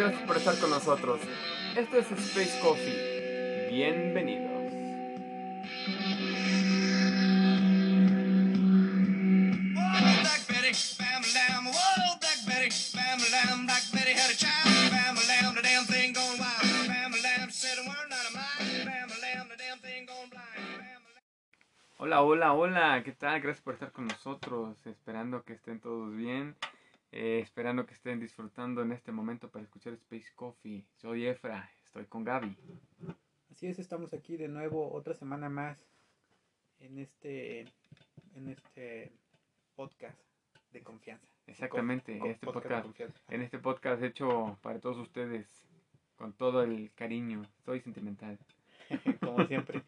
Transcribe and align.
Gracias 0.00 0.22
por 0.22 0.36
estar 0.38 0.58
con 0.58 0.70
nosotros. 0.70 1.20
Esto 1.76 1.98
es 1.98 2.10
Space 2.10 2.58
Coffee. 2.62 3.68
Bienvenidos. 3.68 4.48
Hola, 21.98 22.22
hola, 22.22 22.52
hola. 22.54 23.02
¿Qué 23.04 23.12
tal? 23.12 23.42
Gracias 23.42 23.62
por 23.62 23.74
estar 23.74 23.92
con 23.92 24.06
nosotros. 24.06 24.78
Esperando 24.86 25.44
que 25.44 25.52
estén 25.52 25.78
todos 25.78 26.16
bien. 26.16 26.56
Eh, 27.12 27.40
esperando 27.42 27.86
que 27.86 27.94
estén 27.94 28.20
disfrutando 28.20 28.82
en 28.82 28.92
este 28.92 29.12
momento 29.12 29.50
para 29.50 29.64
escuchar 29.64 29.92
Space 29.94 30.30
Coffee. 30.34 30.84
Soy 30.96 31.26
Efra. 31.26 31.70
Estoy 31.84 32.06
con 32.06 32.24
Gaby. 32.24 32.56
Así 33.50 33.66
es, 33.66 33.78
estamos 33.78 34.14
aquí 34.14 34.36
de 34.36 34.48
nuevo 34.48 34.92
otra 34.92 35.14
semana 35.14 35.48
más 35.48 35.78
en 36.78 36.98
este 36.98 37.60
en 38.34 38.48
este 38.48 39.12
podcast 39.74 40.18
de 40.72 40.82
confianza. 40.82 41.26
Exactamente, 41.46 42.18
Co- 42.18 42.24
co- 42.24 42.30
este 42.30 42.46
podcast. 42.46 43.16
En 43.28 43.42
este 43.42 43.58
podcast 43.58 44.02
hecho 44.02 44.56
para 44.62 44.78
todos 44.78 44.98
ustedes. 44.98 45.66
Con 46.16 46.32
todo 46.34 46.62
el 46.62 46.92
cariño. 46.94 47.42
Soy 47.64 47.80
sentimental. 47.80 48.38
como 49.20 49.46
siempre. 49.46 49.82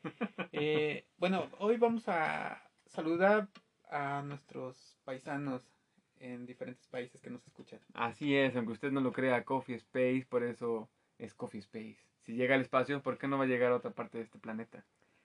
Eh, 0.50 1.06
bueno, 1.18 1.48
hoy 1.58 1.76
vamos 1.76 2.08
a 2.08 2.62
saludar 2.86 3.48
a 3.90 4.22
nuestros 4.22 4.96
paisanos 5.04 5.62
en 6.22 6.46
diferentes 6.46 6.86
países 6.86 7.20
que 7.20 7.30
nos 7.30 7.44
escuchan. 7.46 7.80
Así 7.94 8.36
es, 8.36 8.54
aunque 8.56 8.72
usted 8.72 8.92
no 8.92 9.00
lo 9.00 9.12
crea, 9.12 9.44
Coffee 9.44 9.76
Space, 9.76 10.24
por 10.28 10.44
eso 10.44 10.88
es 11.18 11.34
Coffee 11.34 11.60
Space. 11.60 11.98
Si 12.20 12.34
llega 12.34 12.54
al 12.54 12.60
espacio, 12.60 13.02
¿por 13.02 13.18
qué 13.18 13.26
no 13.26 13.38
va 13.38 13.44
a 13.44 13.48
llegar 13.48 13.72
a 13.72 13.76
otra 13.76 13.90
parte 13.90 14.18
de 14.18 14.24
este 14.24 14.38
planeta? 14.38 14.84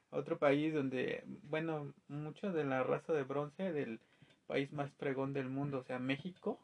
Otro 0.09 0.40
país 0.40 0.73
donde, 0.73 1.23
bueno, 1.44 1.94
mucho 2.08 2.52
de 2.52 2.64
la 2.64 2.84
raza 2.84 3.14
de 3.14 3.23
bronce 3.23 3.72
del 3.72 4.00
país 4.48 4.72
más 4.73 4.90
pregón 4.92 5.34
del 5.34 5.50
mundo, 5.50 5.80
o 5.80 5.84
sea, 5.84 6.00
México, 6.00 6.59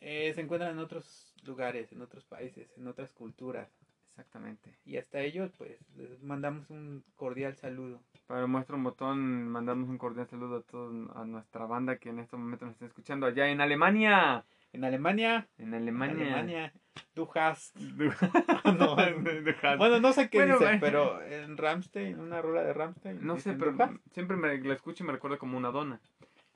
eh, 0.00 0.32
se 0.34 0.40
encuentran 0.40 0.72
en 0.72 0.78
otros 0.78 1.34
lugares, 1.44 1.90
en 1.92 2.02
otros 2.02 2.24
países, 2.24 2.68
en 2.76 2.86
otras 2.86 3.10
culturas. 3.12 3.68
Exactamente. 4.12 4.74
Y 4.84 4.98
hasta 4.98 5.20
ellos, 5.20 5.50
pues, 5.56 5.78
les 5.96 6.22
mandamos 6.22 6.68
un 6.68 7.02
cordial 7.16 7.56
saludo. 7.56 8.00
Para 8.26 8.46
muestra 8.46 8.76
un 8.76 8.84
botón, 8.84 9.48
mandamos 9.48 9.88
un 9.88 9.96
cordial 9.96 10.26
saludo 10.28 10.58
a 10.58 10.62
toda 10.62 10.90
a 11.20 11.24
nuestra 11.24 11.64
banda 11.64 11.96
que 11.96 12.10
en 12.10 12.18
este 12.18 12.36
momento 12.36 12.66
nos 12.66 12.74
está 12.74 12.86
escuchando 12.86 13.26
allá 13.26 13.48
en 13.48 13.60
Alemania. 13.62 14.44
En 14.74 14.84
Alemania, 14.84 15.48
En 15.58 15.68
en 15.68 15.74
Alemania. 15.74 16.22
Alemania, 16.24 16.72
du 17.14 17.28
hast. 17.34 17.74
no, 18.64 18.96
No. 18.96 19.76
Bueno, 19.78 20.00
no 20.00 20.12
sé 20.12 20.28
qué 20.30 20.38
Bueno, 20.38 20.54
dice, 20.54 20.64
bueno. 20.64 20.80
pero 20.80 21.22
en 21.22 21.56
Ramstein, 21.56 22.18
una 22.20 22.40
rola 22.42 22.62
de 22.62 22.72
Ramstein. 22.74 23.18
No 23.26 23.38
sé, 23.38 23.54
pero 23.54 23.72
"Du 23.72 23.82
hast". 23.82 23.94
siempre 24.12 24.36
me 24.36 24.58
la 24.58 24.74
escucho 24.74 25.04
y 25.04 25.06
me 25.06 25.12
recuerda 25.12 25.38
como 25.38 25.56
una 25.58 25.70
dona. 25.70 26.00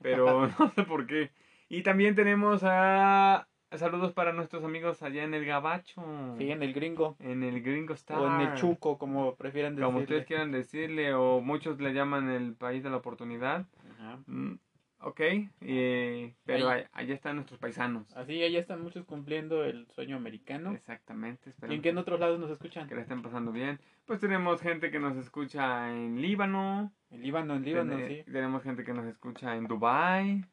Pero 0.03 0.47
no 0.59 0.70
sé 0.73 0.83
por 0.85 1.07
qué. 1.07 1.30
Y 1.69 1.83
también 1.83 2.14
tenemos 2.14 2.63
a 2.64 3.48
saludos 3.73 4.13
para 4.13 4.33
nuestros 4.33 4.65
amigos 4.65 5.03
allá 5.03 5.25
en 5.25 5.35
el 5.35 5.45
Gabacho. 5.45 6.03
Sí, 6.39 6.51
en 6.51 6.63
el 6.63 6.73
gringo. 6.73 7.17
En 7.21 7.43
el 7.43 7.63
Gringo 7.63 7.95
Star. 7.95 8.19
O 8.19 8.27
en 8.27 8.41
el 8.49 8.55
Chuco, 8.55 8.99
como 8.99 9.35
prefieran 9.37 9.75
decirle. 9.75 9.87
Como 9.87 9.99
ustedes 10.01 10.27
quieran 10.27 10.53
decirle, 10.53 11.15
o 11.15 11.41
muchos 11.41 11.81
le 11.81 11.93
llaman 11.93 12.31
el 12.31 12.55
país 12.55 12.83
de 12.83 12.91
la 12.91 12.97
oportunidad. 12.97 13.67
Ajá. 13.99 14.19
Mm, 14.27 14.55
ok, 15.01 15.21
eh, 15.61 16.35
pero 16.45 16.69
Ahí. 16.71 16.85
allá 16.93 17.15
están 17.15 17.37
nuestros 17.37 17.59
paisanos. 17.61 18.17
Así, 18.17 18.43
allá 18.43 18.59
están 18.59 18.83
muchos 18.83 19.05
cumpliendo 19.05 19.65
el 19.65 19.87
sueño 19.89 20.17
americano. 20.17 20.73
Exactamente, 20.73 21.53
¿Y 21.69 21.75
en 21.75 21.83
qué 21.83 21.91
en 21.91 21.98
otros 21.98 22.19
lados 22.21 22.39
nos 22.41 22.51
escuchan? 22.51 22.89
que 22.89 22.95
la 22.95 23.03
estén 23.03 23.23
pasando 23.23 23.53
bien. 23.53 23.79
Pues 24.07 24.21
tenemos 24.21 24.61
gente 24.61 24.91
que 24.91 24.98
nos 25.01 25.17
escucha 25.17 25.91
en 25.91 26.21
Líbano, 26.23 26.93
En 27.11 27.23
Líbano, 27.23 27.57
en 27.57 27.65
Líbano, 27.65 27.98
sí. 28.07 28.23
tenemos 28.31 28.63
gente 28.63 28.85
que 28.85 28.95
nos 28.95 29.05
escucha 29.07 29.57
en 29.57 29.67
Dubai, 29.67 30.45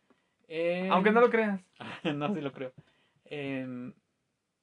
En- 0.48 0.92
aunque 0.92 1.12
no 1.12 1.22
lo 1.22 1.30
creas. 1.30 1.62
no, 2.16 2.34
sí 2.34 2.42
lo 2.42 2.52
creo. 2.52 2.74
En 3.36 3.96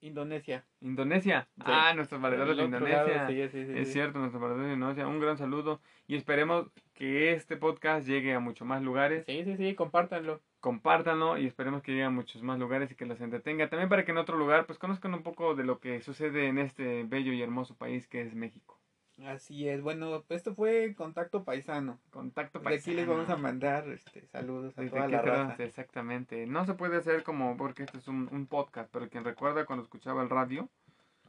Indonesia. 0.00 0.64
Indonesia. 0.80 1.48
Sí. 1.56 1.62
Ah, 1.66 1.92
nuestros 1.94 2.20
valedores 2.20 2.56
de 2.56 2.64
Indonesia. 2.64 3.04
lado, 3.04 3.26
sí, 3.28 3.48
sí, 3.48 3.66
sí, 3.66 3.72
Es 3.74 3.92
cierto, 3.92 4.18
nuestros 4.18 4.40
valedores 4.40 4.68
de 4.68 4.74
Indonesia. 4.74 5.06
Un 5.06 5.20
gran 5.20 5.36
saludo 5.36 5.80
y 6.06 6.14
esperemos 6.16 6.70
que 6.94 7.32
este 7.32 7.56
podcast 7.56 8.06
llegue 8.06 8.32
a 8.32 8.40
muchos 8.40 8.66
más 8.66 8.82
lugares. 8.82 9.24
Sí, 9.26 9.44
sí, 9.44 9.56
sí, 9.56 9.74
compártanlo. 9.74 10.40
compártanlo 10.60 11.36
y 11.38 11.46
esperemos 11.46 11.82
que 11.82 11.92
llegue 11.92 12.04
a 12.04 12.10
muchos 12.10 12.42
más 12.42 12.58
lugares 12.58 12.90
y 12.92 12.94
que 12.94 13.06
los 13.06 13.20
entretenga. 13.20 13.68
También 13.68 13.88
para 13.88 14.04
que 14.04 14.12
en 14.12 14.18
otro 14.18 14.36
lugar 14.38 14.66
pues 14.66 14.78
conozcan 14.78 15.14
un 15.14 15.22
poco 15.22 15.54
de 15.54 15.64
lo 15.64 15.80
que 15.80 16.00
sucede 16.00 16.46
en 16.48 16.58
este 16.58 17.04
bello 17.04 17.32
y 17.32 17.42
hermoso 17.42 17.76
país 17.76 18.06
que 18.08 18.22
es 18.22 18.34
México. 18.34 18.79
Así 19.26 19.68
es. 19.68 19.82
Bueno, 19.82 20.24
esto 20.28 20.54
fue 20.54 20.94
Contacto 20.94 21.44
Paisano. 21.44 21.98
Contacto 22.10 22.58
De 22.60 22.68
aquí 22.74 22.92
les 22.94 23.06
paisano. 23.06 23.12
vamos 23.12 23.28
a 23.30 23.36
mandar 23.36 23.88
este, 23.88 24.26
saludos 24.28 24.76
a 24.78 24.82
Desde 24.82 24.96
toda 24.96 25.08
la 25.08 25.22
raza. 25.22 25.62
Exactamente. 25.62 26.46
No 26.46 26.64
se 26.64 26.74
puede 26.74 26.96
hacer 26.96 27.22
como 27.22 27.56
porque 27.56 27.82
este 27.82 27.98
es 27.98 28.08
un, 28.08 28.28
un 28.32 28.46
podcast, 28.46 28.90
pero 28.92 29.08
quien 29.08 29.24
recuerda 29.24 29.66
cuando 29.66 29.82
escuchaba 29.82 30.22
el 30.22 30.30
radio, 30.30 30.68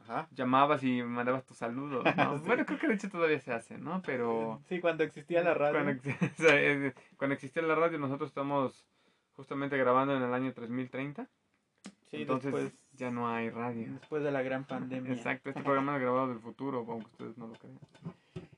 Ajá. 0.04 0.28
llamabas 0.32 0.82
y 0.84 1.02
mandabas 1.02 1.44
tus 1.44 1.58
saludos. 1.58 2.04
¿no? 2.16 2.38
Sí. 2.38 2.44
Bueno, 2.46 2.64
creo 2.66 2.78
que 2.78 2.88
de 2.88 2.94
hecho 2.94 3.10
todavía 3.10 3.40
se 3.40 3.52
hace, 3.52 3.78
¿no? 3.78 4.00
Pero 4.02 4.60
Sí, 4.68 4.80
cuando 4.80 5.04
existía 5.04 5.42
la 5.42 5.54
radio. 5.54 5.72
Cuando, 7.16 7.34
existía 7.34 7.62
la 7.62 7.74
radio, 7.74 7.98
nosotros 7.98 8.30
estamos 8.30 8.86
justamente 9.34 9.76
grabando 9.76 10.16
en 10.16 10.22
el 10.22 10.32
año 10.32 10.52
3030. 10.52 11.28
sí, 12.10 12.22
entonces 12.22 12.52
después, 12.52 12.81
ya 12.92 13.10
no 13.10 13.28
hay 13.28 13.50
radio. 13.50 13.92
después 13.92 14.22
de 14.22 14.30
la 14.30 14.42
gran 14.42 14.64
pandemia. 14.64 15.12
Exacto, 15.12 15.50
este 15.50 15.62
programa 15.62 15.96
es 15.96 16.02
grabado 16.02 16.28
del 16.28 16.40
futuro, 16.40 16.84
aunque 16.88 17.06
ustedes 17.06 17.38
no 17.38 17.48
lo 17.48 17.54
crean. 17.54 17.78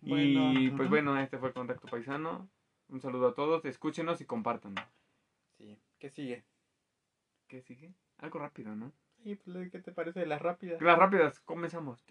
Bueno, 0.02 0.52
y 0.60 0.70
pues 0.70 0.88
bueno, 0.88 1.18
este 1.18 1.38
fue 1.38 1.48
el 1.48 1.54
Contacto 1.54 1.88
Paisano. 1.88 2.48
Un 2.88 3.00
saludo 3.00 3.28
a 3.28 3.34
todos, 3.34 3.64
escúchenos 3.64 4.20
y 4.20 4.26
compartan. 4.26 4.74
Sí. 5.56 5.78
¿Qué 5.98 6.10
sigue? 6.10 6.44
¿Qué 7.48 7.62
sigue? 7.62 7.94
Algo 8.18 8.38
rápido, 8.38 8.74
¿no? 8.76 8.92
Sí, 9.22 9.36
pues, 9.36 9.70
¿qué 9.70 9.80
te 9.80 9.92
parece 9.92 10.20
de 10.20 10.26
las 10.26 10.42
rápidas? 10.42 10.80
Las 10.82 10.98
rápidas, 10.98 11.40
comenzamos. 11.40 12.04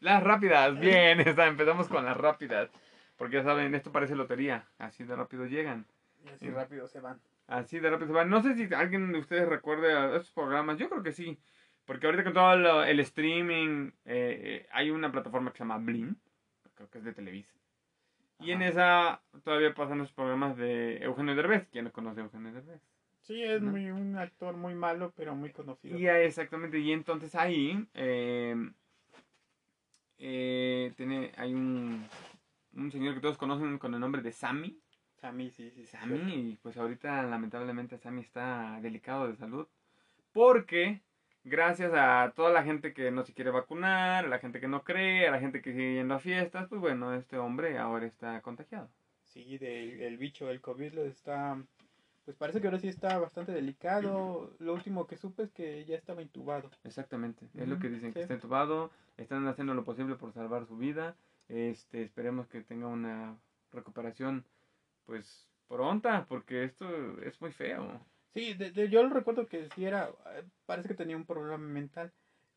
Las 0.00 0.22
rápidas, 0.22 0.78
bien, 0.78 1.20
está, 1.20 1.46
empezamos 1.48 1.88
con 1.88 2.04
las 2.04 2.16
rápidas. 2.16 2.70
Porque 3.16 3.36
ya 3.36 3.42
saben, 3.42 3.74
esto 3.74 3.90
parece 3.90 4.14
lotería, 4.14 4.68
así 4.78 5.04
de 5.04 5.16
rápido 5.16 5.46
llegan. 5.46 5.86
Y 6.24 6.28
así 6.28 6.48
rápido 6.50 6.86
se 6.86 7.00
van. 7.00 7.20
Así 7.50 7.80
de 7.80 7.90
rápido 7.90 8.06
se 8.06 8.12
van. 8.12 8.30
No 8.30 8.42
sé 8.42 8.54
si 8.54 8.72
alguien 8.72 9.10
de 9.12 9.18
ustedes 9.18 9.48
recuerde 9.48 9.92
a 9.92 10.06
estos 10.16 10.30
programas. 10.32 10.78
Yo 10.78 10.88
creo 10.88 11.02
que 11.02 11.12
sí. 11.12 11.36
Porque 11.84 12.06
ahorita 12.06 12.22
con 12.22 12.32
todo 12.32 12.56
lo- 12.56 12.84
el 12.84 13.00
streaming, 13.00 13.88
eh, 14.04 14.40
eh, 14.64 14.66
hay 14.70 14.90
una 14.90 15.10
plataforma 15.10 15.50
que 15.50 15.58
se 15.58 15.64
llama 15.64 15.78
Blim. 15.78 16.14
Creo 16.74 16.88
que 16.88 16.98
es 16.98 17.04
de 17.04 17.12
Televisa. 17.12 17.52
Y 18.38 18.52
en 18.52 18.62
esa 18.62 19.20
todavía 19.42 19.74
pasan 19.74 19.98
los 19.98 20.12
programas 20.12 20.56
de 20.56 20.98
Eugenio 21.02 21.34
Derbez. 21.34 21.66
¿Quién 21.72 21.86
no 21.86 21.92
conoce 21.92 22.20
a 22.20 22.24
Eugenio 22.24 22.52
Derbez? 22.52 22.80
Sí, 23.22 23.42
es 23.42 23.60
¿No? 23.60 23.72
muy, 23.72 23.90
un 23.90 24.16
actor 24.16 24.56
muy 24.56 24.74
malo, 24.74 25.12
pero 25.16 25.34
muy 25.34 25.50
conocido. 25.50 25.98
Y 25.98 26.06
ahí, 26.06 26.26
exactamente. 26.26 26.78
Y 26.78 26.92
entonces 26.92 27.34
ahí 27.34 27.86
eh, 27.94 28.54
eh, 30.18 30.92
tiene, 30.96 31.32
hay 31.36 31.52
un, 31.54 32.06
un 32.74 32.90
señor 32.92 33.14
que 33.14 33.20
todos 33.20 33.36
conocen 33.38 33.78
con 33.78 33.92
el 33.94 34.00
nombre 34.00 34.22
de 34.22 34.32
Sammy. 34.32 34.78
Sammy, 35.20 35.50
sí, 35.50 35.70
sí. 35.70 35.86
Sammy, 35.86 36.58
pues 36.62 36.76
ahorita 36.76 37.22
lamentablemente 37.24 37.98
Sammy 37.98 38.22
está 38.22 38.78
delicado 38.80 39.28
de 39.28 39.36
salud. 39.36 39.66
Porque 40.32 41.00
gracias 41.44 41.92
a 41.94 42.32
toda 42.34 42.50
la 42.50 42.62
gente 42.62 42.94
que 42.94 43.10
no 43.10 43.22
se 43.24 43.34
quiere 43.34 43.50
vacunar, 43.50 44.24
a 44.24 44.28
la 44.28 44.38
gente 44.38 44.60
que 44.60 44.68
no 44.68 44.82
cree, 44.82 45.28
a 45.28 45.30
la 45.30 45.40
gente 45.40 45.60
que 45.60 45.72
sigue 45.72 45.94
yendo 45.94 46.14
a 46.14 46.18
fiestas, 46.20 46.68
pues 46.68 46.80
bueno, 46.80 47.14
este 47.14 47.36
hombre 47.36 47.78
ahora 47.78 48.06
está 48.06 48.40
contagiado. 48.40 48.88
Sí, 49.24 49.58
del 49.58 50.00
el 50.00 50.16
bicho, 50.18 50.50
el 50.50 50.60
COVID 50.60 50.92
lo 50.94 51.04
está... 51.04 51.62
Pues 52.24 52.36
parece 52.36 52.60
que 52.60 52.68
ahora 52.68 52.78
sí 52.78 52.88
está 52.88 53.18
bastante 53.18 53.52
delicado. 53.52 54.52
Lo 54.58 54.72
último 54.74 55.06
que 55.06 55.16
supe 55.16 55.42
es 55.42 55.50
que 55.50 55.84
ya 55.84 55.96
estaba 55.96 56.22
intubado. 56.22 56.70
Exactamente, 56.84 57.46
es 57.54 57.68
lo 57.68 57.74
Ujú, 57.74 57.82
que 57.82 57.88
dicen, 57.88 58.12
que 58.12 58.18
sí. 58.18 58.22
está 58.22 58.34
entubado, 58.34 58.90
están 59.16 59.46
haciendo 59.48 59.74
lo 59.74 59.84
posible 59.84 60.14
por 60.14 60.32
salvar 60.32 60.66
su 60.66 60.76
vida. 60.76 61.16
Este, 61.48 62.02
esperemos 62.02 62.46
que 62.46 62.60
tenga 62.60 62.86
una 62.86 63.36
recuperación 63.72 64.44
pues 65.10 65.48
pronta, 65.66 66.24
porque 66.28 66.62
esto 66.62 66.86
es 67.22 67.40
muy 67.40 67.50
feo. 67.50 68.00
Sí, 68.32 68.54
de- 68.54 68.70
de- 68.70 68.88
yo 68.88 69.02
lo 69.02 69.08
recuerdo 69.10 69.46
que 69.48 69.68
sí 69.74 69.84
era... 69.84 70.08
eh, 70.36 70.44
Parece 70.66 70.86
que 70.86 70.94
tenía 70.94 71.16
un 71.16 71.26
problema 71.26 71.58
mental. 71.58 72.12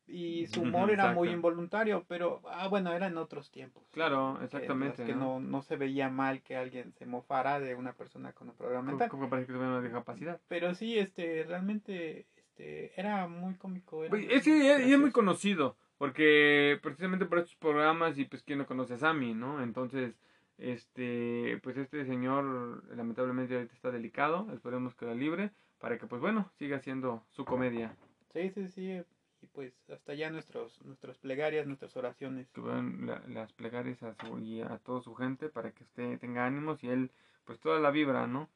Y 0.06 0.46
su 0.48 0.62
humor 0.62 0.92
era 0.92 1.14
muy 1.14 1.30
involuntario, 1.30 2.06
pero... 2.08 2.42
Ah, 2.46 2.68
bueno, 2.68 2.94
era 2.94 3.08
en 3.08 3.18
otros 3.18 3.50
tiempos. 3.50 3.84
Claro, 3.90 4.38
que- 4.38 4.46
exactamente. 4.46 5.02
en 5.02 5.08
los 5.08 5.08
Que 5.08 5.16
¿no? 5.16 5.40
no, 5.40 5.50
no 5.50 5.62
se 5.64 5.78
veía 5.78 6.10
mal 6.10 6.44
que 6.44 6.56
alguien 6.56 6.94
se 6.94 7.08
mofara 7.08 7.60
de 7.60 7.74
una 7.74 7.94
persona 7.94 8.34
con 8.34 8.50
un 8.50 8.56
problema 8.56 8.84
mental. 8.84 9.10
como 9.10 9.30
parece 9.32 9.48
que 9.48 9.54
tuviera 9.54 9.72
una 9.72 9.82
discapacidad. 9.82 10.40
Pero 10.48 10.76
sí, 10.76 11.00
este, 11.00 11.44
realmente, 11.48 12.28
este, 12.36 13.00
era 13.00 13.28
muy 13.28 13.56
cómico. 13.56 14.04
Era 14.04 14.12
Pues, 14.12 14.26
muy 14.26 14.34
es, 14.36 14.46
es- 14.46 14.80
es 14.92 15.00
muy 15.00 15.12
conocido, 15.12 15.76
porque 15.98 16.78
precisamente 16.84 17.26
por 17.26 17.40
estos 17.40 17.56
programas 17.56 18.20
y 18.20 18.26
pues 18.26 18.44
quién 18.44 18.60
no 18.60 18.68
conoce 18.68 18.94
a 18.94 18.98
Sammy, 19.00 19.34
¿no? 19.34 19.64
Entonces, 19.64 20.20
este, 20.58 21.60
pues 21.64 21.78
este 21.78 22.06
señor 22.06 22.84
lamentablemente 22.96 23.56
ahorita 23.56 23.74
está 23.74 23.92
delicado, 23.92 24.48
esperemos 24.54 24.96
que 24.96 25.06
la 25.06 25.14
libre, 25.16 25.52
para 25.80 25.98
que 25.98 26.08
pues 26.08 26.22
bueno, 26.22 26.50
siga 26.58 26.78
haciendo 26.78 27.26
su 27.32 27.46
comedia. 27.46 27.96
Sí, 28.32 28.50
sí, 28.50 28.68
sí. 28.70 29.02
Y 29.42 29.48
pues 29.48 29.74
hasta 29.90 30.14
allá 30.14 30.30
nuestros, 30.30 30.82
nuestras 30.86 31.18
plegarias, 31.18 31.68
nuestras 31.68 31.96
oraciones. 31.98 32.50
Que 32.52 32.62
vean 32.62 33.06
la- 33.06 33.22
las 33.28 33.52
plegarias 33.52 34.02
a, 34.04 34.14
su, 34.16 34.40
y 34.40 34.62
a 34.62 34.78
toda 34.78 35.02
su 35.02 35.14
gente 35.16 35.50
para 35.50 35.72
que 35.72 35.84
usted 35.84 36.18
tenga 36.20 36.46
ánimos 36.46 36.84
y 36.84 36.90
él 36.90 37.12
pues 37.44 37.60
toda 37.60 37.80
la 37.80 37.92
vibra, 37.92 38.26
¿no? 38.26 38.50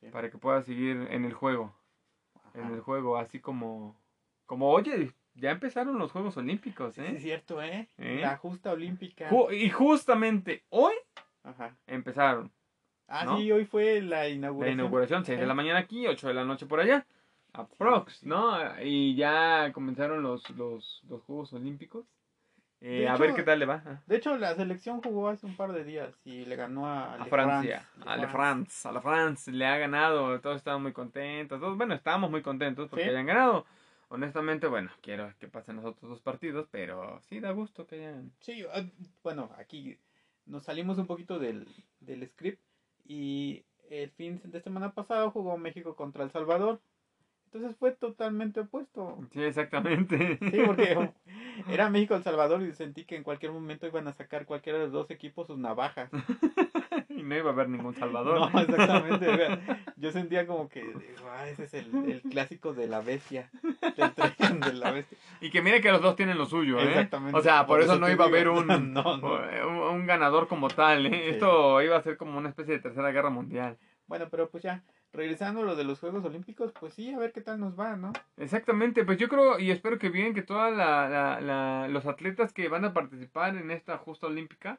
Sí. 0.00 0.08
Para 0.10 0.30
que 0.30 0.36
pueda 0.36 0.60
seguir 0.62 1.06
en 1.10 1.24
el 1.24 1.32
juego, 1.32 1.74
en 2.52 2.66
el 2.66 2.80
juego, 2.80 3.16
así 3.16 3.40
como, 3.40 3.96
como 4.44 4.68
oye, 4.70 5.12
ya 5.34 5.50
empezaron 5.50 5.98
los 5.98 6.12
Juegos 6.12 6.36
Olímpicos, 6.36 6.94
Sí, 6.94 7.00
sí, 7.00 7.06
es 7.06 7.14
¿eh? 7.16 7.20
cierto, 7.20 7.62
¿eh? 7.62 7.88
¿Eh? 7.96 8.18
La 8.20 8.36
justa 8.36 8.72
olímpica. 8.72 9.30
Ju- 9.30 9.50
y 9.56 9.70
justamente 9.70 10.64
hoy 10.68 10.92
Ajá. 11.44 11.76
empezaron. 11.86 12.50
Ah, 13.06 13.24
¿No? 13.26 13.36
sí, 13.38 13.52
hoy 13.52 13.66
fue 13.66 14.00
la 14.00 14.20
La 14.20 14.28
inauguración. 14.28 14.78
inauguración, 14.80 15.24
6 15.24 15.38
de 15.38 15.46
la 15.46 15.54
mañana 15.54 15.78
aquí, 15.80 16.06
8 16.06 16.28
de 16.28 16.34
la 16.34 16.44
noche 16.44 16.66
por 16.66 16.80
allá. 16.80 17.06
Aprox, 17.52 18.16
sí. 18.16 18.26
¿no? 18.28 18.58
Y 18.82 19.14
ya 19.14 19.70
comenzaron 19.72 20.22
los, 20.22 20.48
los, 20.50 21.02
los 21.08 21.22
Juegos 21.22 21.52
Olímpicos. 21.52 22.06
Eh, 22.80 23.08
a 23.08 23.14
hecho, 23.14 23.22
ver 23.22 23.34
qué 23.34 23.42
tal 23.44 23.58
le 23.60 23.66
va. 23.66 23.82
Ah, 23.86 24.00
De 24.06 24.16
hecho, 24.16 24.36
la 24.36 24.54
selección 24.56 25.00
jugó 25.00 25.28
hace 25.28 25.46
un 25.46 25.54
par 25.56 25.72
de 25.72 25.84
días 25.84 26.14
y 26.24 26.44
le 26.44 26.56
ganó 26.56 26.86
a, 26.86 27.14
A 27.14 27.18
Le 27.18 27.24
Francia, 27.30 27.80
France. 27.94 28.10
a 28.10 28.16
la 28.16 28.28
France, 28.28 28.88
a 28.88 28.92
la 28.92 29.00
France 29.00 29.52
le 29.52 29.66
ha 29.66 29.78
ganado, 29.78 30.40
todos 30.40 30.56
estaban 30.56 30.82
muy 30.82 30.92
contentos, 30.92 31.60
todos, 31.60 31.76
bueno, 31.78 31.94
estábamos 31.94 32.30
muy 32.30 32.42
contentos 32.42 32.88
porque 32.90 33.04
¿Sí? 33.04 33.10
hayan 33.10 33.26
ganado. 33.26 33.64
Honestamente, 34.08 34.66
bueno, 34.66 34.90
quiero 35.00 35.32
que 35.38 35.48
pasen 35.48 35.76
los 35.76 35.84
otros 35.86 36.10
dos 36.10 36.20
partidos, 36.20 36.68
pero 36.70 37.20
sí 37.22 37.40
da 37.40 37.52
gusto 37.52 37.86
que 37.86 37.96
hayan... 37.96 38.32
Sí, 38.40 38.64
ah, 38.74 38.82
bueno, 39.22 39.50
aquí 39.56 39.96
nos 40.46 40.64
salimos 40.64 40.98
un 40.98 41.06
poquito 41.06 41.38
del, 41.38 41.66
del 42.00 42.26
script 42.28 42.62
y 43.04 43.64
el 43.90 44.10
fin 44.10 44.40
de 44.44 44.60
semana 44.60 44.92
pasado 44.92 45.30
jugó 45.30 45.56
México 45.56 45.94
contra 45.96 46.24
El 46.24 46.30
Salvador. 46.30 46.80
Entonces 47.46 47.76
fue 47.78 47.92
totalmente 47.92 48.60
opuesto. 48.60 49.20
Sí, 49.32 49.40
exactamente. 49.40 50.38
Sí, 50.50 50.58
porque 50.66 51.12
era 51.68 51.88
México-El 51.88 52.24
Salvador 52.24 52.62
y 52.62 52.72
sentí 52.72 53.04
que 53.04 53.14
en 53.14 53.22
cualquier 53.22 53.52
momento 53.52 53.86
iban 53.86 54.08
a 54.08 54.12
sacar 54.12 54.44
cualquiera 54.44 54.78
de 54.78 54.86
los 54.86 54.92
dos 54.92 55.10
equipos 55.12 55.46
sus 55.46 55.56
navajas. 55.56 56.10
y 57.08 57.22
no 57.22 57.36
iba 57.36 57.50
a 57.50 57.52
haber 57.52 57.68
ningún 57.68 57.94
Salvador. 57.94 58.52
No, 58.52 58.60
exactamente. 58.60 59.26
Yo 59.96 60.10
sentía 60.10 60.48
como 60.48 60.68
que 60.68 60.82
ah, 61.30 61.48
ese 61.48 61.64
es 61.64 61.74
el, 61.74 61.94
el 62.10 62.22
clásico 62.22 62.74
de 62.74 62.88
la 62.88 63.00
bestia. 63.00 63.50
Del 63.80 64.60
de 64.60 64.72
la 64.72 64.90
bestia. 64.90 65.16
Y 65.40 65.50
que 65.50 65.62
mire 65.62 65.80
que 65.80 65.92
los 65.92 66.02
dos 66.02 66.16
tienen 66.16 66.36
lo 66.38 66.46
suyo, 66.46 66.80
¿eh? 66.80 66.88
Exactamente. 66.88 67.38
O 67.38 67.42
sea, 67.42 67.66
por, 67.66 67.76
Por 67.76 67.80
eso, 67.82 67.92
eso 67.92 68.00
no 68.00 68.10
iba 68.10 68.24
a 68.24 68.28
haber 68.28 68.48
un, 68.48 68.66
No, 68.92 69.16
no. 69.16 69.38
Un, 69.94 70.06
ganador 70.06 70.48
como 70.48 70.68
tal, 70.68 71.06
¿eh? 71.06 71.10
Sí. 71.10 71.30
Esto 71.30 71.82
iba 71.82 71.96
a 71.96 72.02
ser 72.02 72.16
como 72.16 72.38
una 72.38 72.48
especie 72.50 72.74
de 72.74 72.80
tercera 72.80 73.10
guerra 73.12 73.30
mundial. 73.30 73.78
Bueno, 74.06 74.28
pero 74.30 74.50
pues 74.50 74.62
ya, 74.62 74.82
regresando 75.12 75.62
a 75.62 75.64
lo 75.64 75.76
de 75.76 75.84
los 75.84 76.00
Juegos 76.00 76.24
Olímpicos, 76.24 76.72
pues 76.78 76.94
sí, 76.94 77.12
a 77.12 77.18
ver 77.18 77.32
qué 77.32 77.40
tal 77.40 77.58
nos 77.60 77.78
va, 77.78 77.96
¿no? 77.96 78.12
Exactamente, 78.36 79.04
pues 79.04 79.18
yo 79.18 79.28
creo 79.28 79.58
y 79.58 79.70
espero 79.70 79.98
que 79.98 80.10
bien 80.10 80.34
que 80.34 80.42
todos 80.42 80.76
la, 80.76 81.08
la- 81.08 81.40
la- 81.40 81.88
los 81.88 82.06
atletas 82.06 82.52
que 82.52 82.68
van 82.68 82.84
a 82.84 82.92
participar 82.92 83.56
en 83.56 83.70
esta 83.70 83.96
justa 83.98 84.26
olímpica, 84.26 84.78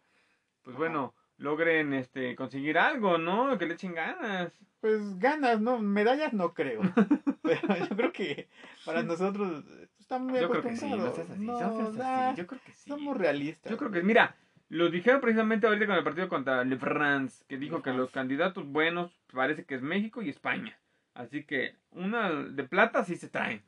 pues 0.62 0.76
Ajá. 0.76 0.80
bueno, 0.80 1.14
logren 1.38 1.94
este 1.94 2.36
conseguir 2.36 2.78
algo, 2.78 3.18
¿no? 3.18 3.58
Que 3.58 3.66
le 3.66 3.74
echen 3.74 3.94
ganas. 3.94 4.54
Pues 4.82 5.18
ganas, 5.20 5.60
¿no? 5.62 5.80
Medallas 5.80 6.34
no 6.34 6.54
creo. 6.54 6.82
Pero 7.42 7.78
yo 7.78 7.96
creo 7.96 8.12
que 8.12 8.50
para 8.86 9.04
nosotros 9.04 9.64
pues, 9.64 9.90
estamos 10.00 10.32
muy 10.32 10.42
Yo 10.42 10.50
creo 10.50 10.64
que 10.64 10.76
sí, 10.76 10.90
no 10.90 11.06
así, 11.06 11.22
No, 11.38 12.36
yo 12.36 12.48
creo 12.48 12.62
que 12.64 12.74
sí. 12.74 12.90
Somos 12.90 13.18
realistas. 13.18 13.72
Yo 13.72 13.78
creo 13.78 13.92
que, 13.92 14.02
mira, 14.04 14.36
lo 14.70 14.90
dijeron 14.90 15.22
precisamente 15.22 15.68
ahorita 15.68 15.86
con 15.88 15.96
el 15.96 16.04
partido 16.04 16.30
contra 16.30 16.64
Le 16.64 16.78
France, 16.78 17.44
que 17.48 17.58
dijo 17.58 17.82
que 17.82 17.94
los 17.94 18.12
candidatos 18.12 18.66
buenos 18.68 19.12
parece 19.32 19.66
que 19.66 19.76
es 19.76 19.82
México 19.82 20.22
y 20.22 20.30
España. 20.30 20.78
Así 21.14 21.44
que 21.44 21.76
una 21.92 22.32
de 22.32 22.64
plata 22.64 23.04
sí 23.06 23.16
se 23.16 23.30
traen. 23.30 23.62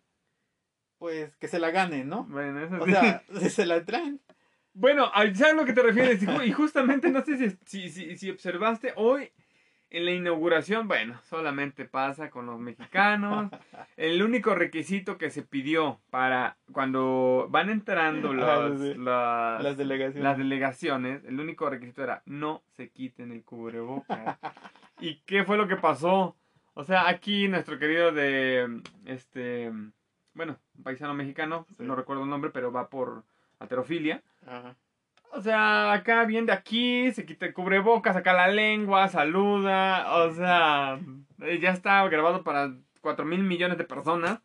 Pues 0.97 1.35
que 1.37 1.47
se 1.47 1.59
la 1.59 1.69
ganen, 1.71 2.09
¿no? 2.09 2.23
Bueno, 2.23 2.59
eso 2.61 2.81
O 2.81 2.85
sí. 2.85 2.91
sea, 2.91 3.23
se 3.49 3.65
la 3.65 3.85
traen. 3.85 4.19
Bueno, 4.73 5.05
a- 5.13 5.23
¿sabes 5.33 5.53
a 5.53 5.53
lo 5.53 5.65
que 5.65 5.73
te 5.73 5.81
refieres? 5.83 6.21
Y 6.23 6.25
ju- 6.25 6.45
Y 6.47 6.51
justamente, 6.51 7.09
no 7.09 7.23
sé 7.23 7.37
si, 7.37 7.57
si, 7.65 7.89
si, 7.89 8.17
si 8.17 8.29
observaste 8.31 8.93
hoy 8.95 9.31
en 9.89 10.05
la 10.05 10.11
inauguración, 10.11 10.87
bueno, 10.87 11.19
solamente 11.23 11.85
pasa 11.85 12.29
con 12.29 12.45
los 12.45 12.59
mexicanos. 12.59 13.49
El 13.97 14.21
único 14.21 14.53
requisito 14.55 15.17
que 15.17 15.29
se 15.29 15.43
pidió 15.43 15.99
para 16.09 16.57
cuando 16.71 17.47
van 17.49 17.69
entrando 17.69 18.31
Ah, 18.43 18.67
los, 18.67 18.79
sí. 18.81 18.93
las, 18.95 19.63
Las 19.63 19.77
delegaciones. 19.77 20.23
las 20.23 20.37
delegaciones, 20.37 21.23
el 21.25 21.39
único 21.39 21.69
requisito 21.69 22.03
era 22.03 22.21
no 22.25 22.61
se 22.75 22.89
quiten 22.89 23.31
el 23.31 23.43
cubrebocas. 23.43 24.37
¿Y 24.99 25.15
qué 25.25 25.43
fue 25.45 25.57
lo 25.57 25.67
que 25.67 25.75
pasó? 25.77 26.35
O 26.73 26.83
sea, 26.83 27.07
aquí 27.07 27.47
nuestro 27.47 27.79
querido 27.79 28.11
de, 28.11 28.81
este, 29.05 29.71
bueno, 30.33 30.57
un 30.77 30.83
paisano 30.83 31.13
mexicano, 31.13 31.65
Sí. 31.69 31.75
no 31.79 31.95
recuerdo 31.95 32.23
el 32.23 32.29
nombre, 32.29 32.51
pero 32.51 32.71
va 32.71 32.89
por 32.89 33.23
alterofilia. 33.59 34.21
Ajá. 34.45 34.75
O 35.33 35.41
sea, 35.41 35.93
acá 35.93 36.25
viene 36.25 36.47
de 36.47 36.53
aquí, 36.53 37.11
se 37.11 37.25
quita 37.25 37.45
el 37.45 37.53
cubrebocas, 37.53 38.15
saca 38.15 38.33
la 38.33 38.47
lengua, 38.47 39.07
saluda, 39.07 40.15
o 40.23 40.31
sea, 40.33 40.99
eh, 41.41 41.59
ya 41.59 41.71
está 41.71 42.07
grabado 42.07 42.43
para 42.43 42.71
cuatro 43.01 43.25
mil 43.25 43.43
millones 43.43 43.77
de 43.77 43.83
personas. 43.83 44.39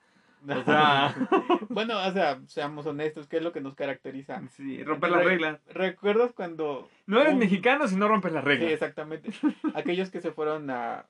O 0.49 0.62
sea, 0.64 1.14
bueno, 1.69 1.99
o 2.05 2.11
sea, 2.12 2.40
seamos 2.46 2.84
honestos, 2.87 3.29
¿qué 3.29 3.37
es 3.38 3.43
lo 3.43 3.52
que 3.52 3.61
nos 3.61 3.75
caracteriza? 3.76 4.43
sí, 4.50 4.82
romper 4.82 5.11
las 5.11 5.20
Re- 5.20 5.25
reglas. 5.31 5.61
¿Recuerdas 5.73 6.32
cuando... 6.32 6.90
No 7.06 7.20
eres 7.20 7.34
un- 7.34 7.38
mexicano 7.38 7.87
si 7.87 7.96
no 7.96 8.08
rompes 8.08 8.32
las 8.32 8.43
Sí, 8.43 8.49
reglas. 8.49 8.73
exactamente. 8.73 9.31
Aquellos 9.75 10.11
que 10.11 10.20
se 10.20 10.32
fueron 10.32 10.69
a 10.69 11.06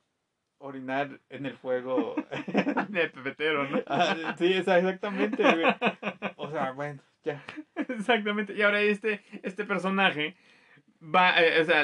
orinar 0.59 1.19
en 1.29 1.45
el 1.47 1.57
fuego. 1.57 2.15
De 2.89 3.09
pepetero, 3.09 3.67
¿no? 3.67 3.79
Ah, 3.87 4.35
sí, 4.37 4.53
exactamente. 4.53 5.43
O 6.37 6.49
sea, 6.51 6.71
bueno, 6.71 7.01
ya. 7.23 7.43
Exactamente. 7.75 8.53
Y 8.53 8.61
ahora 8.61 8.81
este, 8.81 9.21
este 9.43 9.63
personaje 9.65 10.35
va, 11.01 11.39
eh, 11.41 11.61
o 11.61 11.65
sea, 11.65 11.83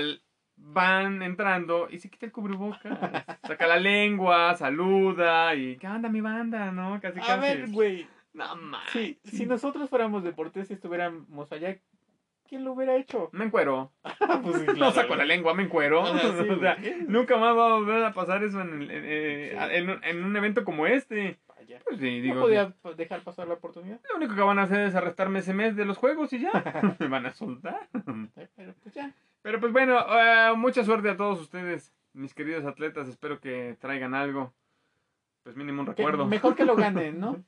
van 0.57 1.21
entrando 1.21 1.87
y 1.89 1.99
se 1.99 2.09
quita 2.09 2.25
el 2.25 2.31
cubrebocas, 2.31 2.97
saca 3.43 3.67
la 3.67 3.77
lengua, 3.77 4.55
saluda 4.55 5.55
y 5.55 5.77
¿qué 5.77 5.87
onda 5.87 6.09
mi 6.09 6.21
banda? 6.21 6.71
¿No? 6.71 6.99
Casi 7.01 7.19
casi. 7.19 7.31
A 7.31 7.37
ver, 7.37 7.69
güey. 7.69 8.07
No 8.33 8.55
mames. 8.55 8.89
Sí, 8.91 9.19
si 9.23 9.45
nosotros 9.45 9.89
fuéramos 9.89 10.23
deportes 10.23 10.69
y 10.69 10.73
estuviéramos 10.73 11.51
allá, 11.51 11.77
¿quién 12.47 12.63
lo 12.63 12.73
hubiera 12.73 12.95
hecho? 12.95 13.29
Me 13.31 13.45
encuero. 13.45 13.91
pues 14.43 14.65
No 14.67 14.73
claro, 14.73 14.91
saco 14.91 15.15
la 15.15 15.25
lengua, 15.25 15.53
me 15.55 15.63
encuero. 15.63 16.05
Sí, 16.05 16.27
O 16.49 16.59
sea, 16.59 16.77
nunca 17.07 17.37
más 17.37 17.57
va 17.57 17.71
a 17.71 17.73
volver 17.75 18.03
a 18.03 18.13
pasar 18.13 18.43
eso 18.43 18.61
en, 18.61 18.81
el- 18.83 18.91
en, 18.91 19.03
eh, 19.05 19.49
Sí. 19.57 19.75
en 19.75 20.03
en 20.03 20.23
un 20.23 20.35
evento 20.37 20.63
como 20.63 20.85
este. 20.85 21.39
Vaya. 21.69 21.81
Pues 21.85 21.99
sí, 21.99 22.17
No 22.17 22.23
digo. 22.23 22.41
podía 22.41 22.69
pa- 22.81 22.93
dejar 22.93 23.21
pasar 23.21 23.47
la 23.47 23.53
oportunidad. 23.55 23.99
Lo 24.09 24.17
único 24.17 24.33
que 24.35 24.41
van 24.41 24.57
a 24.59 24.63
hacer 24.63 24.81
es 24.81 24.95
arrestarme 24.95 25.39
ese 25.39 25.53
mes 25.53 25.75
de 25.75 25.85
los 25.85 25.97
juegos 25.97 26.33
y 26.33 26.39
ya. 26.39 26.51
Me 26.99 27.07
van 27.09 27.25
a 27.27 27.33
soltar. 27.33 27.87
Pero 28.55 28.73
pues 28.81 28.95
ya. 28.95 29.13
Pero 29.41 29.59
pues 29.59 29.71
bueno, 29.71 29.97
eh, 29.99 30.53
mucha 30.57 30.83
suerte 30.83 31.09
a 31.09 31.17
todos 31.17 31.39
ustedes, 31.39 31.93
mis 32.13 32.33
queridos 32.33 32.65
atletas. 32.65 33.07
Espero 33.07 33.39
que 33.39 33.77
traigan 33.79 34.13
algo. 34.15 34.53
Pues 35.43 35.55
mínimo 35.55 35.81
un 35.81 35.85
Que- 35.87 35.93
recuerdo. 35.93 36.25
mejor 36.25 36.55
que 36.55 36.65
lo 36.65 36.75
ganen, 36.75 37.19
¿no? 37.19 37.43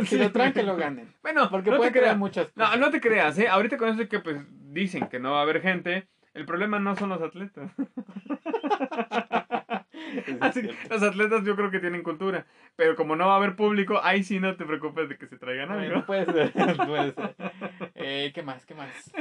Si 0.00 0.06
Sí. 0.06 0.18
lo 0.18 0.30
traen, 0.32 0.52
que 0.52 0.62
lo 0.62 0.76
ganen. 0.76 1.12
Bueno, 1.22 1.48
Porque 1.50 1.70
no 1.70 1.76
puede 1.78 1.90
te 1.92 2.00
crear 2.00 2.16
muchas 2.18 2.52
No, 2.56 2.64
cosas. 2.64 2.80
no 2.80 2.90
te 2.90 3.00
creas, 3.00 3.38
¿eh? 3.38 3.48
Ahorita 3.48 3.78
con 3.78 3.88
eso 3.88 4.08
que 4.08 4.18
pues 4.20 4.36
dicen 4.72 5.06
que 5.08 5.18
no 5.20 5.32
va 5.32 5.38
a 5.38 5.42
haber 5.42 5.62
gente, 5.62 6.08
el 6.34 6.44
problema 6.44 6.78
no 6.80 6.94
son 6.96 7.08
los 7.10 7.22
atletas. 7.22 7.70
Así, 10.40 10.62
los 10.90 11.02
atletas 11.02 11.44
yo 11.44 11.56
creo 11.56 11.70
que 11.70 11.80
tienen 11.80 12.02
cultura. 12.02 12.46
Pero 12.76 12.96
como 12.96 13.16
no 13.16 13.26
va 13.26 13.34
a 13.34 13.36
haber 13.36 13.56
público, 13.56 14.00
ahí 14.02 14.24
sí 14.24 14.40
no 14.40 14.56
te 14.56 14.64
preocupes 14.64 15.08
de 15.08 15.16
que 15.16 15.26
se 15.26 15.38
traigan 15.38 15.70
algo. 15.70 16.04
puede 16.06 16.26
ser, 16.26 16.52
puede 16.86 17.12
ser. 17.12 17.34
Eh, 17.94 18.32
¿Qué 18.34 18.42
más? 18.42 18.66
¿Qué 18.66 18.74
más? 18.74 19.12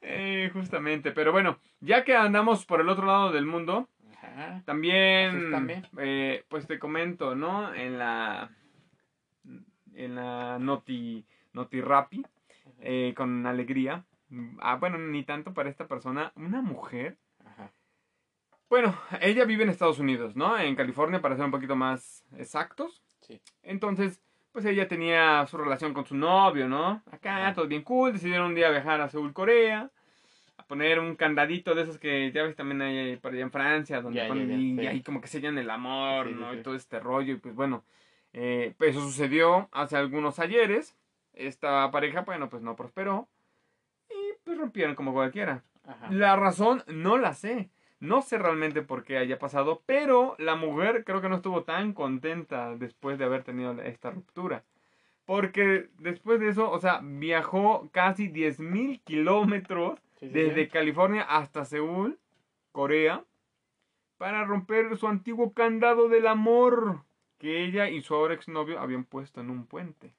Eh, 0.00 0.50
justamente. 0.52 1.10
Pero 1.12 1.32
bueno, 1.32 1.58
ya 1.80 2.04
que 2.04 2.14
andamos 2.14 2.64
por 2.64 2.80
el 2.80 2.88
otro 2.88 3.06
lado 3.06 3.32
del 3.32 3.46
mundo, 3.46 3.88
Ajá. 4.22 4.62
también, 4.64 5.84
eh, 5.98 6.44
pues 6.48 6.66
te 6.66 6.78
comento, 6.78 7.34
¿no? 7.34 7.74
En 7.74 7.98
la, 7.98 8.50
en 9.94 10.14
la 10.14 10.58
Noti, 10.60 11.24
Noti 11.52 11.80
Rappi, 11.80 12.24
eh, 12.80 13.12
con 13.16 13.46
alegría. 13.46 14.04
Ah, 14.60 14.76
bueno, 14.76 14.98
ni 14.98 15.22
tanto 15.24 15.54
para 15.54 15.70
esta 15.70 15.86
persona. 15.86 16.32
Una 16.36 16.62
mujer. 16.62 17.16
Bueno, 18.68 18.98
ella 19.20 19.44
vive 19.44 19.62
en 19.62 19.70
Estados 19.70 19.98
Unidos, 19.98 20.34
¿no? 20.34 20.58
En 20.58 20.74
California, 20.74 21.20
para 21.20 21.36
ser 21.36 21.44
un 21.44 21.50
poquito 21.52 21.76
más 21.76 22.24
exactos. 22.36 23.02
Sí. 23.20 23.40
Entonces, 23.62 24.20
pues 24.52 24.64
ella 24.64 24.88
tenía 24.88 25.46
su 25.46 25.56
relación 25.56 25.94
con 25.94 26.04
su 26.04 26.16
novio, 26.16 26.68
¿no? 26.68 27.02
Acá, 27.10 27.36
Ajá. 27.44 27.54
todo 27.54 27.68
bien 27.68 27.82
cool. 27.82 28.12
Decidieron 28.12 28.46
un 28.48 28.54
día 28.54 28.70
viajar 28.70 29.00
a 29.00 29.08
Seúl, 29.08 29.32
Corea. 29.32 29.90
A 30.56 30.64
poner 30.64 30.98
un 30.98 31.14
candadito 31.14 31.74
de 31.76 31.82
esos 31.82 31.98
que 31.98 32.32
ya 32.32 32.42
ves 32.42 32.56
también 32.56 32.82
hay 32.82 33.16
por 33.18 33.32
allá 33.32 33.42
en 33.42 33.52
Francia, 33.52 34.00
donde 34.00 34.20
Ya, 34.22 34.28
ponen 34.28 34.48
ya, 34.48 34.54
y, 34.56 34.76
sí. 34.76 34.82
y 34.82 34.86
ahí 34.86 35.02
como 35.02 35.20
que 35.20 35.28
sellan 35.28 35.58
el 35.58 35.70
amor, 35.70 36.26
Sí, 36.28 36.34
¿no? 36.34 36.52
Y 36.52 36.62
todo 36.62 36.74
este 36.74 36.98
rollo. 36.98 37.34
Y 37.34 37.36
pues 37.36 37.54
bueno, 37.54 37.84
eh, 38.32 38.74
pues 38.78 38.90
eso 38.96 39.00
sucedió 39.02 39.68
hace 39.70 39.96
algunos 39.96 40.40
ayeres. 40.40 40.96
Esta 41.34 41.88
pareja, 41.92 42.22
bueno, 42.22 42.48
pues 42.48 42.62
no 42.62 42.74
prosperó. 42.74 43.28
Y 44.10 44.14
pues 44.44 44.58
rompieron 44.58 44.96
como 44.96 45.12
cualquiera. 45.12 45.62
Ajá. 45.86 46.10
La 46.10 46.34
razón 46.34 46.82
no 46.88 47.16
la 47.18 47.34
sé. 47.34 47.68
No 47.98 48.22
sé 48.22 48.38
realmente 48.38 48.82
por 48.82 49.04
qué 49.04 49.16
haya 49.18 49.38
pasado, 49.38 49.82
pero 49.86 50.34
la 50.38 50.54
mujer 50.54 51.04
creo 51.04 51.20
que 51.22 51.28
no 51.28 51.36
estuvo 51.36 51.64
tan 51.64 51.92
contenta 51.92 52.76
después 52.76 53.18
de 53.18 53.24
haber 53.24 53.42
tenido 53.42 53.72
esta 53.82 54.10
ruptura. 54.10 54.64
Porque 55.24 55.88
después 55.98 56.38
de 56.38 56.50
eso, 56.50 56.70
o 56.70 56.78
sea, 56.78 57.00
viajó 57.02 57.88
casi 57.92 58.28
10.000 58.28 59.00
kilómetros 59.02 59.98
Sí, 60.18 60.28
sí, 60.28 60.32
desde 60.32 60.64
sí. 60.64 60.70
California 60.70 61.22
hasta 61.22 61.64
Seúl, 61.64 62.18
Corea, 62.72 63.24
para 64.16 64.44
romper 64.44 64.96
su 64.96 65.08
antiguo 65.08 65.52
candado 65.52 66.08
del 66.08 66.26
amor 66.26 67.04
que 67.38 67.64
ella 67.64 67.90
y 67.90 68.00
su 68.00 68.14
ahora 68.14 68.34
exnovio 68.34 68.80
habían 68.80 69.04
puesto 69.04 69.42
en 69.42 69.50
un 69.50 69.66
puente. 69.66 70.14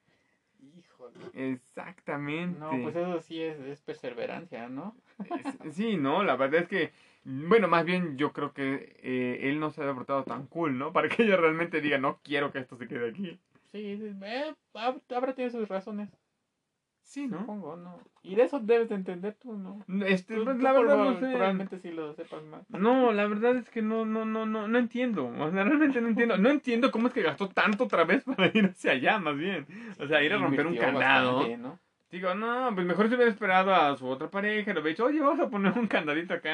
Híjole. 0.59 1.15
Exactamente. 1.33 2.59
No, 2.59 2.69
pues 2.83 2.95
eso 2.95 3.19
sí 3.21 3.41
es, 3.41 3.59
es 3.59 3.81
perseverancia, 3.81 4.69
¿no? 4.69 4.95
Sí, 5.71 5.97
no, 5.97 6.23
la 6.23 6.35
verdad 6.35 6.61
es 6.61 6.67
que, 6.67 6.91
bueno, 7.29 7.67
más 7.67 7.83
bien 7.85 8.17
yo 8.17 8.31
creo 8.31 8.53
que 8.53 8.95
eh, 9.03 9.49
él 9.49 9.59
no 9.59 9.69
se 9.71 9.81
había 9.81 9.93
portado 9.93 10.23
tan 10.23 10.47
cool, 10.47 10.77
¿no? 10.77 10.93
Para 10.93 11.09
que 11.09 11.23
ella 11.23 11.35
realmente 11.37 11.81
diga, 11.81 11.97
no 11.97 12.19
quiero 12.23 12.51
que 12.51 12.59
esto 12.59 12.77
se 12.77 12.87
quede 12.87 13.09
aquí. 13.09 13.39
Sí, 13.71 13.99
eh, 14.21 14.55
hab- 14.73 15.01
habrá 15.15 15.35
tenido 15.35 15.59
sus 15.59 15.67
razones, 15.67 16.09
Sí, 17.03 17.27
¿no? 17.27 17.39
supongo, 17.39 17.75
¿no? 17.77 17.99
Y 18.23 18.35
de 18.35 18.43
eso 18.43 18.59
debes 18.59 18.89
de 18.89 18.95
entender 18.95 19.33
tú, 19.35 19.53
¿no? 19.57 19.83
Este, 20.05 20.35
Tú- 20.35 20.43
pues, 20.45 20.57
tú 20.57 20.63
la 20.63 20.73
verdad 20.73 20.97
no 20.97 21.13
sé. 21.19 21.31
Probablemente 21.31 21.79
sí 21.79 21.91
lo 21.91 22.13
sepas 22.15 22.43
más. 22.43 22.69
No, 22.69 23.11
la 23.13 23.27
verdad 23.27 23.55
es 23.55 23.69
que 23.69 23.81
no, 23.81 24.05
no, 24.05 24.25
no, 24.25 24.45
no, 24.45 24.67
no 24.67 24.77
entiendo. 24.77 25.27
O 25.27 25.51
sea, 25.51 25.63
realmente 25.63 26.01
no 26.01 26.09
entiendo. 26.09 26.37
No 26.37 26.49
entiendo 26.49 26.91
cómo 26.91 27.07
es 27.07 27.13
que 27.13 27.21
gastó 27.21 27.47
tanto 27.49 27.85
otra 27.85 28.03
vez 28.03 28.23
para 28.37 28.47
ir 28.53 28.65
hacia 28.65 28.91
allá, 28.91 29.19
más 29.19 29.37
bien. 29.37 29.65
O 29.99 30.07
sea, 30.07 30.21
ir 30.23 30.33
a 30.33 30.37
romper 30.37 30.67
un 30.67 30.75
candado. 30.75 31.35
bastante, 31.37 31.57
¿no? 31.57 31.79
Digo, 32.17 32.33
no, 32.33 32.73
pues 32.73 32.87
mejor 32.87 33.09
se 33.09 33.15
hubiera 33.15 33.29
esperado 33.29 33.75
a 33.75 33.95
su 33.95 34.07
otra 34.07 34.27
pareja, 34.31 34.73
le 34.73 34.79
hubiera 34.79 34.89
dicho, 34.89 35.05
oye, 35.05 35.19
vamos 35.19 35.39
a 35.39 35.51
poner 35.51 35.71
un 35.77 35.85
candadito 35.85 36.33
acá, 36.33 36.49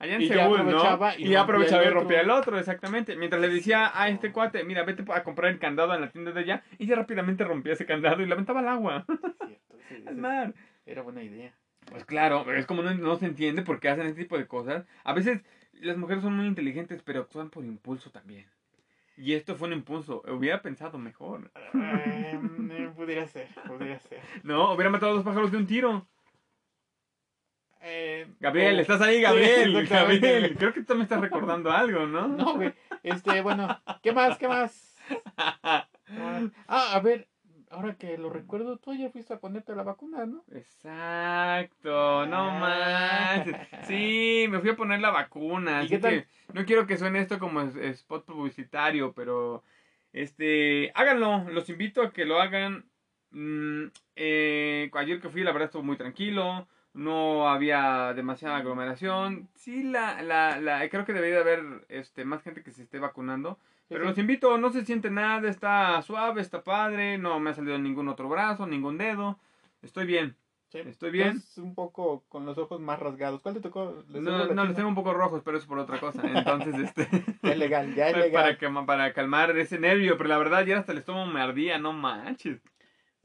allá 0.00 0.16
en 0.16 0.22
Y 0.22 0.26
Seúl, 0.26 0.68
¿no? 0.68 0.82
y 1.16 1.26
Y 1.26 1.28
ya 1.28 1.38
rompía 1.38 1.42
aprovechaba 1.42 1.82
el 1.84 1.88
y 1.88 1.92
rompía 1.92 2.20
el 2.22 2.30
otro, 2.30 2.58
exactamente. 2.58 3.14
Mientras 3.14 3.40
le 3.40 3.48
decía 3.48 3.92
a 3.94 4.08
este 4.08 4.32
cuate, 4.32 4.64
mira, 4.64 4.82
vete 4.82 5.04
a 5.12 5.22
comprar 5.22 5.52
el 5.52 5.60
candado 5.60 5.94
en 5.94 6.00
la 6.00 6.10
tienda 6.10 6.32
de 6.32 6.40
allá, 6.40 6.64
y 6.76 6.86
ya 6.86 6.96
rápidamente 6.96 7.44
rompía 7.44 7.74
ese 7.74 7.86
candado 7.86 8.20
y 8.20 8.26
lo 8.26 8.34
aventaba 8.34 8.58
al 8.58 8.68
agua, 8.68 9.04
Cierto, 9.06 9.76
sí, 9.88 10.04
al 10.08 10.16
mar. 10.16 10.54
Era 10.84 11.02
buena 11.02 11.22
idea. 11.22 11.52
Pues 11.88 12.04
claro, 12.04 12.52
es 12.52 12.66
como 12.66 12.82
no, 12.82 12.92
no 12.94 13.14
se 13.14 13.26
entiende 13.26 13.62
por 13.62 13.78
qué 13.78 13.90
hacen 13.90 14.06
este 14.06 14.22
tipo 14.22 14.36
de 14.36 14.48
cosas. 14.48 14.84
A 15.04 15.12
veces 15.12 15.44
las 15.74 15.96
mujeres 15.96 16.24
son 16.24 16.36
muy 16.36 16.46
inteligentes, 16.46 17.00
pero 17.02 17.20
actúan 17.20 17.50
por 17.50 17.64
impulso 17.64 18.10
también. 18.10 18.46
Y 19.16 19.32
esto 19.32 19.56
fue 19.56 19.68
un 19.68 19.74
impulso, 19.74 20.22
hubiera 20.28 20.60
pensado 20.60 20.98
mejor. 20.98 21.50
Eh, 21.74 22.38
pudiera 22.94 23.26
ser, 23.26 23.48
pudiera 23.66 23.98
ser. 23.98 24.20
No, 24.42 24.72
hubiera 24.72 24.90
matado 24.90 25.12
a 25.12 25.14
dos 25.16 25.24
pájaros 25.24 25.50
de 25.50 25.56
un 25.56 25.66
tiro. 25.66 26.06
Eh, 27.80 28.26
Gabriel, 28.40 28.76
oh, 28.76 28.80
estás 28.80 29.00
ahí, 29.00 29.20
Gabriel. 29.22 29.86
Gabriel, 29.88 30.56
creo 30.58 30.72
que 30.74 30.82
tú 30.82 30.94
me 30.96 31.04
estás 31.04 31.20
recordando 31.20 31.70
algo, 31.70 32.06
¿no? 32.06 32.28
No, 32.28 32.56
güey. 32.56 32.74
Este, 33.02 33.40
bueno, 33.40 33.80
¿qué 34.02 34.12
más? 34.12 34.36
¿Qué 34.38 34.48
más? 34.48 34.94
Ah, 36.68 36.94
a 36.94 37.00
ver, 37.00 37.26
ahora 37.70 37.94
que 37.94 38.16
lo 38.18 38.30
recuerdo, 38.30 38.76
tú 38.78 38.90
ayer 38.92 39.10
fuiste 39.10 39.34
a 39.34 39.38
ponerte 39.40 39.74
la 39.74 39.82
vacuna, 39.82 40.26
¿no? 40.26 40.44
Exacto, 40.52 42.26
no 42.26 42.50
Ah. 42.50 42.58
más. 43.44 43.86
Sí, 43.86 44.46
me 44.50 44.60
fui 44.60 44.70
a 44.70 44.76
poner 44.76 45.00
la 45.00 45.10
vacuna. 45.10 45.82
¿Y 45.82 45.86
Así 45.86 45.88
qué 45.88 45.98
tal? 45.98 46.10
que 46.12 46.26
no 46.52 46.64
quiero 46.64 46.86
que 46.86 46.96
suene 46.96 47.20
esto 47.20 47.38
como 47.38 47.60
spot 47.62 48.24
publicitario, 48.24 49.12
pero 49.12 49.62
este, 50.12 50.90
háganlo. 50.94 51.44
Los 51.50 51.68
invito 51.68 52.02
a 52.02 52.12
que 52.12 52.24
lo 52.24 52.40
hagan. 52.40 52.84
Mm, 53.30 53.86
eh, 54.14 54.90
ayer 54.94 55.20
que 55.20 55.28
fui, 55.28 55.42
la 55.42 55.52
verdad 55.52 55.66
estuvo 55.66 55.82
muy 55.82 55.96
tranquilo. 55.96 56.66
No 56.94 57.48
había 57.48 58.14
demasiada 58.14 58.56
aglomeración. 58.56 59.48
Sí, 59.54 59.82
la, 59.82 60.22
la, 60.22 60.58
la, 60.60 60.88
creo 60.88 61.04
que 61.04 61.12
debería 61.12 61.36
de 61.36 61.42
haber 61.42 61.84
este, 61.90 62.24
más 62.24 62.42
gente 62.42 62.62
que 62.62 62.70
se 62.72 62.82
esté 62.84 62.98
vacunando. 62.98 63.58
Pero 63.88 64.02
Sí, 64.02 64.08
los 64.08 64.18
invito, 64.18 64.58
no 64.58 64.70
se 64.70 64.84
siente 64.84 65.10
nada, 65.10 65.48
está 65.48 66.02
suave, 66.02 66.40
está 66.40 66.64
padre, 66.64 67.18
no 67.18 67.38
me 67.38 67.50
ha 67.50 67.54
salido 67.54 67.78
ningún 67.78 68.08
otro 68.08 68.28
brazo, 68.28 68.66
ningún 68.66 68.98
dedo. 68.98 69.38
Estoy 69.82 70.06
bien. 70.06 70.36
Sí, 70.68 70.78
¿Estoy 70.78 71.12
bien? 71.12 71.36
estás 71.36 71.58
un 71.58 71.74
poco 71.76 72.24
con 72.28 72.44
los 72.44 72.58
ojos 72.58 72.80
más 72.80 72.98
rasgados. 72.98 73.40
¿Cuál 73.40 73.54
te 73.54 73.60
tocó? 73.60 74.02
¿Les 74.08 74.20
No, 74.20 74.46
no, 74.46 74.64
los 74.64 74.74
tengo 74.74 74.88
un 74.88 74.96
poco 74.96 75.14
rojos, 75.14 75.42
pero 75.44 75.56
es 75.56 75.64
por 75.64 75.78
otra 75.78 76.00
cosa. 76.00 76.22
Entonces, 76.26 76.74
este. 76.78 77.08
Ya 77.42 77.52
es 77.52 77.58
legal, 77.58 77.94
ya 77.94 78.08
es 78.08 78.12
para, 78.14 78.24
legal. 78.24 78.58
calma- 78.58 78.84
para 78.86 79.12
calmar 79.12 79.56
ese 79.56 79.78
nervio, 79.78 80.16
pero 80.16 80.28
la 80.28 80.38
verdad 80.38 80.66
ya 80.66 80.78
hasta 80.78 80.90
el 80.90 80.98
estómago 80.98 81.26
me 81.26 81.40
ardía, 81.40 81.78
no 81.78 81.92
manches. 81.92 82.60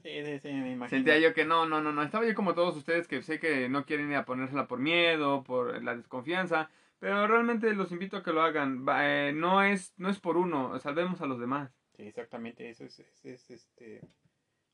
Sí, 0.02 0.24
sí, 0.24 0.38
sí, 0.38 0.48
me 0.48 0.72
imagino. 0.72 0.88
Sentía 0.88 1.18
yo 1.18 1.34
que 1.34 1.44
no, 1.44 1.66
no, 1.66 1.80
no, 1.80 1.92
no. 1.92 2.02
Estaba 2.02 2.24
yo 2.26 2.34
como 2.34 2.54
todos 2.54 2.76
ustedes 2.76 3.08
que 3.08 3.22
sé 3.22 3.40
que 3.40 3.68
no 3.68 3.84
quieren 3.84 4.10
ir 4.10 4.16
a 4.16 4.24
ponérsela 4.24 4.66
por 4.68 4.78
miedo, 4.78 5.42
por 5.42 5.82
la 5.82 5.96
desconfianza. 5.96 6.70
Pero 7.02 7.26
realmente 7.26 7.74
los 7.74 7.90
invito 7.90 8.16
a 8.16 8.22
que 8.22 8.32
lo 8.32 8.42
hagan. 8.42 8.86
Eh, 9.00 9.32
no, 9.34 9.60
es, 9.60 9.92
no 9.96 10.08
es 10.08 10.20
por 10.20 10.36
uno, 10.36 10.78
salvemos 10.78 11.20
a 11.20 11.26
los 11.26 11.40
demás. 11.40 11.68
Sí, 11.96 12.04
exactamente, 12.04 12.70
eso 12.70 12.84
es, 12.84 13.00
es, 13.00 13.24
es, 13.24 13.50
este, 13.50 14.08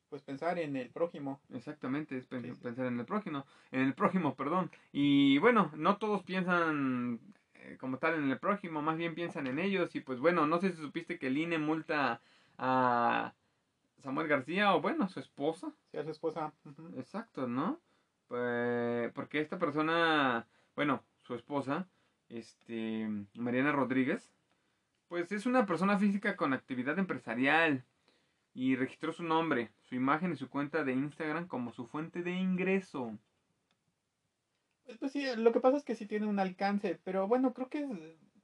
pues 0.09 0.21
pensar 0.21 0.59
en 0.59 0.75
el 0.75 0.91
prójimo. 0.91 1.41
Exactamente, 1.51 2.15
es 2.15 2.27
pen- 2.27 2.43
Sí, 2.43 2.53
sí. 2.53 2.61
pensar 2.61 2.85
en 2.85 2.99
el 2.99 3.05
prójimo, 3.07 3.47
en 3.71 3.81
el 3.81 3.95
prójimo, 3.95 4.35
perdón. 4.35 4.69
Y 4.91 5.39
bueno, 5.39 5.71
no 5.75 5.97
todos 5.97 6.21
piensan 6.21 7.19
eh, 7.55 7.77
como 7.79 7.97
tal 7.97 8.13
en 8.13 8.29
el 8.29 8.37
prójimo, 8.37 8.83
más 8.83 8.97
bien 8.97 9.15
piensan 9.15 9.47
en 9.47 9.57
ellos. 9.57 9.95
Y 9.95 10.01
pues 10.01 10.19
bueno, 10.19 10.45
no 10.45 10.59
sé 10.59 10.69
si 10.69 10.77
supiste 10.77 11.17
que 11.17 11.27
el 11.27 11.37
INE 11.39 11.57
multa 11.57 12.21
a 12.59 13.33
Samuel 14.03 14.27
García 14.27 14.75
o 14.75 14.81
bueno, 14.81 15.05
a 15.05 15.09
su 15.09 15.19
esposa. 15.19 15.73
Si 15.89 15.97
a 15.97 16.03
su 16.03 16.11
esposa. 16.11 16.53
Exacto, 16.95 17.47
¿no? 17.47 17.79
Pues, 18.27 19.11
porque 19.13 19.39
esta 19.41 19.57
persona, 19.57 20.45
bueno, 20.75 21.03
su 21.23 21.33
esposa, 21.33 21.87
este, 22.29 23.07
Mariana 23.35 23.71
Rodríguez, 23.71 24.31
pues 25.07 25.31
es 25.31 25.45
una 25.45 25.65
persona 25.65 25.97
física 25.97 26.35
con 26.35 26.53
actividad 26.53 26.97
empresarial 26.99 27.83
y 28.53 28.75
registró 28.75 29.11
su 29.13 29.23
nombre, 29.23 29.71
su 29.83 29.95
imagen 29.95 30.33
y 30.33 30.35
su 30.35 30.49
cuenta 30.49 30.83
de 30.83 30.93
Instagram 30.93 31.47
como 31.47 31.71
su 31.71 31.85
fuente 31.87 32.21
de 32.23 32.31
ingreso. 32.31 33.17
Pues, 34.85 34.97
pues 34.97 35.11
sí, 35.11 35.25
lo 35.37 35.51
que 35.51 35.59
pasa 35.59 35.77
es 35.77 35.83
que 35.83 35.95
sí 35.95 36.05
tiene 36.05 36.25
un 36.27 36.39
alcance, 36.39 36.99
pero 37.03 37.27
bueno, 37.27 37.53
creo 37.53 37.69
que 37.69 37.83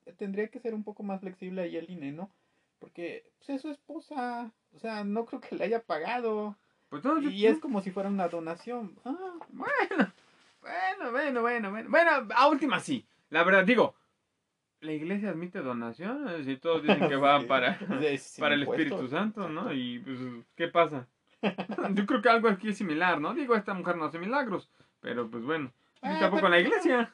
es- 0.05 0.15
tendría 0.17 0.47
que 0.49 0.59
ser 0.59 0.73
un 0.75 0.83
poco 0.83 1.01
más 1.03 1.21
flexible 1.21 1.61
ahí 1.63 1.75
el 1.77 1.89
INE, 1.89 2.11
¿no? 2.11 2.29
Porque 2.79 3.31
pues, 3.39 3.49
es 3.49 3.61
su 3.61 3.69
esposa, 3.71 4.51
o 4.73 4.79
sea, 4.79 5.03
no 5.03 5.25
creo 5.25 5.41
que 5.41 5.55
le 5.55 5.63
haya 5.63 5.81
pagado. 5.81 6.55
Pues 6.89 7.03
no, 7.03 7.19
yo- 7.19 7.29
Y 7.31 7.47
es 7.47 7.57
como 7.59 7.81
si 7.81 7.89
fuera 7.91 8.09
una 8.09 8.27
donación. 8.27 8.95
Ah, 9.05 9.33
bueno, 9.49 10.13
bueno, 10.61 11.11
bueno, 11.11 11.41
bueno, 11.41 11.71
bueno, 11.71 11.89
bueno, 11.89 12.11
a 12.35 12.47
última 12.47 12.79
sí, 12.79 13.05
la 13.29 13.43
verdad 13.43 13.63
digo, 13.65 13.95
la 14.81 14.91
iglesia 14.93 15.29
admite 15.29 15.59
donaciones 15.59 16.47
y 16.47 16.57
todos 16.57 16.83
dicen 16.83 17.07
que 17.09 17.15
va 17.15 17.39
Sí. 17.41 17.47
para... 17.47 17.77
para 18.39 18.55
el. 18.55 18.63
Espíritu 18.63 19.07
Santo, 19.07 19.49
¿no? 19.49 19.71
Y 19.73 19.99
pues, 19.99 20.19
¿qué 20.55 20.67
pasa? 20.67 21.07
Yo 21.93 22.05
creo 22.05 22.21
que 22.21 22.29
algo 22.29 22.49
aquí 22.49 22.69
es 22.69 22.77
similar, 22.77 23.19
¿no? 23.21 23.33
Digo, 23.33 23.55
esta 23.55 23.73
mujer 23.73 23.97
no 23.97 24.05
hace 24.05 24.19
milagros, 24.19 24.69
pero 24.99 25.29
pues 25.29 25.43
bueno, 25.43 25.71
Ah, 26.01 26.17
tampoco 26.19 26.41
pero- 26.43 26.49
la 26.49 26.59
iglesia. 26.59 27.11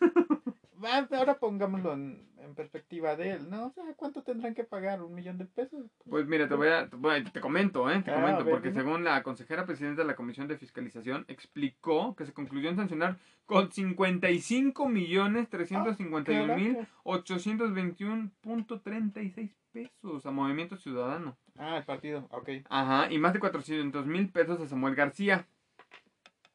Va, 0.84 1.08
Ahora 1.18 1.36
pongámoslo 1.38 1.94
en, 1.94 2.27
en 2.51 2.55
perspectiva 2.55 3.15
de 3.15 3.31
él, 3.31 3.50
¿no? 3.50 3.67
O 3.67 3.72
sea, 3.72 3.84
¿cuánto 3.96 4.22
tendrán 4.24 4.53
que 4.53 4.63
pagar? 4.63 5.01
¿Un 5.01 5.13
millón 5.15 5.38
de 5.38 5.46
pesos? 5.46 5.86
Pues 6.10 6.27
mira, 6.27 6.48
te 6.48 6.55
voy 6.55 6.67
a, 6.67 6.88
te, 6.89 7.41
comento, 7.41 7.89
¿eh? 7.89 8.01
Te 8.03 8.12
Ah, 8.12 8.15
comento, 8.15 8.43
ver, 8.46 8.53
porque 8.53 8.70
dime. 8.70 8.81
según 8.81 9.03
la 9.03 9.24
consejera 9.24 9.65
presidenta 9.65 10.01
de 10.03 10.08
la 10.08 10.15
Comisión 10.15 10.48
de 10.48 10.58
Fiscalización 10.58 11.25
explicó 11.27 12.15
que 12.15 12.25
se 12.25 12.34
concluyó 12.34 12.70
en 12.70 12.75
sancionar 12.75 13.17
con 13.46 13.72
55 13.72 14.88
millones 14.88 15.50
351 15.50 16.55
mil 16.55 16.74
Caraca. 16.75 16.91
821.36 17.03 19.51
pesos 19.72 20.25
a 20.25 20.31
Movimiento 20.31 20.77
Ciudadano. 20.77 21.38
Ah, 21.58 21.77
el 21.77 21.84
partido, 21.86 22.27
ok. 22.31 22.50
Ajá, 22.70 23.12
y 23.12 23.17
más 23.20 23.34
de 23.34 23.39
400 23.39 24.05
mil 24.05 24.29
pesos 24.29 24.60
a 24.62 24.67
Samuel 24.67 24.96
García. 24.96 25.48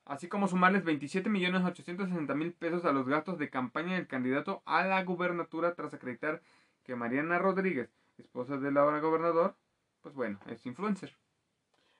Así 0.07 0.29
como 0.29 0.47
sumarles 0.47 0.85
27 0.85 1.29
millones 1.29 1.65
860 1.65 2.33
mil 2.37 2.53
pesos 2.53 2.85
a 2.85 2.93
los 2.93 3.09
gastos 3.09 3.39
de 3.39 3.51
campaña 3.51 3.95
del 3.95 4.07
candidato 4.07 4.63
a 4.65 4.85
la 4.85 5.03
gubernatura 5.03 5.75
tras 5.75 5.93
acreditar 5.93 6.41
que 6.85 6.95
Mariana 6.95 7.41
Rodríguez, 7.41 7.91
esposa 8.17 8.57
del 8.57 8.77
ahora 8.77 9.01
gobernador, 9.01 9.57
pues 10.03 10.15
bueno, 10.15 10.39
es 10.47 10.65
influencer. 10.65 11.17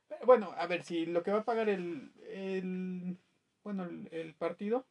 Pero 0.09 0.25
Bueno, 0.25 0.55
a 0.57 0.69
ver, 0.69 0.85
si 0.85 1.05
lo 1.05 1.25
que 1.25 1.33
va 1.33 1.39
a 1.39 1.45
pagar 1.45 1.69
el, 1.69 2.13
el 2.31 3.19
bueno, 3.65 3.89
el, 4.13 4.35
partido, 4.35 4.87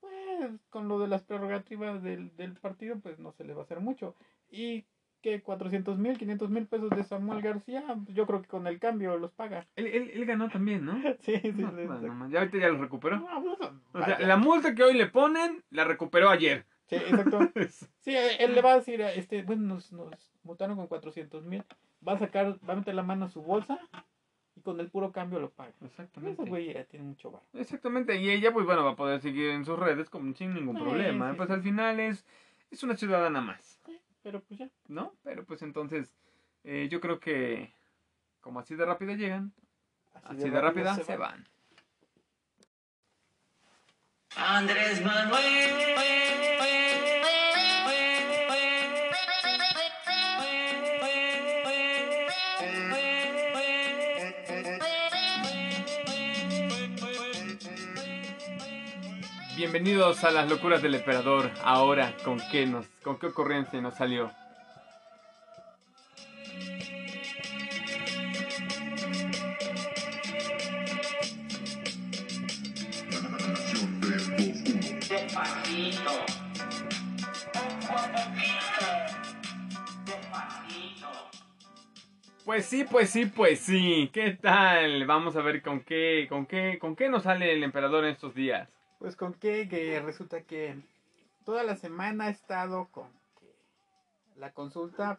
pues 0.00 0.50
con 0.70 0.88
lo 0.88 0.98
de 0.98 1.06
las 1.06 1.22
prerrogativas 1.22 2.02
del, 2.02 2.36
del 2.36 2.54
partido, 2.54 2.98
pues 2.98 3.20
no 3.20 3.30
se 3.30 3.44
le 3.44 3.54
va 3.54 3.60
a 3.60 3.64
hacer 3.64 3.78
mucho. 3.78 4.16
Y 4.50 4.86
que 5.20 5.42
400 5.42 5.98
mil, 5.98 6.16
500 6.18 6.50
mil 6.50 6.66
pesos 6.66 6.90
de 6.90 7.04
Samuel 7.04 7.42
García, 7.42 7.84
yo 8.08 8.26
creo 8.26 8.42
que 8.42 8.48
con 8.48 8.66
el 8.66 8.78
cambio 8.78 9.16
los 9.18 9.32
paga. 9.32 9.66
Él, 9.76 9.86
él, 9.86 10.10
él 10.14 10.24
ganó 10.26 10.48
también, 10.48 10.84
¿no? 10.84 11.00
Sí, 11.20 11.36
sí, 11.42 11.52
sí. 11.52 11.62
No, 11.62 11.70
sí. 12.00 12.32
ya 12.32 12.38
ahorita 12.40 12.58
ya 12.58 12.68
lo 12.68 12.80
recuperó. 12.80 13.18
No, 13.18 13.56
pues, 13.56 13.70
O 13.92 14.04
sea, 14.04 14.18
la 14.20 14.36
multa 14.36 14.74
que 14.74 14.82
hoy 14.82 14.94
le 14.94 15.06
ponen, 15.06 15.62
la 15.70 15.84
recuperó 15.84 16.30
ayer. 16.30 16.64
Sí, 16.86 16.96
exacto. 16.96 17.38
Sí, 18.00 18.14
él 18.16 18.54
le 18.54 18.62
va 18.62 18.72
a 18.72 18.76
decir, 18.76 19.02
a 19.02 19.12
este, 19.12 19.42
bueno, 19.42 19.62
nos, 19.74 19.92
nos 19.92 20.32
multaron 20.42 20.76
con 20.76 20.86
400 20.86 21.44
mil, 21.44 21.62
va 22.06 22.14
a 22.14 22.18
sacar, 22.18 22.56
va 22.68 22.72
a 22.72 22.76
meter 22.76 22.94
la 22.94 23.02
mano 23.02 23.26
a 23.26 23.28
su 23.28 23.42
bolsa 23.42 23.78
y 24.56 24.62
con 24.62 24.80
el 24.80 24.90
puro 24.90 25.12
cambio 25.12 25.38
lo 25.38 25.50
paga. 25.50 25.72
Exactamente. 25.84 26.42
Ese 26.42 26.50
güey 26.50 26.72
ya 26.72 26.84
tiene 26.84 27.04
mucho 27.04 27.30
bar. 27.30 27.42
Exactamente, 27.52 28.16
y 28.16 28.30
ella 28.30 28.52
pues 28.52 28.64
bueno 28.66 28.84
va 28.84 28.92
a 28.92 28.96
poder 28.96 29.20
seguir 29.20 29.50
en 29.50 29.64
sus 29.64 29.78
redes 29.78 30.08
como 30.10 30.34
sin 30.34 30.54
ningún 30.54 30.76
Sí, 30.76 30.82
problema. 30.82 31.30
sí, 31.30 31.36
pues 31.36 31.46
sí. 31.48 31.52
al 31.52 31.62
final 31.62 32.00
es 32.00 32.26
es 32.70 32.82
una 32.82 32.96
ciudadana 32.96 33.40
más, 33.40 33.80
Pero 34.22 34.40
pues 34.42 34.60
ya. 34.60 34.68
¿no? 34.88 35.14
Pero 35.22 35.44
pues 35.44 35.62
entonces, 35.62 36.14
eh, 36.64 36.88
yo 36.90 37.00
creo 37.00 37.20
que 37.20 37.74
como 38.40 38.60
así 38.60 38.74
de 38.74 38.84
rápida 38.84 39.14
llegan, 39.14 39.52
así, 40.24 40.48
de, 40.48 40.60
rápida 40.60 40.94
se, 40.96 41.16
van. 41.16 41.46
Andrés 44.36 45.02
Bienvenidos 59.72 60.24
a 60.24 60.32
las 60.32 60.50
locuras 60.50 60.82
del 60.82 60.96
emperador. 60.96 61.48
Ahora, 61.62 62.16
¿con 62.24 62.40
qué 62.50 62.66
nos, 62.66 62.88
con 63.04 63.20
qué 63.20 63.28
ocurrencia 63.28 63.80
nos 63.80 63.94
salió? 63.94 64.28
Pues 82.44 82.66
sí, 82.66 82.84
pues 82.90 83.10
sí, 83.10 83.26
pues 83.26 83.60
sí. 83.60 84.10
¿Qué 84.12 84.32
tal? 84.32 85.06
Vamos 85.06 85.36
a 85.36 85.42
ver 85.42 85.62
con 85.62 85.78
qué, 85.84 86.26
con 86.28 86.46
qué, 86.46 86.76
con 86.80 86.96
qué 86.96 87.08
nos 87.08 87.22
sale 87.22 87.52
el 87.52 87.62
emperador 87.62 88.04
en 88.04 88.10
estos 88.10 88.34
días. 88.34 88.79
Pues 89.00 89.16
con 89.16 89.32
qué, 89.34 89.66
que 89.68 89.98
resulta 90.00 90.42
que 90.42 90.76
toda 91.44 91.64
la 91.64 91.74
semana 91.74 92.26
ha 92.26 92.30
estado 92.30 92.86
con 92.92 93.08
que 93.40 93.50
la 94.38 94.52
consulta 94.52 95.18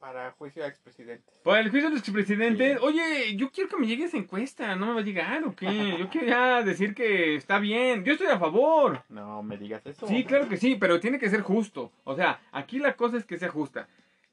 para 0.00 0.32
juicio 0.32 0.64
a 0.64 0.66
expresidentes. 0.66 1.38
Por 1.44 1.56
el 1.56 1.70
juicio 1.70 1.88
del 1.88 2.00
expresidente, 2.00 2.72
Sí. 2.74 2.78
oye, 2.82 3.36
yo 3.36 3.52
quiero 3.52 3.70
que 3.70 3.76
me 3.76 3.86
llegue 3.86 4.04
esa 4.06 4.16
encuesta, 4.16 4.74
¿no 4.74 4.86
me 4.86 4.94
va 4.94 5.00
a 5.00 5.04
llegar 5.04 5.44
o 5.44 5.54
qué? 5.54 5.96
Yo 5.96 6.08
quiero 6.10 6.26
ya 6.26 6.62
decir 6.62 6.92
que 6.96 7.36
está 7.36 7.60
bien, 7.60 8.02
yo 8.04 8.14
estoy 8.14 8.26
a 8.26 8.40
favor. 8.40 9.04
No 9.08 9.44
me 9.44 9.56
digas 9.56 9.86
eso. 9.86 10.08
Sí, 10.08 10.24
claro 10.24 10.48
que 10.48 10.56
sí, 10.56 10.74
pero 10.74 10.98
tiene 10.98 11.20
que 11.20 11.30
ser 11.30 11.42
justo. 11.42 11.92
O 12.02 12.16
sea, 12.16 12.40
aquí 12.50 12.80
la 12.80 12.96
cosa 12.96 13.16
es 13.16 13.24
que 13.24 13.38
sea 13.38 13.50
justa. 13.50 13.86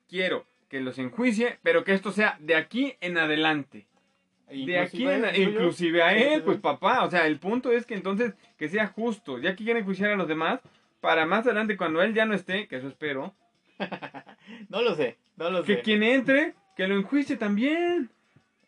Quiero 0.10 0.48
que 0.68 0.82
los 0.82 0.98
enjuicie, 0.98 1.60
pero 1.62 1.84
que 1.84 1.94
esto 1.94 2.12
sea 2.12 2.38
de 2.40 2.56
aquí 2.56 2.96
en 3.02 3.20
adelante. 3.20 3.86
De 4.50 4.80
aquí 4.80 5.08
en 5.08 5.22
yo- 5.22 5.42
inclusive 5.50 6.02
a 6.04 6.16
él, 6.16 6.42
pues 6.44 6.58
papá, 6.60 7.04
o 7.06 7.10
sea, 7.12 7.28
el 7.28 7.38
punto 7.40 7.72
es 7.72 7.86
que 7.86 7.94
entonces 7.94 8.34
que 8.58 8.68
sea 8.70 8.88
justo, 8.88 9.38
ya 9.40 9.52
que 9.56 9.64
quieren 9.64 9.82
enjuiciar 9.82 10.12
a 10.12 10.16
los 10.16 10.28
demás, 10.28 10.60
para 11.02 11.26
más 11.26 11.46
adelante 11.46 11.78
cuando 11.78 12.02
él 12.02 12.14
ya 12.14 12.26
no 12.26 12.34
esté, 12.34 12.68
que 12.68 12.78
eso 12.78 12.88
espero, 12.88 13.34
No 14.70 14.82
lo 14.82 14.96
sé, 14.96 15.18
no 15.38 15.50
lo 15.50 15.64
que 15.64 15.76
sé. 15.76 15.82
quien 15.82 16.04
entre, 16.04 16.54
que 16.76 16.88
lo 16.88 16.96
enjuicie 16.96 17.38
también. 17.38 18.10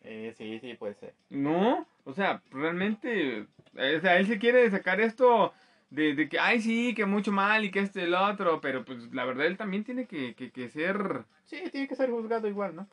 Eh, 0.02 0.34
sí, 0.36 0.58
sí, 0.60 0.74
puede 0.74 0.94
ser. 0.94 1.14
No, 1.30 1.86
o 2.04 2.12
sea, 2.12 2.42
realmente, 2.50 3.46
eh, 3.76 3.96
o 3.96 4.00
sea, 4.00 4.16
él 4.18 4.26
se 4.26 4.38
quiere 4.38 4.68
sacar 4.70 5.00
esto 5.00 5.52
de, 5.90 6.14
de 6.14 6.28
que, 6.28 6.38
ay, 6.38 6.60
sí, 6.60 6.94
que 6.94 7.04
mucho 7.06 7.30
mal 7.32 7.64
y 7.64 7.70
que 7.70 7.80
este 7.80 8.00
y 8.00 8.04
el 8.04 8.14
otro, 8.14 8.60
pero 8.60 8.84
pues 8.84 9.12
la 9.12 9.24
verdad 9.24 9.46
él 9.46 9.56
también 9.56 9.84
tiene 9.84 10.06
que, 10.06 10.34
que, 10.34 10.50
que 10.50 10.68
ser... 10.68 11.24
Sí, 11.44 11.62
tiene 11.70 11.86
que 11.86 11.94
ser 11.96 12.10
juzgado 12.10 12.48
igual, 12.48 12.74
¿no? 12.74 12.88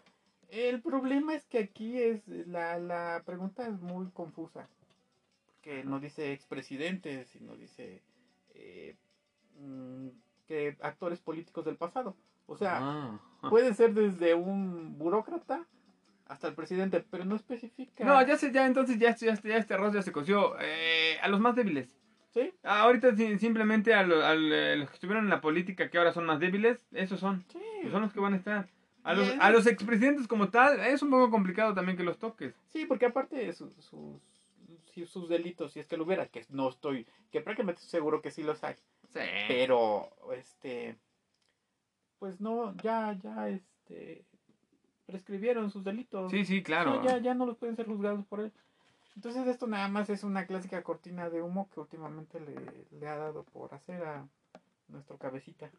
El 0.49 0.81
problema 0.81 1.35
es 1.35 1.45
que 1.45 1.59
aquí 1.59 2.01
es 2.01 2.27
la, 2.27 2.77
la 2.79 3.21
pregunta 3.25 3.67
es 3.67 3.79
muy 3.81 4.07
confusa. 4.11 4.67
Porque 5.47 5.83
no 5.83 5.99
dice 5.99 6.33
expresidentes, 6.33 7.27
sino 7.29 7.55
dice 7.55 8.01
eh, 8.55 8.95
mm, 9.59 10.07
que 10.47 10.75
actores 10.81 11.19
políticos 11.19 11.65
del 11.65 11.75
pasado. 11.77 12.15
O 12.47 12.57
sea, 12.57 12.79
Ah. 12.81 13.19
puede 13.49 13.73
ser 13.73 13.93
desde 13.93 14.33
un 14.33 14.97
burócrata 14.97 15.65
hasta 16.27 16.47
el 16.47 16.55
presidente, 16.55 17.03
pero 17.09 17.25
no 17.25 17.35
especifica. 17.35 18.03
No, 18.03 18.25
ya 18.25 18.37
sé, 18.37 18.51
ya 18.51 18.65
entonces 18.65 18.97
ya, 18.99 19.15
ya, 19.15 19.33
ya 19.41 19.57
este 19.57 19.73
arroz 19.73 19.93
ya 19.93 20.01
se 20.01 20.11
coció. 20.11 20.55
Eh, 20.59 21.17
a 21.21 21.27
los 21.27 21.39
más 21.39 21.55
débiles. 21.55 21.95
¿Sí? 22.31 22.53
Ah, 22.63 22.81
ahorita 22.81 23.15
simplemente 23.39 23.93
a, 23.95 24.03
lo- 24.03 24.23
a 24.23 24.35
los 24.35 24.87
que 24.89 24.93
estuvieron 24.93 25.23
en 25.23 25.29
la 25.31 25.41
política 25.41 25.89
que 25.89 25.97
ahora 25.97 26.13
son 26.13 26.25
más 26.27 26.39
débiles, 26.39 26.85
esos 26.91 27.19
son. 27.19 27.43
Sí. 27.51 27.59
Son 27.89 28.01
los 28.03 28.13
que 28.13 28.19
van 28.19 28.33
a 28.33 28.37
estar. 28.37 28.67
A 29.03 29.13
los, 29.13 29.29
a 29.39 29.49
los 29.49 29.65
expresidentes 29.65 30.27
como 30.27 30.49
tal, 30.49 30.79
es 30.79 31.01
un 31.01 31.09
poco 31.09 31.31
complicado 31.31 31.73
también 31.73 31.97
que 31.97 32.03
los 32.03 32.19
toques. 32.19 32.53
Sí, 32.67 32.85
porque 32.85 33.05
aparte 33.05 33.37
de 33.37 33.53
sus, 33.53 33.73
sus, 33.75 35.09
sus 35.09 35.29
delitos, 35.29 35.73
si 35.73 35.79
es 35.79 35.87
que 35.87 35.97
lo 35.97 36.03
hubiera, 36.03 36.27
que 36.27 36.45
no 36.49 36.69
estoy, 36.69 37.07
que 37.31 37.41
prácticamente 37.41 37.81
estoy 37.81 37.99
seguro 37.99 38.21
que 38.21 38.31
sí 38.31 38.43
los 38.43 38.63
hay. 38.63 38.75
Sí. 39.11 39.21
pero 39.47 40.07
este 40.37 40.95
pues 42.19 42.39
no 42.39 42.75
ya 42.77 43.17
ya 43.23 43.49
este 43.49 44.23
prescribieron 45.07 45.71
sus 45.71 45.83
delitos 45.83 46.29
Sí, 46.29 46.45
sí, 46.45 46.61
claro. 46.61 46.99
O 46.99 47.03
sea, 47.03 47.17
ya 47.17 47.23
ya 47.23 47.33
no 47.33 47.47
los 47.47 47.57
pueden 47.57 47.75
ser 47.75 47.87
juzgados 47.87 48.23
por 48.25 48.41
él 48.41 48.51
entonces 49.15 49.47
esto 49.47 49.65
nada 49.65 49.87
más 49.87 50.11
es 50.11 50.23
una 50.23 50.45
clásica 50.45 50.83
cortina 50.83 51.29
de 51.29 51.41
humo 51.41 51.69
que 51.73 51.79
últimamente 51.79 52.39
le, 52.39 52.55
le 52.99 53.07
ha 53.07 53.15
dado 53.15 53.43
por 53.45 53.73
hacer 53.73 54.03
a 54.03 54.27
nuestro 54.87 55.17
cabecita 55.17 55.71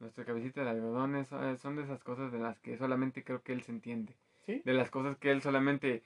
Nuestra 0.00 0.24
cabecita 0.24 0.64
de 0.64 0.70
algodón 0.70 1.14
es- 1.16 1.30
eh, 1.32 1.56
son 1.58 1.76
de 1.76 1.82
esas 1.82 2.02
cosas 2.02 2.32
de 2.32 2.38
las 2.38 2.58
que 2.58 2.76
solamente 2.78 3.22
creo 3.22 3.42
que 3.42 3.52
él 3.52 3.62
se 3.62 3.72
entiende. 3.72 4.16
sí 4.46 4.62
De 4.64 4.72
las 4.72 4.90
cosas 4.90 5.16
que 5.18 5.30
él 5.30 5.42
solamente 5.42 6.02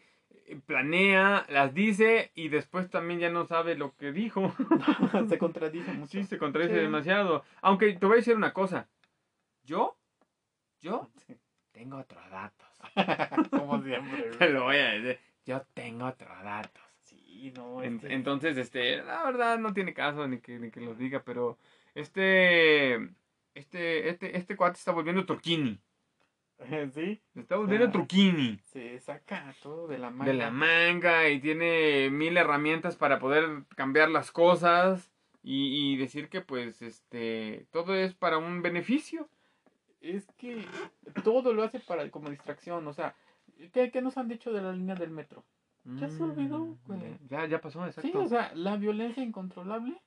eh, 0.47 0.59
planea, 0.67 1.47
las 1.49 1.73
dice 1.75 2.33
y 2.35 2.49
después 2.49 2.91
también 2.91 3.21
ya 3.21 3.31
no 3.31 3.47
sabe 3.47 3.77
lo 3.77 3.95
que 3.97 4.11
dijo. 4.13 4.53
se 5.29 5.39
contradice 5.39 5.93
mucho 5.93 6.11
Sí, 6.11 6.25
se 6.25 6.39
contradice 6.39 6.75
Sí. 6.75 6.81
demasiado. 6.81 7.45
Aunque 7.63 7.93
te 7.93 8.05
voy 8.05 8.15
a 8.15 8.17
decir 8.17 8.35
una 8.37 8.53
cosa. 8.53 8.89
Yo, 9.63 9.97
yo 10.81 11.09
Sí. 11.27 11.37
tengo 11.73 11.99
otros 11.99 12.29
datos. 12.31 12.67
como 13.51 13.81
siempre 13.83 14.23
Te 14.39 14.51
lo 14.51 14.65
voy 14.65 14.77
a 14.77 14.89
decir. 14.91 15.21
Yo 15.47 15.63
tengo 15.73 16.07
otros 16.07 16.43
datos. 16.43 16.83
sí 17.03 17.53
no 17.57 17.81
este, 17.83 18.13
Entonces, 18.13 18.57
este, 18.57 19.03
la 19.05 19.23
verdad 19.25 19.59
no 19.59 19.73
tiene 19.73 19.95
caso 19.95 20.27
ni 20.27 20.39
que, 20.41 20.59
ni 20.59 20.71
que 20.73 20.81
los 20.81 20.99
diga, 20.99 21.23
pero 21.25 21.59
este, 21.95 22.99
este, 23.55 24.09
este, 24.09 24.37
este 24.37 24.57
cuate 24.57 24.79
está 24.79 24.93
volviendo 24.93 25.25
truquini. 25.27 25.81
sí 26.95 27.21
Se 27.35 27.41
está 27.41 27.57
volviendo 27.57 27.87
Ah. 27.87 27.93
truquini. 27.93 28.59
se 28.65 28.99
saca 29.01 29.55
todo 29.63 29.87
de 29.89 29.99
la 29.99 30.11
mano 30.11 30.31
De 30.31 30.37
la 30.37 30.51
manga 30.51 31.29
y 31.29 31.41
tiene 31.41 32.11
mil 32.11 32.37
herramientas 32.37 32.97
para 32.97 33.19
poder 33.19 33.65
cambiar 33.77 34.09
las 34.11 34.31
cosas 34.31 35.11
y, 35.43 35.93
y 35.93 35.97
decir 35.97 36.29
que 36.29 36.41
pues 36.41 36.81
este 36.81 37.67
todo 37.71 37.95
es 37.95 38.15
para 38.15 38.39
un 38.39 38.63
beneficio. 38.63 39.29
Es 40.01 40.27
que 40.39 40.65
todo 41.23 41.53
lo 41.55 41.63
hace 41.63 41.81
para 41.81 42.11
como 42.11 42.29
distracción, 42.31 42.87
o 42.87 42.93
sea, 42.93 43.15
¿qué, 43.73 43.91
qué 43.91 44.03
nos 44.03 44.17
han 44.19 44.29
dicho 44.29 44.53
de 44.53 44.61
la 44.63 44.73
línea 44.73 44.95
del 44.95 45.11
metro? 45.11 45.45
Ya 45.87 46.09
se 46.09 46.23
olvidó, 46.23 46.61
Mm, 46.61 46.77
güey. 46.87 47.01
Ya, 47.29 47.45
ya 47.47 47.61
pasó, 47.61 47.85
exacto. 47.87 48.11
Sí, 48.11 48.17
o 48.17 48.27
sea, 48.27 48.53
la 48.55 48.77
violencia 48.77 49.23
incontrolable, 49.23 50.01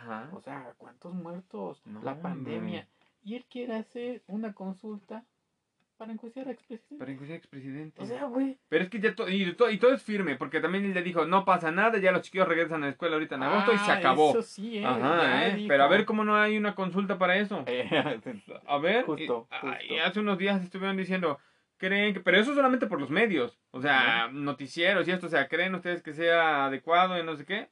Ajá. 0.00 0.28
o 0.32 0.40
sea, 0.40 0.74
cuántos 0.78 1.14
muertos, 1.14 1.82
No, 1.86 2.02
la 2.02 2.20
pandemia, 2.20 2.86
y 3.24 3.34
él 3.34 3.44
quiere 3.50 3.74
hacer 3.76 4.22
una 4.26 4.52
consulta 4.52 5.24
para 5.96 6.12
enjuiciar 6.12 6.46
a 6.46 6.52
expresidente. 6.52 6.96
Para 6.96 7.10
incluir 7.10 7.32
expresidente. 7.32 8.00
O 8.00 8.06
sea, 8.06 8.24
güey, 8.26 8.56
Pero 8.68 8.84
es 8.84 8.90
que 8.90 9.00
ya 9.00 9.16
to- 9.16 9.28
y, 9.28 9.52
to- 9.54 9.68
y 9.68 9.78
todo 9.78 9.92
es 9.92 10.02
firme, 10.02 10.36
porque 10.36 10.60
también 10.60 10.84
él 10.84 10.94
ya 10.94 11.02
dijo, 11.02 11.24
no 11.24 11.44
pasa 11.44 11.72
nada, 11.72 11.98
ya 11.98 12.12
los 12.12 12.22
chiquillos 12.22 12.46
regresan 12.46 12.82
a 12.84 12.86
la 12.86 12.92
escuela 12.92 13.14
ahorita 13.16 13.34
en 13.34 13.42
agosto 13.42 13.72
y 13.72 13.78
se 13.78 13.90
ah, 13.90 13.96
acabó. 13.96 14.30
Eso 14.30 14.42
sí, 14.42 14.78
eh, 14.78 14.86
Ajá, 14.86 15.48
¿eh? 15.48 15.54
dijo. 15.56 15.68
Pero 15.68 15.82
a 15.82 15.88
ver 15.88 16.04
cómo 16.04 16.22
no 16.22 16.36
hay 16.36 16.56
una 16.56 16.76
consulta 16.76 17.18
para 17.18 17.36
eso. 17.36 17.64
A 18.68 18.78
ver, 18.78 19.04
Justo, 19.04 19.22
y- 19.50 19.56
justo. 19.60 19.84
y 19.90 19.98
hace 19.98 20.20
unos 20.20 20.38
días 20.38 20.62
estuvieron 20.62 20.96
diciendo, 20.96 21.38
creen 21.78 22.14
que, 22.14 22.20
pero 22.20 22.38
eso 22.38 22.54
solamente 22.54 22.86
por 22.86 23.00
los 23.00 23.10
medios, 23.10 23.58
o 23.72 23.80
sea, 23.80 24.28
noticieros 24.32 25.06
y 25.08 25.10
esto, 25.10 25.26
o 25.26 25.30
sea, 25.30 25.48
creen 25.48 25.74
ustedes 25.74 26.02
que 26.02 26.12
sea 26.12 26.66
adecuado 26.66 27.18
y 27.18 27.24
no 27.24 27.34
sé 27.36 27.44
qué, 27.44 27.68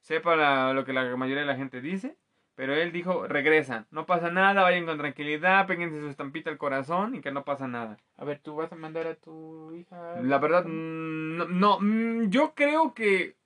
sepa 0.00 0.36
la- 0.36 0.72
lo 0.72 0.84
que 0.84 0.92
la 0.92 1.16
mayoría 1.16 1.42
de 1.42 1.46
la 1.46 1.56
gente 1.56 1.80
dice, 1.80 2.16
pero 2.54 2.74
él 2.74 2.90
dijo, 2.90 3.26
regresan, 3.28 3.86
no 3.90 4.04
pasa 4.04 4.30
nada, 4.30 4.62
vayan 4.62 4.84
con 4.86 4.98
tranquilidad, 4.98 5.66
péguense 5.66 6.00
su 6.00 6.08
estampita 6.08 6.50
al 6.50 6.58
corazón 6.58 7.14
y 7.14 7.20
que 7.20 7.30
no 7.30 7.44
pasa 7.44 7.68
nada. 7.68 7.98
a 8.16 8.24
ver, 8.24 8.40
¿tú 8.40 8.56
vas 8.56 8.72
a 8.72 8.76
mandar 8.76 9.06
a 9.06 9.14
tu 9.14 9.72
hija? 9.74 10.20
La 10.22 10.38
verdad, 10.38 10.64
mm, 10.64 11.36
no, 11.36 11.44
no, 11.46 11.78
mm, 11.80 12.30
yo 12.30 12.54
creo 12.54 12.94
que 12.94 13.36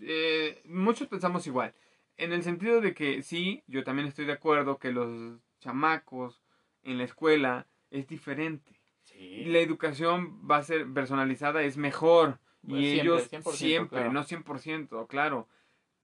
eh, 0.00 0.62
muchos 0.64 1.08
pensamos 1.08 1.46
igual. 1.46 1.74
En 2.16 2.32
el 2.32 2.42
sentido 2.42 2.80
de 2.80 2.94
que 2.94 3.22
sí, 3.22 3.62
yo 3.66 3.84
también 3.84 4.08
estoy 4.08 4.24
de 4.24 4.32
acuerdo 4.32 4.78
que 4.78 4.90
los 4.90 5.38
chamacos 5.60 6.42
en 6.82 6.98
la 6.98 7.04
escuela 7.04 7.66
es 7.90 8.06
diferente. 8.08 8.80
Sí. 9.02 9.44
La 9.46 9.58
educación 9.58 10.40
va 10.48 10.56
a 10.58 10.62
ser 10.62 10.86
personalizada, 10.92 11.62
es 11.62 11.76
mejor. 11.76 12.38
Pues 12.66 12.80
y 12.82 12.84
siempre, 12.92 13.00
ellos 13.02 13.28
100%, 13.30 13.56
siempre, 13.56 13.98
claro. 13.98 14.12
no 14.12 14.22
100%, 14.24 15.06
claro. 15.06 15.48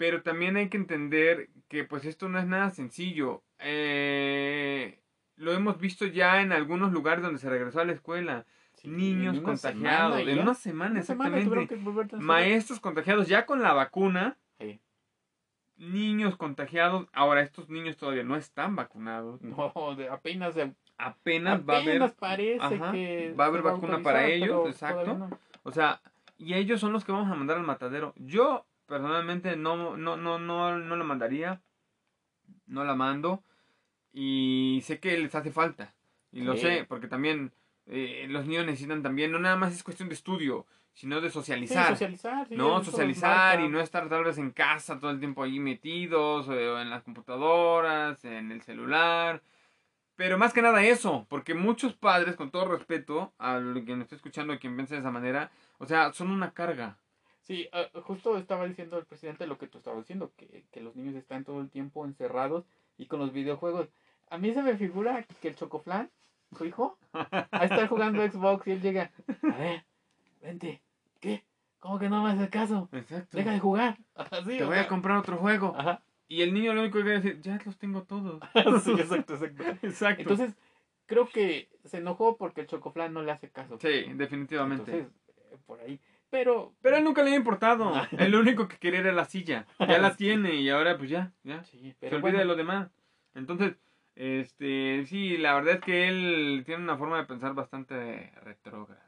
Pero 0.02 0.22
también 0.22 0.56
hay 0.56 0.68
que 0.68 0.76
entender 0.78 1.48
que 1.68 1.84
pues 1.84 2.04
esto 2.04 2.28
no 2.28 2.40
es 2.40 2.44
nada 2.44 2.70
sencillo. 2.70 3.44
Eh, 3.60 4.98
lo 5.36 5.52
hemos 5.52 5.78
visto 5.78 6.06
ya 6.06 6.40
en 6.42 6.50
algunos 6.50 6.90
lugares 6.92 7.22
donde 7.22 7.38
se 7.38 7.48
regresó 7.48 7.78
a 7.78 7.84
la 7.84 7.92
escuela. 7.92 8.44
Sí, 8.74 8.88
Niños 8.88 9.36
en 9.36 9.44
contagiados. 9.44 10.16
semana 10.16 10.32
En 10.32 10.38
una 10.40 10.54
semana, 10.54 10.90
Una 10.94 11.02
semana 11.02 11.30
tuvieron 11.40 11.62
exactamente. 11.70 12.16
que. 12.16 12.20
Maestros 12.20 12.80
contagiados 12.80 13.28
ya 13.28 13.46
con 13.46 13.62
la 13.62 13.74
vacuna. 13.74 14.38
Sí. 14.58 14.80
niños 15.76 16.36
contagiados. 16.36 17.06
Ahora, 17.12 17.42
estos 17.42 17.68
niños 17.68 17.96
todavía 17.96 18.24
no 18.24 18.34
están 18.34 18.74
vacunados. 18.74 19.40
No, 19.42 19.94
de- 19.94 20.08
apenas, 20.08 20.56
Apenas, 20.98 21.60
va 21.60 21.74
a 21.74 21.76
haber, 21.76 21.90
apenas 22.02 22.12
parece 22.14 22.64
Ajá, 22.64 22.90
que 22.90 23.34
va 23.38 23.44
a 23.44 23.46
haber 23.46 23.62
vacuna 23.62 24.02
para 24.02 24.26
ellos, 24.26 24.68
exacto. 24.68 25.14
no. 25.16 25.30
o 25.62 25.70
sea, 25.70 26.00
y 26.38 26.54
ellos 26.54 26.80
son 26.80 26.92
los 26.92 27.04
que 27.04 27.12
vamos 27.12 27.30
a 27.30 27.36
mandar 27.36 27.56
al 27.56 27.62
matadero. 27.62 28.14
Yo, 28.16 28.66
personalmente, 28.86 29.56
no, 29.56 29.96
no, 29.96 30.16
no, 30.16 30.38
no, 30.38 30.78
no 30.78 30.96
la 30.96 31.04
mandaría. 31.04 31.60
No 32.66 32.84
la 32.84 32.94
mando. 32.94 33.42
Y 34.12 34.82
sé 34.84 34.98
que 35.00 35.16
les 35.18 35.34
hace 35.34 35.50
falta. 35.50 35.94
Y 36.32 36.42
lo 36.42 36.56
sé, 36.56 36.84
porque 36.88 37.08
también 37.08 37.52
eh, 37.86 38.26
los 38.28 38.46
niños 38.46 38.66
necesitan 38.66 39.02
también, 39.02 39.32
no 39.32 39.38
nada 39.38 39.56
más 39.56 39.74
es 39.74 39.82
cuestión 39.82 40.08
de 40.08 40.14
estudio, 40.14 40.66
sino 40.94 41.20
de 41.20 41.28
Sí, 41.28 41.34
socializar. 41.34 41.88
socializar, 41.88 42.48
sí, 42.48 42.56
no, 42.56 42.82
socializar 42.82 43.60
y 43.60 43.68
no 43.68 43.80
estar 43.80 44.08
tal 44.08 44.24
vez 44.24 44.38
en 44.38 44.50
casa 44.50 44.98
todo 44.98 45.10
el 45.10 45.18
tiempo 45.18 45.42
ahí 45.42 45.58
metidos, 45.58 46.48
eh, 46.48 46.68
o 46.68 46.78
en 46.80 46.90
las 46.90 47.02
computadoras, 47.02 48.24
en 48.24 48.52
el 48.52 48.62
celular. 48.62 49.42
Pero 50.16 50.38
más 50.38 50.52
que 50.52 50.62
nada 50.62 50.82
eso, 50.84 51.26
porque 51.28 51.54
muchos 51.54 51.94
padres, 51.94 52.36
con 52.36 52.50
todo 52.50 52.66
respeto 52.66 53.32
a 53.38 53.60
quien 53.84 54.02
está 54.02 54.14
escuchando 54.14 54.52
y 54.54 54.58
quien 54.58 54.76
piensa 54.76 54.94
de 54.94 55.00
esa 55.00 55.10
manera, 55.10 55.50
o 55.78 55.86
sea, 55.86 56.12
son 56.12 56.30
una 56.30 56.52
carga. 56.52 56.98
Sí, 57.52 57.68
ah, 57.70 57.86
justo 58.04 58.38
estaba 58.38 58.66
diciendo 58.66 58.96
el 58.96 59.04
presidente 59.04 59.46
lo 59.46 59.58
que 59.58 59.66
tú 59.66 59.76
estabas 59.76 60.00
diciendo, 60.00 60.32
que, 60.38 60.64
que 60.70 60.80
los 60.80 60.96
niños 60.96 61.14
están 61.16 61.44
todo 61.44 61.60
el 61.60 61.68
tiempo 61.68 62.06
encerrados 62.06 62.64
y 62.96 63.04
con 63.04 63.20
los 63.20 63.30
videojuegos. 63.30 63.90
A 64.30 64.38
mí 64.38 64.54
se 64.54 64.62
me 64.62 64.74
figura 64.78 65.26
que 65.42 65.48
el 65.48 65.54
Chocoflan, 65.54 66.10
su 66.56 66.64
hijo, 66.64 66.96
a 67.12 67.64
estar 67.64 67.88
jugando 67.88 68.26
Xbox 68.26 68.66
y 68.66 68.70
él 68.70 68.80
llega, 68.80 69.12
a 69.42 69.58
ver, 69.58 69.84
vente, 70.40 70.80
¿qué? 71.20 71.44
¿Cómo 71.78 71.98
que 71.98 72.08
no 72.08 72.22
me 72.22 72.30
haces 72.30 72.48
caso? 72.48 72.88
Exacto. 72.90 73.36
Deja 73.36 73.50
de 73.50 73.60
jugar. 73.60 73.98
Así, 74.14 74.56
Te 74.56 74.64
voy 74.64 74.78
a 74.78 74.88
comprar 74.88 75.18
otro 75.18 75.36
juego. 75.36 75.74
Ajá. 75.76 76.02
Y 76.28 76.40
el 76.40 76.54
niño 76.54 76.72
lo 76.72 76.80
único 76.80 76.96
que 76.96 77.04
quiere 77.04 77.20
decir, 77.20 77.42
ya 77.42 77.60
los 77.66 77.76
tengo 77.76 78.04
todos. 78.04 78.40
sí, 78.82 78.92
exacto, 78.92 79.34
exacto. 79.34 79.86
Exacto. 79.86 80.22
Entonces, 80.22 80.56
creo 81.04 81.28
que 81.28 81.68
se 81.84 81.98
enojó 81.98 82.38
porque 82.38 82.62
el 82.62 82.66
Chocoflan 82.66 83.12
no 83.12 83.20
le 83.20 83.30
hace 83.30 83.50
caso. 83.50 83.78
sí, 83.78 84.04
definitivamente. 84.14 84.90
Entonces, 84.90 85.12
eh, 85.52 85.58
por 85.66 85.80
ahí. 85.80 86.00
Pero, 86.32 86.74
Pero 86.80 86.96
a 86.96 86.98
él 86.98 87.04
nunca 87.04 87.20
le 87.22 87.28
había 87.28 87.38
importado. 87.38 87.94
Ah. 87.94 88.08
El 88.18 88.34
único 88.34 88.66
que 88.66 88.78
quería 88.78 89.00
era 89.00 89.12
la 89.12 89.26
silla. 89.26 89.66
Ya 89.78 89.98
la 89.98 90.16
tiene 90.16 90.54
y 90.54 90.70
ahora 90.70 90.96
pues 90.96 91.10
ya, 91.10 91.30
ya. 91.44 91.62
sí, 91.64 91.92
se 92.00 92.06
olvida 92.06 92.20
bueno, 92.20 92.38
de 92.38 92.44
lo 92.46 92.56
demás. 92.56 92.90
Entonces, 93.34 93.76
este, 94.14 95.04
sí, 95.04 95.36
la 95.36 95.52
verdad 95.54 95.74
es 95.74 95.80
que 95.82 96.08
él 96.08 96.62
tiene 96.64 96.84
una 96.84 96.96
forma 96.96 97.18
de 97.18 97.26
pensar 97.26 97.52
bastante 97.52 98.32
retrógrada. 98.42 99.04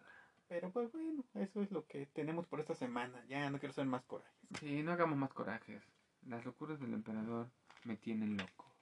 pero 0.49 0.71
pues 0.71 0.93
bueno, 0.93 1.25
eso 1.35 1.63
es 1.63 1.71
lo 1.73 1.87
que 1.87 2.05
tenemos 2.13 2.47
por 2.47 2.61
esta 2.61 2.75
semana. 2.75 3.25
Ya 3.27 3.49
no 3.49 3.59
quiero 3.59 3.73
ser 3.73 3.87
más 3.87 4.05
coraje. 4.05 4.31
Sí, 4.61 4.83
no 4.83 4.93
hagamos 4.93 5.17
más 5.17 5.33
corajes. 5.33 5.83
Las 6.27 6.45
locuras 6.45 6.79
del 6.79 6.93
emperador 6.93 7.49
me 7.85 7.97
tienen 7.97 8.37
loco. 8.37 8.74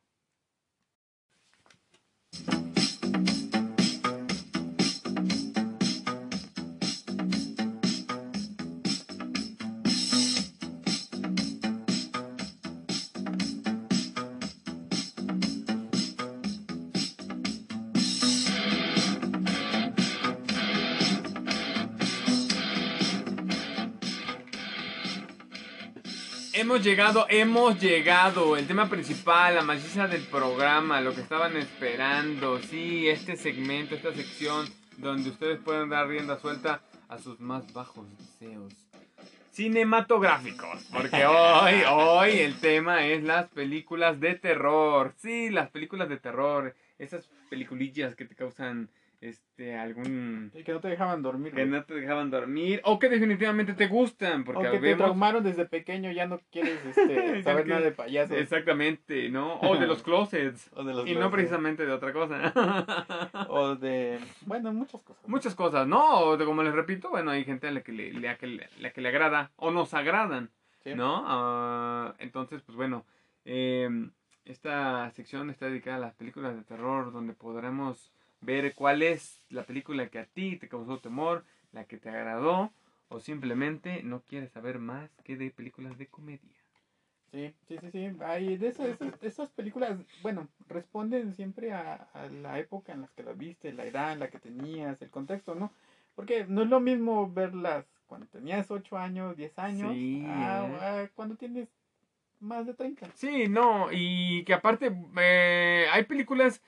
Hemos 26.62 26.85
llegado, 26.85 27.27
hemos 27.29 27.81
llegado. 27.81 28.57
El 28.57 28.68
tema 28.68 28.88
principal, 28.88 29.57
la 29.57 29.62
maciza 29.62 30.07
del 30.07 30.22
programa, 30.22 31.01
lo 31.01 31.12
que 31.12 31.20
estaban 31.20 31.57
esperando. 31.57 32.61
Sí, 32.61 33.09
este 33.09 33.37
segmento, 33.37 33.96
esta 33.96 34.14
sección 34.14 34.68
donde 34.96 35.31
ustedes 35.31 35.59
pueden 35.59 35.88
dar 35.88 36.07
rienda 36.07 36.38
suelta 36.38 36.81
a 37.09 37.18
sus 37.18 37.40
más 37.40 37.72
bajos 37.72 38.07
deseos 38.16 38.72
cinematográficos. 39.51 40.85
Porque 40.92 41.27
hoy, 41.27 41.83
hoy 41.90 42.31
el 42.38 42.55
tema 42.61 43.07
es 43.07 43.25
las 43.25 43.48
películas 43.48 44.20
de 44.20 44.37
terror. 44.37 45.14
Sí, 45.16 45.51
las 45.51 45.68
películas 45.68 46.09
de 46.09 46.18
terror. 46.18 46.77
Esas 46.96 47.29
peliculillas 47.51 48.14
que 48.14 48.25
te 48.25 48.37
causan 48.37 48.88
este 49.22 49.76
algún 49.76 50.50
Y 50.52 50.64
que 50.64 50.72
no 50.72 50.80
te 50.80 50.88
dejaban 50.88 51.22
dormir. 51.22 51.52
que 51.54 51.61
güey. 51.64 51.70
no 51.70 51.85
te 51.85 51.94
dejaban 51.94 52.28
dormir 52.30 52.80
o 52.85 52.98
que 52.98 53.08
definitivamente 53.08 53.72
te 53.74 53.87
gustan 53.87 54.40
o 54.42 54.44
porque 54.44 54.70
que 54.72 54.78
te 54.80 54.96
traumaron 54.96 55.44
desde 55.44 55.64
pequeño, 55.64 56.11
ya 56.11 56.26
no 56.26 56.40
quieres 56.50 56.85
este, 56.87 57.42
saber 57.44 57.68
nada 57.68 57.80
de 57.82 57.92
payasos. 57.92 58.37
exactamente 58.37 59.28
no 59.30 59.61
o 59.61 59.76
de 59.76 59.87
los 59.87 60.02
closets 60.06 60.70
O 60.74 60.82
de 60.82 60.92
los 60.92 61.06
y 61.08 61.14
no 61.14 61.30
precisamente 61.30 61.87
de 61.87 61.92
otra 61.92 62.12
cosa 62.12 62.52
O 63.48 63.76
de. 63.76 64.18
Bueno, 64.46 64.72
muchas 64.72 65.00
cosas. 65.02 65.28
muchas 65.28 65.54
cosas 65.54 65.87
no 65.87 66.18
o 66.20 66.37
de, 66.37 66.44
como 66.44 66.62
les 66.64 66.74
repito 66.74 67.08
bueno 67.11 67.30
hay 67.30 67.44
gente 67.44 67.68
a 67.68 67.70
la 67.70 67.82
que 67.82 67.92
le, 67.92 68.12
le- 68.12 68.28
a 68.28 68.37
que 68.38 68.48
le- 68.48 68.68
la 68.80 68.90
que 68.92 69.00
le 69.00 69.08
agrada 69.08 69.52
o 69.56 69.70
nos 69.70 69.94
agradan 69.94 70.50
Sí. 70.82 70.96
no 70.96 71.22
Ah, 71.24 72.14
entonces 72.18 72.61
pues 72.62 72.74
bueno 72.74 73.06
eh, 73.44 73.88
esta 74.44 75.08
sección 75.12 75.48
está 75.50 75.66
dedicada 75.66 75.96
a 75.98 76.00
las 76.00 76.14
películas 76.14 76.56
de 76.56 76.62
terror 76.64 77.12
donde 77.12 77.35
podremos 77.35 78.12
ver 78.42 78.74
cuál 78.74 79.02
es 79.02 79.40
la 79.48 79.64
película 79.64 80.09
que 80.09 80.18
a 80.18 80.26
ti 80.26 80.57
te 80.57 80.68
causó 80.68 80.98
temor 80.98 81.44
la 81.72 81.85
que 81.87 81.96
te 81.96 82.11
agradó 82.11 82.72
o 83.09 83.20
simplemente 83.20 84.02
no 84.02 84.22
quieres 84.22 84.52
saber 84.52 84.78
más 84.78 85.11
que 85.24 85.37
de 85.37 85.50
películas 85.50 85.96
de 85.98 86.07
comedia 86.09 86.50
Sí, 87.31 87.55
sí, 87.66 87.78
sí, 87.81 87.90
sí. 87.90 88.11
Hay 88.26 88.59
de 88.59 88.68
esas, 88.68 88.88
esas, 88.88 89.22
esas 89.22 89.50
películas, 89.52 89.96
bueno, 90.20 90.48
responden 90.68 91.33
siempre 91.33 91.72
a, 91.72 91.94
a 92.12 92.26
la 92.28 92.59
época 92.59 92.92
en 92.92 93.00
la 93.00 93.09
que 93.16 93.22
las 93.22 93.38
viste, 93.38 93.72
la 93.72 93.87
edad 93.87 94.12
en 94.12 94.18
la 94.18 94.28
que 94.28 94.38
tenías, 94.38 95.00
el 95.00 95.09
contexto, 95.09 95.55
¿no? 95.55 95.72
Porque 96.14 96.44
no 96.46 96.61
es 96.62 96.68
lo 96.68 96.78
mismo 96.81 97.33
verlas 97.33 97.87
cuando 98.07 98.26
tenías 98.26 98.70
8 98.70 98.98
años, 98.98 99.35
10 99.35 99.59
años, 99.59 99.92
Sí, 99.94 100.22
a- 100.26 100.66
eh. 100.66 101.05
a 101.05 101.09
cuando 101.14 101.37
tienes 101.37 101.70
más 102.38 102.66
de 102.66 102.74
30. 102.74 103.09
Sí, 103.14 103.48
no, 103.48 103.88
y 103.90 104.44
que 104.44 104.52
aparte 104.52 104.92
eh, 105.18 105.87
hay 105.90 106.05
películas, 106.05 106.61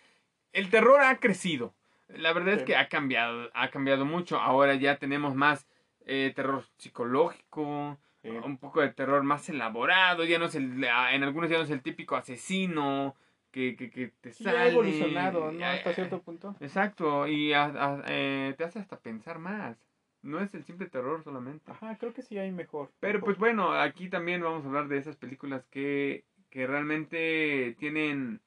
el 0.54 0.70
terror 0.70 1.02
ha 1.02 1.18
crecido. 1.18 1.74
La 2.08 2.32
verdad 2.32 2.54
es 2.54 2.62
que 2.62 2.76
ha 2.76 2.88
cambiado, 2.88 3.50
ha 3.54 3.68
cambiado 3.70 4.04
mucho. 4.06 4.38
Ahora 4.40 4.74
ya 4.74 4.96
tenemos 4.98 5.34
más 5.34 5.66
eh, 6.06 6.32
terror 6.34 6.64
psicológico, 6.78 7.98
Sí. 8.22 8.30
un 8.30 8.56
poco 8.56 8.80
de 8.80 8.88
terror 8.88 9.22
más 9.22 9.46
elaborado. 9.50 10.24
Ya 10.24 10.38
no 10.38 10.46
es 10.46 10.54
el, 10.54 10.82
en 10.82 11.22
algunos 11.22 11.50
ya 11.50 11.58
no 11.58 11.64
es 11.64 11.70
el 11.70 11.82
típico 11.82 12.16
asesino 12.16 13.14
que, 13.50 13.76
que, 13.76 13.90
que 13.90 14.12
te 14.22 14.32
sale. 14.32 14.56
ha 14.58 14.68
evolucionado, 14.68 15.52
¿no? 15.52 15.66
Hasta 15.66 15.92
cierto 15.92 16.22
punto. 16.22 16.56
Exacto, 16.60 17.26
y 17.28 17.52
a- 17.52 17.64
a- 17.66 18.02
eh, 18.06 18.54
te 18.56 18.64
hace 18.64 18.78
hasta 18.78 18.98
pensar 18.98 19.38
más. 19.38 19.76
No 20.22 20.40
es 20.40 20.54
el 20.54 20.64
simple 20.64 20.86
terror 20.86 21.22
solamente. 21.22 21.70
Ajá, 21.70 21.98
creo 21.98 22.14
que 22.14 22.22
sí 22.22 22.38
hay 22.38 22.50
mejor. 22.50 22.90
Pero 22.98 23.18
mejor. 23.18 23.24
pues 23.26 23.36
bueno, 23.38 23.72
aquí 23.74 24.08
también 24.08 24.40
vamos 24.42 24.64
a 24.64 24.68
hablar 24.68 24.88
de 24.88 24.96
esas 24.96 25.16
películas 25.16 25.66
que, 25.70 26.24
que 26.48 26.66
realmente 26.66 27.76
tienen, 27.78 28.40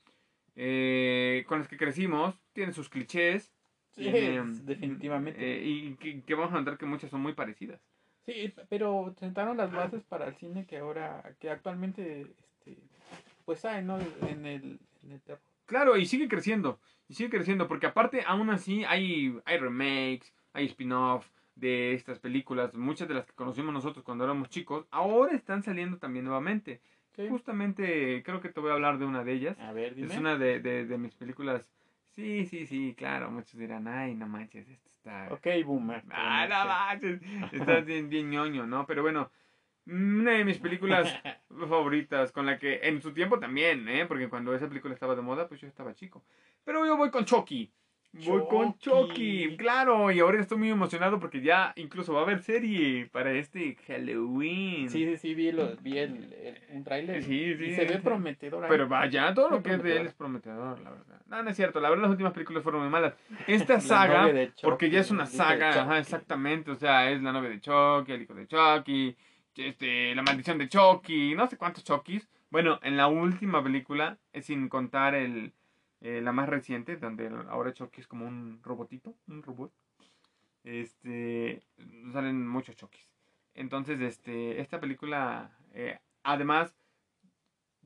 eh, 0.60 1.46
con 1.48 1.60
las 1.60 1.68
que 1.68 1.78
crecimos, 1.78 2.36
tienen 2.52 2.74
sus 2.74 2.90
clichés. 2.90 3.54
Sí, 3.92 4.02
tienen, 4.02 4.66
definitivamente. 4.66 5.40
eh, 5.40 5.64
y 5.64 5.96
que, 5.96 6.22
que 6.24 6.36
vamos 6.36 6.52
a 6.54 6.60
notar 6.60 6.78
que 6.78 6.86
muchas 6.86 7.10
son 7.12 7.22
muy 7.22 7.34
parecidas. 7.34 7.80
Sí, 8.26 8.54
pero 8.68 9.16
sentaron 9.20 9.56
las 9.56 9.72
bases 9.72 10.04
para 10.04 10.28
el 10.28 10.36
cine 10.36 10.66
que 10.66 10.80
ahora, 10.80 11.24
que 11.40 11.50
actualmente, 11.50 12.22
este, 12.22 12.78
pues 13.46 13.64
hay, 13.64 13.84
¿no? 13.84 13.98
En 14.28 14.46
el, 14.46 14.80
en 15.04 15.12
el 15.14 15.22
terror. 15.22 15.40
Claro, 15.66 15.96
y 15.96 16.06
sigue 16.06 16.28
creciendo, 16.28 16.80
y 17.08 17.14
sigue 17.14 17.30
creciendo, 17.30 17.68
porque 17.68 17.86
aparte 17.88 18.24
aún 18.26 18.50
así 18.50 18.84
hay, 18.84 19.38
hay 19.46 19.58
remakes, 19.58 20.34
hay 20.54 20.66
spin-off 20.66 21.30
de 21.56 21.94
estas 21.94 22.20
películas, 22.20 22.74
muchas 22.76 23.08
de 23.08 23.14
las 23.14 23.26
que 23.26 23.34
conocimos 23.34 23.74
nosotros 23.74 24.04
cuando 24.04 24.24
éramos 24.24 24.50
chicos, 24.50 24.86
ahora 24.92 25.34
están 25.34 25.64
saliendo 25.64 25.98
también 25.98 26.26
nuevamente. 26.26 26.82
Justamente 27.30 28.22
creo 28.24 28.42
que 28.42 28.50
te 28.50 28.60
voy 28.60 28.70
a 28.72 28.74
hablar 28.74 29.00
de 29.00 29.06
una 29.06 29.24
de 29.24 29.34
ellas. 29.34 29.60
A 29.60 29.72
ver, 29.72 29.96
dime. 29.96 30.14
Es 30.14 30.20
una 30.20 30.38
de, 30.38 30.60
de, 30.60 30.86
de 30.86 30.98
mis 30.98 31.16
películas. 31.16 31.74
Sí, 32.12 32.46
sí, 32.46 32.66
sí, 32.66 32.96
claro. 32.98 33.30
Muchos 33.32 33.60
dirán, 33.60 33.88
ay, 33.88 34.16
no 34.16 34.28
manches, 34.28 34.68
esto 34.68 34.90
está. 34.90 35.28
Ok, 35.32 35.48
boomer. 35.66 36.04
Ah, 36.10 36.48
no 36.50 36.66
manches. 36.68 37.22
Está 37.52 37.82
bien, 37.82 38.10
bien 38.10 38.30
ñoño, 38.30 38.66
¿no? 38.66 38.86
Pero 38.88 39.02
bueno, 39.04 39.32
una 39.86 40.32
de 40.32 40.46
mis 40.46 40.58
películas 40.58 41.08
favoritas, 41.70 42.32
con 42.32 42.46
la 42.46 42.58
que 42.58 42.80
en 42.84 43.02
su 43.02 43.14
tiempo 43.14 43.40
también, 43.40 43.88
¿eh? 43.88 44.06
Porque 44.06 44.30
cuando 44.30 44.54
esa 44.54 44.68
película 44.68 44.94
estaba 44.94 45.16
de 45.16 45.22
moda, 45.22 45.48
pues 45.48 45.62
yo 45.62 45.68
estaba 45.68 45.94
chico. 45.94 46.24
Pero 46.64 46.86
yo 46.86 46.98
voy 46.98 47.10
con 47.12 47.26
Chucky. 47.26 47.72
Voy 48.26 48.42
con 48.50 48.78
Chucky. 48.80 49.58
Claro, 49.58 50.12
y 50.12 50.20
ahora 50.20 50.40
estoy 50.42 50.58
muy 50.58 50.70
emocionado 50.70 51.20
porque 51.20 51.42
ya 51.42 51.74
incluso 51.76 52.14
va 52.14 52.22
a 52.22 52.24
haber 52.24 52.42
serie 52.42 53.08
para 53.12 53.32
este 53.34 53.76
Halloween. 53.88 54.90
Sí, 54.90 55.06
sí, 55.06 55.18
sí, 55.18 55.34
vi, 55.36 55.52
lo, 55.52 55.76
vi 55.78 55.98
el, 56.00 56.34
el- 56.34 56.58
un 56.76 56.84
tráiler. 56.84 57.24
Sí, 57.24 57.36
y 57.36 57.56
sí, 57.58 57.76
se 57.76 57.86
ve 57.86 58.00
prometedor. 58.00 58.64
ahí. 58.64 58.70
Pero 58.70 58.88
vaya, 58.88 59.34
todo 59.34 59.50
lo 59.50 59.64
que 59.64 59.74
es 59.74 59.84
de 59.84 59.98
él 59.98 60.08
es 60.08 60.14
prometedor, 60.14 60.80
la 60.80 60.92
verdad. 60.92 61.22
No, 61.28 61.44
no 61.44 61.50
es 61.50 61.56
cierto, 61.56 61.80
la 61.80 61.90
verdad 61.90 62.04
las 62.04 62.12
últimas 62.12 62.34
películas 62.34 62.64
fueron 62.64 62.82
muy 62.82 62.90
malas. 62.90 63.14
Esta 63.48 63.80
saga, 63.82 64.30
porque 64.64 64.90
ya 64.90 65.00
es 65.02 65.12
una 65.12 65.26
saga, 65.26 65.82
ajá, 65.82 66.00
exactamente, 66.00 66.72
o 66.72 66.76
sea, 66.76 67.12
es 67.12 67.22
la 67.22 67.32
novia 67.34 67.50
de 67.50 67.60
Chucky, 67.62 68.12
el 68.14 68.22
hijo 68.22 68.34
de 68.34 68.48
Chucky, 68.48 69.16
este, 69.56 70.16
la 70.16 70.22
maldición 70.22 70.58
de 70.58 70.70
Chucky, 70.70 71.36
no 71.36 71.48
sé 71.48 71.58
cuántos 71.58 71.84
Chuckys, 71.84 72.28
Bueno, 72.50 72.80
en 72.84 72.96
la 72.96 73.08
última 73.08 73.62
película, 73.64 74.18
sin 74.42 74.70
contar 74.70 75.16
el, 75.16 75.52
eh, 76.02 76.22
la 76.22 76.32
más 76.32 76.50
reciente, 76.50 76.98
donde 76.98 77.30
ahora 77.50 77.74
Chucky 77.74 78.02
es 78.02 78.08
como 78.08 78.28
un 78.28 78.60
robotito, 78.64 79.16
un 79.28 79.42
robot, 79.42 79.72
este, 80.64 81.64
salen 82.12 82.48
muchos 82.48 82.76
Chuckys. 82.76 83.08
Entonces, 83.54 84.00
este, 84.02 84.62
esta 84.62 84.80
película, 84.80 85.58
eh, 85.74 86.00
además, 86.24 86.76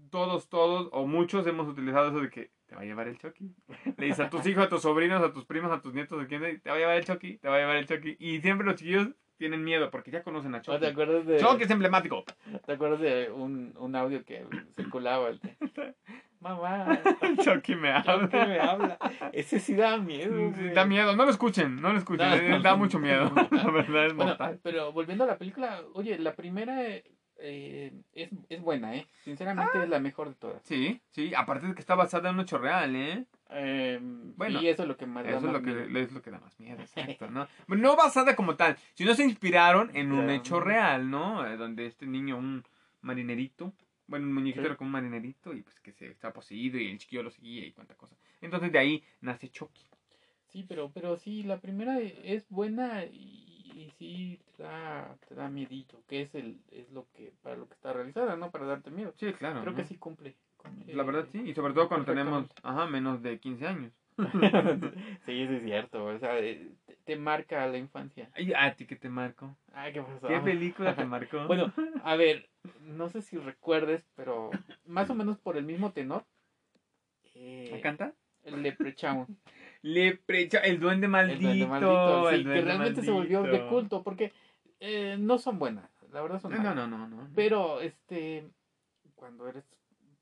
todos, 0.09 0.49
todos 0.49 0.89
o 0.91 1.05
muchos 1.05 1.45
hemos 1.47 1.67
utilizado 1.67 2.09
eso 2.09 2.19
de 2.19 2.29
que 2.29 2.51
te 2.65 2.75
va 2.75 2.81
a 2.81 2.85
llevar 2.85 3.07
el 3.07 3.17
Chucky. 3.17 3.53
Le 3.97 4.05
dices 4.07 4.21
a 4.21 4.29
tus 4.29 4.45
hijos, 4.47 4.65
a 4.65 4.69
tus 4.69 4.81
sobrinos, 4.81 5.23
a 5.23 5.31
tus 5.31 5.45
primos, 5.45 5.71
a 5.71 5.81
tus 5.81 5.93
nietos, 5.93 6.21
a 6.21 6.27
quién, 6.27 6.41
te 6.61 6.69
va 6.69 6.75
a 6.75 6.79
llevar 6.79 6.97
el 6.97 7.05
Chucky, 7.05 7.37
te 7.37 7.47
va 7.47 7.55
a 7.55 7.59
llevar 7.59 7.77
el 7.77 7.87
Chucky. 7.87 8.17
Y 8.19 8.41
siempre 8.41 8.65
los 8.65 8.75
chiquillos 8.75 9.09
tienen 9.37 9.63
miedo 9.63 9.89
porque 9.89 10.11
ya 10.11 10.23
conocen 10.23 10.55
a 10.55 10.57
¿O 10.57 10.61
Chucky. 10.61 10.79
¿Te 10.79 10.87
acuerdas 10.87 11.25
de, 11.25 11.37
Chucky 11.37 11.63
es 11.63 11.71
emblemático. 11.71 12.23
¿te 12.65 12.71
acuerdas 12.73 12.99
de 12.99 13.31
un, 13.31 13.73
un 13.77 13.95
audio 13.95 14.23
que 14.25 14.45
circulaba? 14.75 15.29
el 15.29 15.39
Mamá, 16.41 16.99
Chucky 17.43 17.75
me 17.75 17.91
habla. 17.91 18.19
Chucky 18.21 18.37
me 18.37 18.59
habla. 18.59 18.97
Ese 19.31 19.59
sí 19.59 19.75
da 19.75 19.97
miedo. 19.97 20.51
Güey. 20.51 20.73
Da 20.73 20.85
miedo, 20.85 21.15
no 21.15 21.23
lo 21.25 21.31
escuchen, 21.31 21.79
no 21.79 21.93
lo 21.93 21.99
escuchen, 21.99 22.27
No. 22.29 22.35
eh, 22.35 22.59
da 22.61 22.75
mucho 22.75 22.99
miedo, 22.99 23.31
la 23.51 23.69
verdad 23.71 24.07
es 24.07 24.13
Bueno, 24.15 24.31
mortal. 24.31 24.59
pero 24.63 24.91
volviendo 24.91 25.23
a 25.23 25.27
la 25.27 25.37
película, 25.37 25.81
oye, 25.93 26.17
la 26.17 26.33
primera 26.35 26.81
eh, 27.43 27.93
es, 28.13 28.29
es 28.49 28.61
buena, 28.61 28.95
¿eh? 28.95 29.07
Sinceramente 29.23 29.83
es 29.83 29.89
la 29.89 29.99
mejor 29.99 30.29
de 30.29 30.35
todas. 30.35 30.61
Sí, 30.63 30.99
sí, 31.11 31.31
aparte 31.35 31.67
de 31.67 31.73
que 31.75 31.79
está 31.79 31.95
basada 31.95 32.29
en 32.29 32.35
un 32.35 32.41
hecho 32.41 32.57
real, 32.57 32.95
¿eh? 32.95 33.25
Eh, 33.53 33.99
Bueno, 34.01 34.61
y 34.61 34.67
eso 34.67 34.83
es 34.83 34.87
lo 34.87 34.95
que 34.97 35.05
más 35.05 35.23
da 35.23 35.29
Eso 35.31 35.37
es 35.39 35.43
más 35.45 35.53
lo, 35.53 35.61
que, 35.61 35.71
miedo. 35.73 35.99
es 35.99 36.11
lo 36.11 36.21
que 36.21 36.31
da 36.31 36.39
más 36.39 36.59
miedo, 36.59 36.79
exacto, 36.81 37.29
¿no? 37.29 37.47
No 37.67 37.95
basada 37.95 38.35
como 38.35 38.55
tal, 38.55 38.77
sino 38.95 39.13
se 39.13 39.23
inspiraron 39.23 39.91
en 39.95 40.11
un 40.11 40.29
hecho 40.31 40.59
real, 40.59 41.09
¿no? 41.09 41.45
Eh, 41.45 41.57
Donde 41.57 41.85
este 41.85 42.05
niño, 42.07 42.37
un 42.37 42.63
marinerito, 43.01 43.73
bueno, 44.11 44.27
un 44.27 44.33
muñequito 44.33 44.61
Sí. 44.61 44.67
era 44.67 44.75
como 44.75 44.89
un 44.89 44.91
marinerito 44.91 45.53
y 45.53 45.61
pues 45.63 45.79
que 45.79 45.91
se 45.93 46.07
está 46.11 46.31
poseído 46.31 46.77
y 46.77 46.91
el 46.91 46.97
chiquillo 46.99 47.23
lo 47.23 47.31
seguía 47.31 47.65
y 47.65 47.71
cuánta 47.71 47.95
cosa. 47.95 48.15
Entonces 48.41 48.71
de 48.71 48.77
ahí 48.77 49.03
nace 49.21 49.49
Chucky. 49.49 49.81
Sí, 50.51 50.65
pero, 50.67 50.91
pero 50.93 51.15
sí, 51.17 51.43
la 51.43 51.57
primera 51.61 51.99
es 52.01 52.47
buena 52.49 53.05
y, 53.05 53.71
y 53.73 53.89
sí 53.97 54.37
te 54.57 54.63
da, 54.63 55.15
te 55.27 55.33
da 55.33 55.47
miedito, 55.47 56.03
que 56.07 56.21
es 56.23 56.35
el 56.35 56.59
es 56.71 56.91
lo 56.91 57.07
que 57.15 57.31
para 57.41 57.55
lo 57.55 57.67
que 57.67 57.73
está 57.73 57.93
realizada, 57.93 58.35
¿no? 58.35 58.51
Para 58.51 58.65
darte 58.65 58.91
miedo. 58.91 59.13
Sí, 59.15 59.31
claro. 59.31 59.61
Creo 59.61 59.71
¿no? 59.71 59.77
que 59.77 59.85
sí 59.85 59.95
cumple. 59.95 60.35
con, 60.57 60.71
La 60.87 61.03
eh, 61.03 61.05
verdad 61.05 61.25
sí, 61.31 61.41
y 61.45 61.53
sobre 61.53 61.73
todo 61.73 61.87
cuando 61.87 62.05
tenemos, 62.05 62.47
ajá, 62.63 62.85
menos 62.85 63.21
de 63.23 63.39
15 63.39 63.65
años. 63.65 63.93
sí, 65.25 65.41
eso 65.41 65.53
es 65.53 65.63
cierto. 65.63 66.05
O 66.05 66.19
sea, 66.19 66.37
eh, 66.39 66.69
te, 67.03 67.15
marca 67.15 67.65
la 67.67 67.77
infancia. 67.77 68.29
Ay, 68.33 68.53
¿A 68.55 68.73
ti 68.75 68.85
qué 68.85 68.95
te 68.95 69.09
marcó? 69.09 69.55
Ay, 69.73 69.93
¿qué 69.93 70.01
pasó? 70.01 70.27
¿Qué 70.27 70.39
película 70.39 70.95
te 70.95 71.05
marcó? 71.05 71.47
Bueno, 71.47 71.71
a 72.03 72.15
ver, 72.15 72.49
no 72.81 73.09
sé 73.09 73.21
si 73.21 73.37
recuerdes, 73.37 74.07
pero 74.15 74.49
más 74.85 75.09
o 75.09 75.15
menos 75.15 75.37
por 75.37 75.57
el 75.57 75.63
mismo 75.63 75.91
tenor. 75.91 76.25
Eh, 77.35 77.69
¿Me 77.71 77.81
canta? 77.81 78.13
el 78.43 78.61
Leprechaun. 78.63 79.25
Leprecha, 79.81 80.59
el 80.59 80.79
duende 80.79 81.05
El 81.05 81.11
maldito. 81.11 81.41
duende 81.41 81.65
maldito, 81.65 82.29
sí, 82.29 82.35
el 82.35 82.43
que 82.43 82.61
realmente 82.61 83.01
se 83.01 83.11
volvió 83.11 83.43
de 83.43 83.65
culto, 83.67 84.03
porque 84.03 84.31
eh, 84.79 85.17
no 85.19 85.37
son 85.37 85.59
buenas, 85.59 85.89
la 86.11 86.21
verdad 86.21 86.39
son 86.39 86.51
No, 86.51 86.57
malas. 86.59 86.75
no, 86.75 86.87
no, 86.87 87.07
no. 87.07 87.23
no. 87.23 87.29
Pero, 87.35 87.81
este, 87.81 88.49
cuando 89.15 89.47
eres 89.47 89.65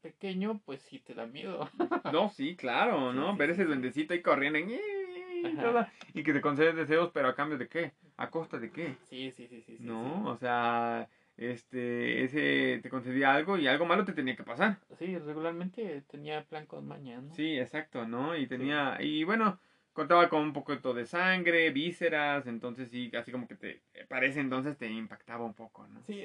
pequeño, 0.02 0.62
pues 0.65 0.82
sí 0.82 1.00
te 1.00 1.13
da 1.13 1.26
miedo. 1.26 1.70
No, 2.12 2.30
sí, 2.30 2.56
claro, 2.56 3.13
¿no? 3.13 3.34
sí, 3.34 3.38
Ver 3.38 3.50
ese 3.52 3.65
duendecito 3.65 4.13
ahí 4.13 4.22
corriendo 4.22 4.60
y 4.60 4.63
Ajá. 5.45 5.91
y 6.13 6.23
que 6.23 6.34
te 6.34 6.41
concede 6.41 6.73
deseos, 6.73 7.12
pero 7.13 7.28
a 7.28 7.36
cambio 7.36 7.58
de 7.58 7.67
qué? 7.67 7.93
¿A 8.17 8.30
costa 8.30 8.58
de 8.60 8.71
qué? 8.71 8.95
Sí, 9.10 9.32
sí, 9.32 9.47
sí, 9.47 9.62
sí. 9.62 9.78
sí, 9.78 9.84
no, 9.84 10.25
o 10.30 10.38
sea, 10.38 11.08
este, 11.38 12.23
ese 12.23 12.80
te 12.84 12.89
concedía 12.89 13.34
algo 13.34 13.58
y 13.58 13.67
algo 13.67 13.86
malo 13.86 14.06
te 14.06 14.13
tenía 14.13 14.36
que 14.36 14.43
pasar. 14.43 14.80
Sí, 14.97 15.06
Sí, 15.06 15.17
regularmente 15.17 16.02
tenía 16.10 16.43
plan 16.43 16.65
con 16.65 16.88
mañana. 16.88 17.21
¿no? 17.21 17.34
Sí, 17.34 17.58
exacto, 17.58 18.06
¿no? 18.06 18.36
Y 18.36 18.47
tenía, 18.47 18.97
y 18.99 19.23
bueno, 19.23 19.60
contaba 19.93 20.30
con 20.30 20.41
un 20.41 20.54
poquito 20.54 20.93
de 20.93 21.06
sangre, 21.06 21.71
vísceras, 21.71 22.47
entonces 22.47 22.89
sí, 22.89 23.12
así 23.17 23.32
como 23.32 23.47
que 23.47 23.56
te, 23.56 23.82
parece 24.08 24.39
entonces 24.39 24.78
te 24.78 24.89
impactaba 24.89 25.45
un 25.45 25.54
poco, 25.54 25.88
¿no? 25.88 26.02
Sí, 26.04 26.23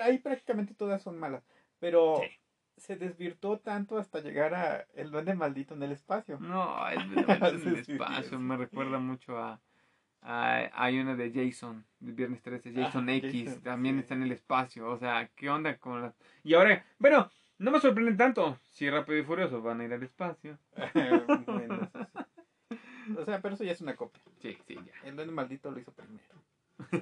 ahí 0.00 0.18
prácticamente 0.18 0.74
todas 0.74 1.02
son 1.02 1.18
malas. 1.18 1.42
Pero 1.78 2.16
Sí. 2.22 2.30
Se 2.76 2.96
desvirtuó 2.96 3.58
tanto 3.58 3.98
hasta 3.98 4.20
llegar 4.20 4.54
a 4.54 4.86
el 4.94 5.10
duende 5.10 5.34
maldito 5.34 5.74
en 5.74 5.82
el 5.82 5.92
espacio. 5.92 6.38
No, 6.40 6.86
es 6.88 6.98
verdad, 7.14 7.54
en 7.54 7.68
el 7.68 7.76
espacio, 7.76 8.38
me 8.38 8.56
recuerda 8.56 8.98
mucho 8.98 9.38
a, 9.38 9.60
a- 10.22 10.70
hay 10.74 10.98
una 10.98 11.14
de 11.16 11.32
Jason, 11.32 11.84
de 12.00 12.12
Viernes 12.12 12.42
13, 12.42 12.72
Jason 12.74 13.08
Ah, 13.08 13.14
X, 13.14 13.44
Jason, 13.46 13.62
también 13.62 13.96
sí. 13.96 14.00
está 14.00 14.14
en 14.14 14.22
el 14.24 14.32
espacio, 14.32 14.88
o 14.90 14.98
sea, 14.98 15.28
¿qué 15.34 15.48
onda 15.48 15.76
con 15.78 16.02
las... 16.02 16.14
Y 16.44 16.54
ahora, 16.54 16.84
bueno, 16.98 17.30
no 17.58 17.70
me 17.70 17.80
sorprende 17.80 18.12
tanto, 18.14 18.58
si 18.70 18.90
Rápido 18.90 19.18
y 19.18 19.24
Furioso 19.24 19.62
van 19.62 19.80
a 19.80 19.84
ir 19.84 19.92
al 19.94 20.02
espacio. 20.02 20.58
bueno, 21.46 21.74
eso 21.92 22.04
sí. 22.04 23.14
O 23.16 23.24
sea, 23.24 23.40
pero 23.40 23.54
eso 23.54 23.64
ya 23.64 23.72
es 23.72 23.80
una 23.80 23.94
copia. 23.96 24.20
Sí, 24.42 24.58
sí, 24.66 24.74
ya. 24.74 25.08
El 25.08 25.16
duende 25.16 25.32
maldito 25.32 25.70
lo 25.70 25.78
hizo 25.78 25.92
primero. 25.92 26.24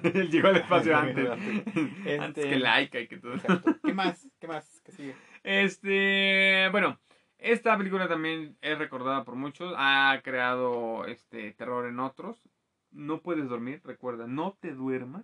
Él 0.03 0.29
llegó 0.31 0.47
al 0.49 0.57
espacio 0.57 0.95
antes. 0.95 1.27
Este- 1.75 2.19
Antes 2.19 2.45
que 2.45 2.55
Laika 2.57 2.99
y 2.99 3.07
que 3.07 3.17
todo. 3.17 3.33
Exacto. 3.33 3.75
¿Qué 3.83 3.93
más? 3.93 4.27
¿Qué 4.39 4.47
más? 4.47 4.81
¿Qué 4.85 4.91
sigue? 4.93 5.15
Este, 5.45 6.69
bueno, 6.71 6.97
esta 7.37 7.77
película 7.77 8.07
también 8.07 8.57
es 8.61 8.79
recordada 8.79 9.23
por 9.23 9.35
muchos, 9.35 9.75
ha 9.77 10.19
creado 10.23 11.05
este 11.05 11.51
terror 11.51 11.87
en 11.87 11.99
otros. 11.99 12.41
No 12.89 13.21
puedes 13.21 13.47
dormir, 13.47 13.79
recuerda, 13.83 14.25
no 14.25 14.57
te 14.59 14.71
duermas, 14.73 15.23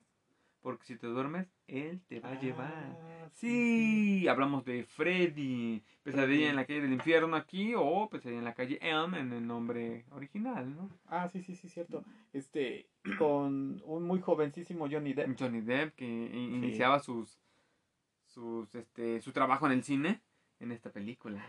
porque 0.61 0.85
si 0.85 0.95
te 0.95 1.07
duermes, 1.07 1.47
él 1.67 2.01
te 2.07 2.19
va 2.19 2.33
a 2.33 2.39
llevar. 2.39 2.71
Ah, 2.71 3.29
Sí, 3.33 4.27
hablamos 4.27 4.63
de 4.63 4.83
Freddy, 4.83 5.81
Pesadilla 6.03 6.51
en 6.51 6.55
la 6.55 6.65
calle 6.65 6.81
del 6.81 6.93
infierno 6.93 7.35
aquí 7.35 7.73
o 7.75 8.07
Pesadilla 8.07 8.39
en 8.39 8.45
la 8.45 8.53
calle 8.53 8.77
Elm 8.79 9.15
en 9.15 9.33
el 9.33 9.47
nombre 9.47 10.05
original, 10.11 10.75
¿no? 10.75 10.89
Ah, 11.07 11.29
sí, 11.29 11.41
sí, 11.41 11.55
sí, 11.55 11.67
cierto. 11.67 12.03
Este, 12.31 12.85
con 13.17 13.81
un 13.85 14.03
muy 14.03 14.19
jovencísimo 14.19 14.87
Johnny 14.87 15.13
Depp. 15.13 15.39
Johnny 15.39 15.61
Depp 15.61 15.95
que 15.95 16.05
iniciaba 16.05 16.99
sus 16.99 17.39
sus 18.31 18.73
este 18.75 19.21
su 19.21 19.31
trabajo 19.31 19.65
en 19.65 19.73
el 19.73 19.83
cine 19.83 20.21
en 20.59 20.71
esta 20.71 20.91
película. 20.91 21.43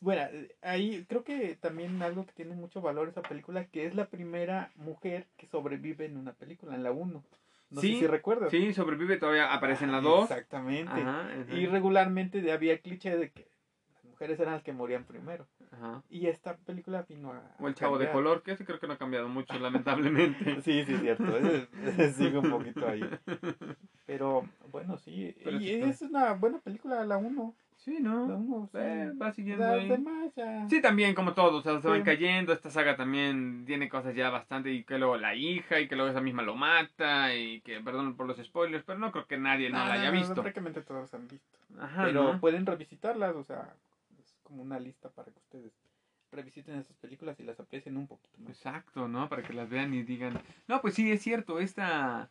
Bueno, 0.00 0.22
ahí 0.62 1.04
creo 1.08 1.22
que 1.24 1.54
también 1.56 2.02
algo 2.02 2.26
que 2.26 2.32
tiene 2.32 2.54
mucho 2.54 2.80
valor 2.80 3.08
esa 3.08 3.22
película, 3.22 3.66
que 3.66 3.86
es 3.86 3.94
la 3.94 4.06
primera 4.06 4.72
mujer 4.74 5.28
que 5.36 5.46
sobrevive 5.46 6.04
en 6.06 6.16
una 6.16 6.32
película, 6.32 6.74
en 6.74 6.82
la 6.82 6.90
1. 6.90 7.24
No 7.70 7.80
Sí, 7.80 7.94
sé 7.94 8.00
si 8.00 8.06
recuerdas. 8.06 8.50
Sí, 8.50 8.72
sobrevive 8.72 9.16
todavía 9.16 9.52
aparece 9.52 9.84
en 9.84 9.92
la 9.92 9.98
Ah, 9.98 10.02
2. 10.02 10.22
Exactamente. 10.30 10.92
Ajá, 10.92 11.28
ajá, 11.28 11.54
Y 11.54 11.66
regularmente 11.66 12.50
había 12.52 12.78
cliché 12.80 13.16
de 13.16 13.30
que 13.30 13.48
las 13.94 14.04
mujeres 14.04 14.38
eran 14.40 14.54
las 14.54 14.62
que 14.62 14.72
morían 14.72 15.04
primero. 15.04 15.46
Ajá. 15.76 16.02
Y 16.10 16.26
esta 16.26 16.56
película 16.56 17.04
vino 17.08 17.32
a. 17.32 17.42
O 17.58 17.68
el 17.68 17.74
chavo 17.74 17.98
de 17.98 18.06
cambiar. 18.06 18.24
color, 18.24 18.42
que 18.42 18.52
ese 18.52 18.64
creo 18.64 18.78
que 18.78 18.86
no 18.86 18.94
ha 18.94 18.98
cambiado 18.98 19.28
mucho, 19.28 19.58
lamentablemente. 19.58 20.60
Sí, 20.62 20.84
sí, 20.84 20.96
cierto. 20.96 21.24
Sigue 22.16 22.38
un 22.38 22.50
poquito 22.50 22.86
ahí. 22.88 23.02
Pero 24.06 24.48
bueno, 24.70 24.96
sí. 24.98 25.34
Pero 25.44 25.58
y 25.58 25.70
es 25.70 26.02
una 26.02 26.32
buena 26.34 26.58
película, 26.58 27.04
la 27.04 27.16
1. 27.16 27.54
Sí, 27.76 27.98
La 28.00 28.08
¿no? 28.08 28.24
1. 28.24 28.70
Eh, 28.74 29.12
va 29.20 29.32
siguiendo 29.32 29.64
Las 29.64 29.74
ahí. 29.80 29.88
demás 29.88 30.32
ya. 30.34 30.66
Sí, 30.68 30.80
también, 30.80 31.14
como 31.14 31.34
todos, 31.34 31.54
o 31.54 31.60
sea, 31.62 31.80
se 31.80 31.88
van 31.88 31.98
Sí. 31.98 32.04
cayendo. 32.04 32.52
Esta 32.52 32.70
saga 32.70 32.96
también 32.96 33.64
tiene 33.66 33.88
cosas 33.88 34.14
ya 34.14 34.30
bastante. 34.30 34.72
Y 34.72 34.84
que 34.84 34.98
luego 34.98 35.16
la 35.18 35.34
hija, 35.34 35.78
y 35.80 35.86
que 35.86 35.94
luego 35.94 36.10
esa 36.10 36.20
misma 36.20 36.42
lo 36.42 36.56
mata. 36.56 37.34
Y 37.34 37.60
que, 37.60 37.80
perdón 37.80 38.16
por 38.16 38.26
los 38.26 38.38
spoilers, 38.38 38.82
pero 38.84 38.98
no 38.98 39.12
creo 39.12 39.26
que 39.26 39.36
nadie 39.38 39.68
no, 39.70 39.78
la 39.78 39.92
haya 39.92 40.10
visto. 40.10 40.34
Prácticamente 40.34 40.80
todos 40.82 41.12
han 41.14 41.28
visto. 41.28 41.58
Ajá, 41.78 42.04
Pero 42.04 42.32
¿no? 42.32 42.40
pueden 42.40 42.64
revisitarlas, 42.64 43.36
o 43.36 43.44
sea, 43.44 43.74
como 44.46 44.62
una 44.62 44.78
lista 44.78 45.10
para 45.10 45.32
que 45.32 45.38
ustedes 45.40 45.72
revisiten 46.30 46.76
esas 46.78 46.96
películas 46.98 47.38
y 47.40 47.42
las 47.44 47.58
aprecien 47.60 47.96
un 47.96 48.06
poquito 48.06 48.38
más. 48.38 48.50
Exacto, 48.50 49.08
¿no? 49.08 49.28
Para 49.28 49.42
que 49.42 49.52
las 49.52 49.68
vean 49.68 49.92
y 49.94 50.02
digan. 50.02 50.40
No, 50.68 50.80
pues 50.80 50.94
sí, 50.94 51.10
es 51.10 51.22
cierto, 51.22 51.58
esta. 51.60 52.30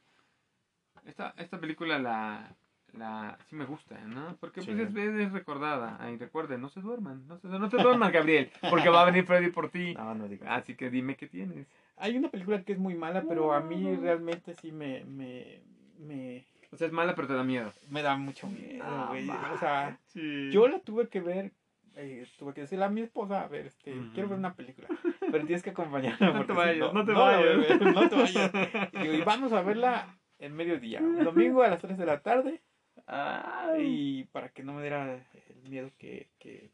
Esta, 1.05 1.33
esta 1.37 1.59
película 1.59 1.99
la. 1.99 2.55
La, 2.93 3.37
sí 3.49 3.57
me 3.57 3.65
gusta, 3.65 3.99
¿no? 4.05 4.37
Porque 4.39 4.61
pues 4.61 4.79
es, 4.79 4.95
es 4.95 5.31
recordada. 5.33 5.97
Ahí 5.99 6.15
recuerden, 6.15 6.61
no 6.61 6.69
se 6.69 6.79
duerman, 6.79 7.27
no, 7.27 7.37
se, 7.39 7.49
no 7.49 7.67
te 7.67 7.75
duermas, 7.75 8.09
Gabriel, 8.13 8.49
porque 8.69 8.87
va 8.87 9.01
a 9.01 9.05
venir 9.05 9.25
Freddy 9.25 9.49
por 9.51 9.69
ti. 9.69 9.93
No, 9.95 10.15
no 10.15 10.29
digas. 10.29 10.47
Así 10.49 10.75
que 10.75 10.89
dime 10.89 11.17
qué 11.17 11.27
tienes. 11.27 11.67
Hay 11.97 12.15
una 12.15 12.29
película 12.29 12.63
que 12.63 12.71
es 12.71 12.79
muy 12.79 12.95
mala, 12.95 13.25
pero 13.27 13.51
a 13.51 13.59
mí 13.59 13.97
realmente 13.97 14.53
sí 14.53 14.71
me, 14.71 15.03
me, 15.03 15.61
me, 15.99 16.47
O 16.71 16.77
sea, 16.77 16.87
es 16.87 16.93
mala, 16.93 17.15
pero 17.15 17.27
te 17.27 17.33
da 17.33 17.43
miedo. 17.43 17.73
me 17.89 18.01
da 18.01 18.15
mucho 18.15 18.47
miedo, 18.47 18.81
Ah, 18.87 19.07
güey. 19.09 19.27
va. 19.27 19.51
O 19.53 19.57
sea, 19.57 19.99
Sí. 20.05 20.49
yo 20.53 20.69
la 20.69 20.79
tuve 20.79 21.09
que 21.09 21.19
ver, 21.19 21.51
eh, 21.95 22.25
tuve 22.37 22.53
que 22.53 22.61
decirle 22.61 22.85
a 22.85 22.89
mi 22.89 23.01
esposa, 23.01 23.41
a 23.41 23.47
ver, 23.47 23.67
este, 23.67 23.93
quiero 24.13 24.29
ver 24.29 24.37
una 24.39 24.53
película, 24.53 24.87
pero 25.19 25.45
tienes 25.45 25.63
que 25.63 25.69
acompañarme. 25.71 26.33
No 26.33 26.45
te 26.45 26.53
vayas, 26.53 26.93
no 26.93 27.05
te 27.05 27.11
vayas. 27.11 27.81
no 27.81 28.09
te 28.09 28.15
vayas. 28.15 28.51
Y, 28.93 28.97
digo, 28.99 29.13
y 29.13 29.21
vamos 29.21 29.53
a 29.53 29.61
verla 29.61 30.17
en 30.39 30.53
mediodía, 30.55 30.99
un 31.01 31.23
domingo 31.23 31.63
a 31.63 31.69
las 31.69 31.81
3 31.81 31.97
de 31.97 32.05
la 32.05 32.19
tarde, 32.21 32.61
Ay. 33.07 34.19
y 34.19 34.23
para 34.25 34.49
que 34.49 34.63
no 34.63 34.73
me 34.73 34.81
diera 34.81 35.13
el 35.15 35.69
miedo 35.69 35.91
que, 35.97 36.29
que 36.39 36.71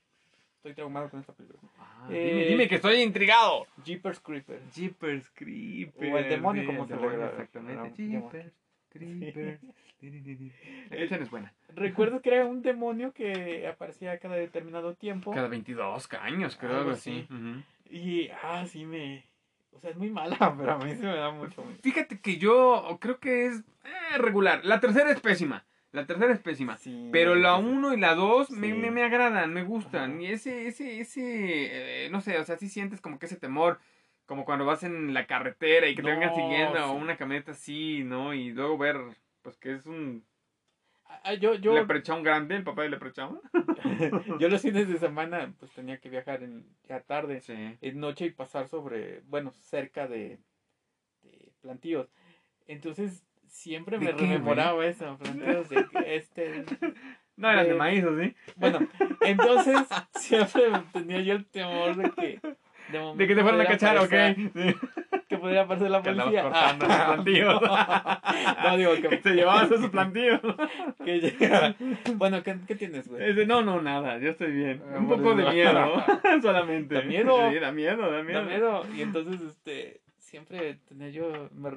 estoy 0.58 0.74
traumado 0.74 1.10
con 1.10 1.20
esta 1.20 1.34
película. 1.34 1.60
Ah, 1.80 2.08
Eh, 2.12 2.28
dime, 2.34 2.46
dime 2.46 2.68
que 2.68 2.76
estoy 2.76 3.02
intrigado. 3.02 3.66
Jeepers 3.84 4.20
Creepers. 4.20 4.74
Jeepers 4.76 5.30
Creepers. 5.32 6.14
O 6.14 6.18
el 6.18 6.30
demonio, 6.30 6.66
como 6.66 6.86
se 6.88 6.96
llama. 6.96 7.26
Exactamente. 7.28 7.82
Ah, 7.90 7.94
Jeepers 7.96 8.61
Creeper. 8.92 9.60
La 10.90 10.98
canción 10.98 11.22
es 11.22 11.30
buena. 11.30 11.54
Recuerdo 11.76 12.22
que 12.22 12.34
era 12.34 12.46
un 12.46 12.62
demonio 12.64 13.14
que 13.14 13.68
aparecía 13.68 14.18
cada 14.18 14.36
determinado 14.36 14.96
tiempo. 14.96 15.32
Cada 15.32 15.48
22 15.48 16.10
años, 16.20 16.58
creo, 16.60 16.78
Algo 16.78 16.92
así. 16.92 17.26
así. 17.30 17.34
Ujú. 17.34 17.62
Y, 17.90 18.30
ah, 18.44 18.66
sí 18.68 18.86
me... 18.86 19.24
O 19.74 19.80
sea, 19.80 19.92
es 19.92 19.98
muy 19.98 20.10
mala, 20.10 20.38
pero 20.58 20.72
a 20.74 20.78
mí 20.80 20.96
sí 20.96 21.04
me 21.04 21.16
da 21.16 21.32
mucho. 21.32 21.64
Fíjate 21.84 22.20
que 22.20 22.38
yo 22.38 22.98
creo 23.00 23.20
que 23.20 23.46
es 23.48 23.60
eh, 23.60 24.18
regular. 24.18 24.66
La 24.66 24.80
tercera 24.80 25.12
es 25.12 25.20
pésima. 25.22 25.64
La 25.92 26.06
tercera 26.06 26.34
es 26.34 26.40
pésima. 26.40 26.78
Sí, 26.78 27.10
Pero 27.12 27.36
la 27.36 27.58
sí. 27.58 27.64
1 27.66 27.94
y 27.94 28.00
la 28.00 28.16
2 28.16 28.50
me, 28.52 28.68
Sí. 28.68 28.74
me, 28.74 28.92
me 28.92 29.04
agradan, 29.04 29.54
me 29.54 29.64
gustan. 29.64 30.14
Ajá. 30.14 30.22
Y 30.22 30.26
ese, 30.28 30.68
ese, 30.68 31.00
ese, 31.02 32.06
eh, 32.06 32.10
no 32.10 32.22
sé, 32.22 32.38
o 32.40 32.44
sea, 32.46 32.58
sí 32.58 32.70
sientes 32.70 33.02
como 33.02 33.20
que 33.20 33.26
ese 33.28 33.36
temor, 33.36 33.80
como 34.32 34.46
cuando 34.46 34.64
vas 34.64 34.82
en 34.84 35.14
la 35.14 35.28
carretera 35.28 35.90
y 35.90 35.94
que 35.96 36.02
te 36.02 36.10
vengan 36.10 36.34
siguiendo 36.34 36.86
o 36.86 36.94
una 36.94 37.18
camioneta 37.18 37.52
así, 37.52 38.02
¿no? 38.06 38.34
Y 38.34 38.52
luego 38.52 38.78
ver, 38.78 38.96
pues 39.42 39.58
que 39.58 39.74
es 39.74 39.86
un 39.86 40.24
Ah, 41.26 41.34
yo, 41.34 41.56
yo, 41.56 41.74
leprechaun 41.74 42.24
grande, 42.24 42.56
el 42.56 42.64
papá 42.64 42.84
de 42.84 42.90
leprechaun. 42.92 43.42
yo 44.40 44.48
los 44.48 44.62
fines 44.62 44.88
de 44.88 44.98
semana 45.00 45.54
pues 45.60 45.70
tenía 45.74 45.98
que 46.00 46.10
viajar 46.10 46.44
en, 46.44 46.66
ya 46.88 47.02
tarde, 47.02 47.42
Sí. 47.42 47.78
en 47.82 48.00
noche 48.00 48.28
y 48.28 48.32
pasar 48.32 48.70
sobre, 48.70 49.20
bueno, 49.26 49.52
cerca 49.52 50.08
de, 50.08 50.40
de 51.24 51.52
plantíos. 51.60 52.08
Entonces 52.68 53.26
siempre 53.48 54.00
¿De 54.00 54.06
me 54.06 54.12
rememoraba 54.14 54.86
eso, 54.86 55.18
plantíos 55.18 55.68
de 55.70 55.86
este... 56.06 56.64
No 57.36 57.50
eran 57.50 57.66
de 57.66 57.72
De- 57.74 57.78
maíz, 57.78 58.04
¿o 58.06 58.18
sí? 58.18 58.34
Bueno, 58.56 58.80
entonces 59.22 59.76
siempre 60.16 60.64
tenía 60.94 61.20
yo 61.22 61.34
el 61.34 61.46
temor 61.48 61.98
de 61.98 62.12
que... 62.12 62.51
De, 62.92 63.14
De 63.16 63.28
que 63.28 63.36
te 63.36 63.42
fueran 63.42 63.62
a 63.62 63.66
cachar, 63.66 63.98
¿ok? 63.98 64.04
aparecer- 64.12 64.52
Sí. 64.54 64.76
Que 65.28 65.38
pudiera 65.38 65.62
aparecer 65.62 65.90
la 65.90 66.02
policía. 66.04 66.44
cortando 66.44 66.86
esos 66.86 67.06
plantíos. 67.06 67.62
no, 68.64 68.78
digo 68.78 68.92
Que 68.96 69.02
que, 69.10 69.18
te 69.18 69.30
llevabas 69.34 69.72
esos 69.72 69.90
plantíos. 69.90 70.42
que. 71.06 71.76
Bueno, 72.16 72.44
¿qué, 72.44 72.58
qué 72.68 72.76
tienes, 72.76 73.08
güey? 73.08 73.46
No, 73.46 73.62
no, 73.62 73.82
nada, 73.82 74.18
yo 74.20 74.30
estoy 74.32 74.52
bien. 74.52 74.82
Ah, 74.94 74.98
Un 74.98 75.08
poco 75.08 75.34
de 75.36 75.50
miedo, 75.52 76.04
solamente. 76.42 76.96
Da 76.96 77.02
miedo. 77.04 77.50
Sí, 77.50 77.60
da 77.60 77.72
miedo, 77.72 78.12
da 78.12 78.24
miedo. 78.24 78.40
Da 78.42 78.46
miedo. 78.46 78.86
Y 78.96 79.02
entonces, 79.02 79.40
este, 79.42 80.02
siempre 80.18 80.76
tenía 80.88 81.10
yo... 81.10 81.50
Me, 81.54 81.72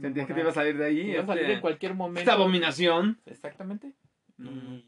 Sentías 0.00 0.26
que 0.26 0.34
te 0.34 0.40
iba 0.40 0.50
a 0.50 0.54
salir 0.54 0.76
de 0.78 0.86
ahí. 0.86 1.10
iba 1.12 1.22
a 1.22 1.26
salir 1.26 1.44
en 1.50 1.60
cualquier 1.60 1.94
momento. 1.94 2.20
Esta 2.20 2.32
abominación. 2.32 3.20
Exactamente. 3.26 3.92
Ujú. 4.38 4.48
Y, 4.50 4.84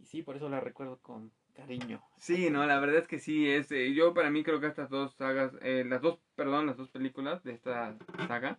y 0.00 0.06
sí, 0.06 0.22
por 0.22 0.36
eso 0.36 0.48
la 0.48 0.58
recuerdo 0.60 0.98
con 1.02 1.30
cariño. 1.58 2.00
Sí, 2.18 2.50
no, 2.50 2.64
la 2.66 2.78
verdad 2.78 2.98
es 2.98 3.08
que 3.08 3.18
sí, 3.18 3.48
es, 3.48 3.70
eh, 3.72 3.92
yo 3.92 4.14
para 4.14 4.30
mí 4.30 4.42
creo 4.44 4.60
que 4.60 4.68
estas 4.68 4.88
dos 4.88 5.14
sagas, 5.14 5.52
eh, 5.60 5.84
las 5.86 6.00
dos, 6.00 6.18
perdón, 6.36 6.66
las 6.66 6.76
dos 6.76 6.88
películas 6.88 7.42
de 7.42 7.52
esta 7.52 7.96
saga, 8.26 8.58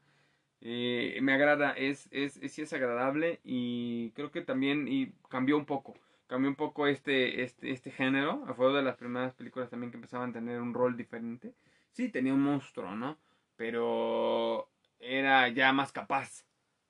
eh, 0.62 1.18
me 1.22 1.34
agrada, 1.34 1.72
es, 1.72 2.10
es, 2.12 2.38
es, 2.38 2.54
sí 2.54 2.62
es 2.62 2.74
agradable 2.74 3.40
y 3.44 4.12
creo 4.12 4.32
que 4.32 4.42
también 4.42 4.88
y 4.88 5.14
cambió 5.30 5.58
un 5.58 5.66
poco, 5.66 5.96
cambió 6.28 6.50
un 6.50 6.56
poco 6.56 6.88
este, 6.88 7.44
este, 7.44 7.72
este 7.72 7.92
género, 7.92 8.46
fue 8.56 8.74
de 8.74 8.82
las 8.82 8.98
primeras 8.98 9.34
películas 9.34 9.70
también 9.70 9.92
que 9.92 9.98
empezaban 9.98 10.32
a 10.32 10.34
tener 10.34 10.62
un 10.62 10.74
rol 10.74 10.98
diferente, 10.98 11.54
sí, 11.92 12.10
tenía 12.10 12.34
un 12.34 12.42
monstruo, 12.42 12.96
¿no? 12.96 13.18
Pero 13.56 14.70
era 15.00 15.48
ya 15.50 15.72
más 15.72 15.92
capaz. 15.92 16.46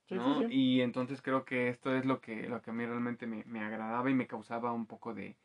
Sí, 0.07 0.15
¿no? 0.15 0.39
sí, 0.39 0.47
sí. 0.47 0.53
Y 0.53 0.81
entonces 0.81 1.21
creo 1.21 1.45
que 1.45 1.69
esto 1.69 1.95
es 1.95 2.03
lo 2.05 2.19
que, 2.19 2.47
lo 2.47 2.61
que 2.63 2.71
a 2.71 2.73
mí 2.73 2.83
realmente 2.83 3.27
me, 3.27 3.43
me 3.45 3.59
agradaba 3.59 4.09
y 4.09 4.15
me 4.15 4.25
causaba 4.25 4.73
un 4.73 4.87
poco 4.87 5.13
de... 5.13 5.35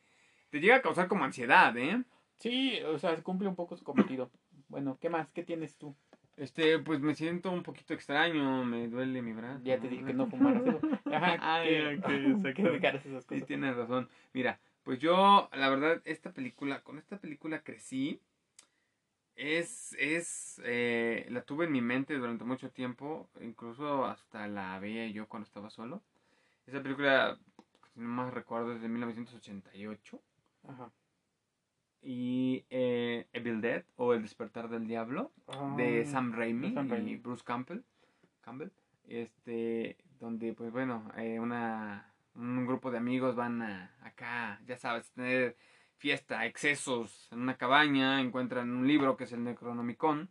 Te 0.55 0.61
llega 0.61 0.77
a 0.77 0.83
causar 0.83 1.09
como 1.09 1.25
ansiedad, 1.25 1.77
¿eh? 1.77 2.05
Sí, 2.39 2.79
o 2.87 2.97
sea, 2.97 3.21
cumple 3.25 3.49
un 3.49 3.57
poco 3.57 3.77
su 3.77 3.83
cometido. 3.83 4.31
Bueno, 4.69 4.97
¿qué 5.01 5.09
más? 5.11 5.33
¿Qué 5.33 5.43
tienes 5.43 5.77
tú? 5.79 5.97
Este, 6.37 6.79
pues 6.79 7.01
me 7.01 7.17
siento 7.17 7.51
un 7.51 7.65
poquito 7.65 7.93
extraño, 7.93 8.65
me 8.65 8.87
duele 8.87 9.21
mi 9.21 9.33
brazo. 9.33 9.65
Ya 9.65 9.81
te 9.81 9.89
dije 9.89 10.05
que 10.05 10.15
no 10.15 10.29
fumaras 10.29 10.63
eso. 10.65 10.79
Ajá, 11.07 11.39
Ay, 11.57 11.69
que, 11.69 11.97
ok, 11.97 12.09
exacto. 12.37 12.55
que 12.55 12.69
dejaras 12.71 13.05
esas 13.05 13.25
Sí, 13.25 13.29
cosas. 13.31 13.47
tienes 13.49 13.75
razón. 13.75 14.09
Mira, 14.33 14.61
pues 14.85 15.01
yo, 15.01 15.49
la 15.55 15.69
verdad, 15.71 16.01
esta 16.05 16.31
película, 16.31 16.83
con 16.85 16.99
esta 16.99 17.19
película 17.19 17.65
crecí. 17.65 18.21
Es, 19.35 19.97
es, 19.99 20.63
eh, 20.65 21.27
la 21.31 21.43
tuve 21.43 21.65
en 21.65 21.73
mi 21.73 21.81
mente 21.81 22.15
durante 22.17 22.45
mucho 22.45 22.71
tiempo, 22.71 23.29
incluso 23.41 24.05
hasta 24.05 24.47
la 24.47 24.79
veía 24.79 25.09
yo 25.09 25.27
cuando 25.27 25.47
estaba 25.49 25.69
solo. 25.69 26.01
Esa 26.69 26.81
película, 26.81 27.37
si 27.93 27.99
no 27.99 28.07
más 28.07 28.33
recuerdo, 28.33 28.73
es 28.73 28.81
de 28.83 28.89
1988. 28.89 30.21
Ajá. 30.69 30.91
Y 32.03 32.65
eh, 32.69 33.27
Evil 33.33 33.61
Dead, 33.61 33.85
o 33.97 34.13
El 34.13 34.23
despertar 34.23 34.69
del 34.69 34.87
diablo, 34.87 35.33
de 35.77 36.03
Ah, 36.03 36.11
Sam 36.11 36.33
Raimi, 36.33 36.69
de 36.69 36.75
Sam 36.75 37.09
y. 37.09 37.17
Bruce 37.17 37.43
Campbell, 37.45 37.81
Campbell, 38.43 38.69
este, 39.09 39.97
donde 40.21 40.53
pues 40.53 40.71
bueno, 40.71 41.11
eh, 41.17 41.41
una, 41.41 42.13
un 42.35 42.67
grupo 42.67 42.91
de 42.91 42.99
amigos 42.99 43.37
van 43.37 43.63
a, 43.63 43.97
acá, 44.03 44.61
ya 44.67 44.77
sabes, 44.77 45.11
tener 45.13 45.57
fiesta, 45.97 46.45
excesos 46.45 47.29
en 47.33 47.41
una 47.41 47.57
cabaña, 47.57 48.21
encuentran 48.21 48.71
un 48.71 48.87
libro 48.87 49.17
que 49.17 49.25
es 49.25 49.33
el 49.33 49.43
Necronomicon, 49.43 50.29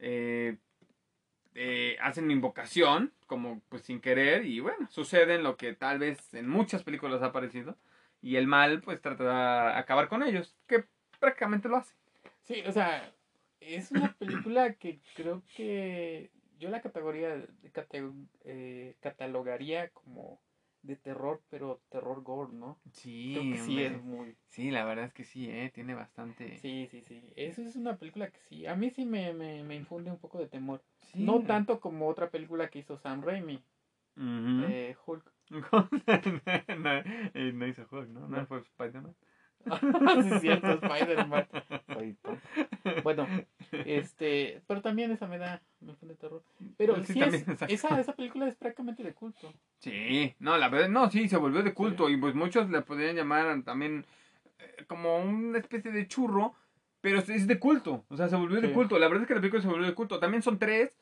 eh, 0.00 0.58
eh, 1.54 1.96
hacen 2.00 2.30
invocación, 2.30 3.12
como 3.26 3.60
pues 3.68 3.82
sin 3.82 4.00
querer, 4.00 4.46
y 4.46 4.60
bueno, 4.60 4.88
sucede 4.90 5.36
en 5.36 5.42
lo 5.42 5.56
que 5.56 5.74
tal 5.74 5.98
vez 5.98 6.34
en 6.34 6.48
muchas 6.48 6.82
películas 6.82 7.22
ha 7.22 7.26
aparecido, 7.26 7.76
y 8.20 8.36
el 8.36 8.46
mal 8.46 8.80
pues 8.82 9.00
trata 9.00 9.24
de 9.24 9.78
acabar 9.78 10.08
con 10.08 10.22
ellos, 10.22 10.56
que 10.66 10.84
prácticamente 11.18 11.68
lo 11.68 11.76
hace. 11.76 11.94
Sí, 12.44 12.62
o 12.66 12.72
sea, 12.72 13.12
es 13.60 13.90
una 13.92 14.12
película 14.18 14.74
que 14.74 15.00
creo 15.16 15.42
que 15.56 16.30
yo 16.58 16.70
la 16.70 16.80
categoría 16.80 17.46
cate- 17.72 18.12
eh, 18.44 18.96
catalogaría 19.00 19.88
como 19.90 20.40
de 20.82 20.96
terror, 20.96 21.40
pero 21.50 21.80
terror 21.90 22.22
gore, 22.22 22.52
¿no? 22.52 22.78
Sí, 22.92 23.32
Creo 23.34 23.50
que 23.52 23.58
sí 23.58 23.82
es 23.82 24.02
muy... 24.02 24.36
Sí, 24.48 24.70
la 24.70 24.84
verdad 24.84 25.06
es 25.06 25.12
que 25.12 25.24
sí, 25.24 25.48
¿eh? 25.50 25.70
Tiene 25.74 25.94
bastante... 25.94 26.56
Sí, 26.58 26.88
sí, 26.90 27.02
sí. 27.02 27.22
Eso 27.36 27.62
es 27.62 27.76
una 27.76 27.96
película 27.96 28.28
que 28.30 28.40
sí, 28.48 28.66
a 28.66 28.74
mí 28.74 28.90
sí 28.90 29.04
me, 29.04 29.32
me, 29.32 29.62
me 29.64 29.74
infunde 29.76 30.10
un 30.10 30.18
poco 30.18 30.38
de 30.38 30.46
temor. 30.46 30.82
Sí. 31.12 31.24
No 31.24 31.42
tanto 31.42 31.80
como 31.80 32.08
otra 32.08 32.30
película 32.30 32.68
que 32.68 32.78
hizo 32.78 32.96
Sam 32.96 33.22
Raimi, 33.22 33.60
Eh, 34.20 34.96
Hulk. 35.06 35.24
no, 35.50 37.02
no 37.52 37.66
hizo 37.66 37.86
Hulk, 37.90 38.08
¿no? 38.08 38.20
No 38.20 38.28
No. 38.28 38.46
fue 38.46 38.58
Spider-Man. 38.58 39.14
sí, 40.22 40.28
es 40.34 40.40
cierto, 40.40 40.72
Spider-Man. 40.82 41.46
Bueno, 43.02 43.26
este, 43.72 44.62
pero 44.66 44.80
también 44.82 45.10
esa 45.10 45.26
me 45.26 45.38
da, 45.38 45.60
me 45.80 45.92
infunde 45.92 46.14
terror. 46.14 46.42
Pero 46.76 47.04
Sí, 47.04 47.20
es, 47.20 47.44
esa, 47.68 48.00
esa 48.00 48.12
película 48.14 48.48
es 48.48 48.56
prácticamente 48.56 49.02
de 49.02 49.14
culto. 49.14 49.52
Sí, 49.78 50.34
no, 50.38 50.56
la 50.56 50.68
verdad, 50.68 50.88
no, 50.88 51.10
sí, 51.10 51.28
se 51.28 51.36
volvió 51.36 51.62
de 51.62 51.74
culto 51.74 52.08
y 52.08 52.16
pues 52.16 52.34
muchos 52.34 52.68
le 52.70 52.82
podrían 52.82 53.16
llamar 53.16 53.62
también 53.62 54.04
eh, 54.58 54.84
como 54.86 55.18
una 55.18 55.58
especie 55.58 55.90
de 55.92 56.06
churro, 56.08 56.54
pero 57.00 57.18
es 57.18 57.46
de 57.46 57.58
culto, 57.58 58.04
o 58.08 58.16
sea, 58.16 58.28
se 58.28 58.36
volvió 58.36 58.60
de 58.60 58.72
culto. 58.72 58.98
La 58.98 59.06
verdad 59.08 59.22
es 59.22 59.28
que 59.28 59.34
la 59.34 59.40
película 59.40 59.62
se 59.62 59.68
volvió 59.68 59.86
de 59.86 59.94
culto. 59.94 60.18
También 60.18 60.42
son 60.42 60.58
tres, 60.58 60.96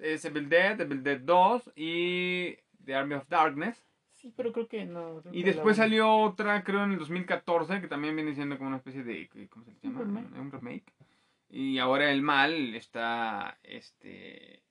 es 0.00 0.24
Evil 0.24 0.48
Dead, 0.48 0.80
Evil 0.80 1.02
Dead 1.02 1.20
2 1.20 1.70
y 1.76 2.56
The 2.84 2.94
Army 2.94 3.14
of 3.14 3.28
Darkness. 3.28 3.84
Sí, 4.12 4.32
pero 4.36 4.52
creo 4.52 4.68
que 4.68 4.84
no. 4.84 5.20
creo 5.22 5.32
Y 5.34 5.40
que 5.42 5.52
después 5.52 5.78
la- 5.78 5.84
salió 5.84 6.12
otra, 6.14 6.62
creo, 6.62 6.84
en 6.84 6.92
el 6.92 6.98
2014, 6.98 7.80
que 7.80 7.88
también 7.88 8.14
viene 8.16 8.34
siendo 8.34 8.56
como 8.58 8.68
una 8.68 8.76
especie 8.76 9.02
de, 9.02 9.28
¿cómo 9.48 9.64
se 9.64 9.72
le 9.72 9.78
llama? 9.82 10.00
Un 10.00 10.06
remake. 10.06 10.38
Un 10.38 10.52
remake. 10.52 10.92
Y 11.48 11.78
ahora 11.78 12.12
el 12.12 12.22
mal 12.22 12.74
está, 12.74 13.58
este, 13.62 14.62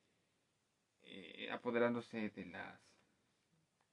eh, 1.03 1.49
apoderándose 1.51 2.29
de 2.29 2.45
las, 2.45 2.79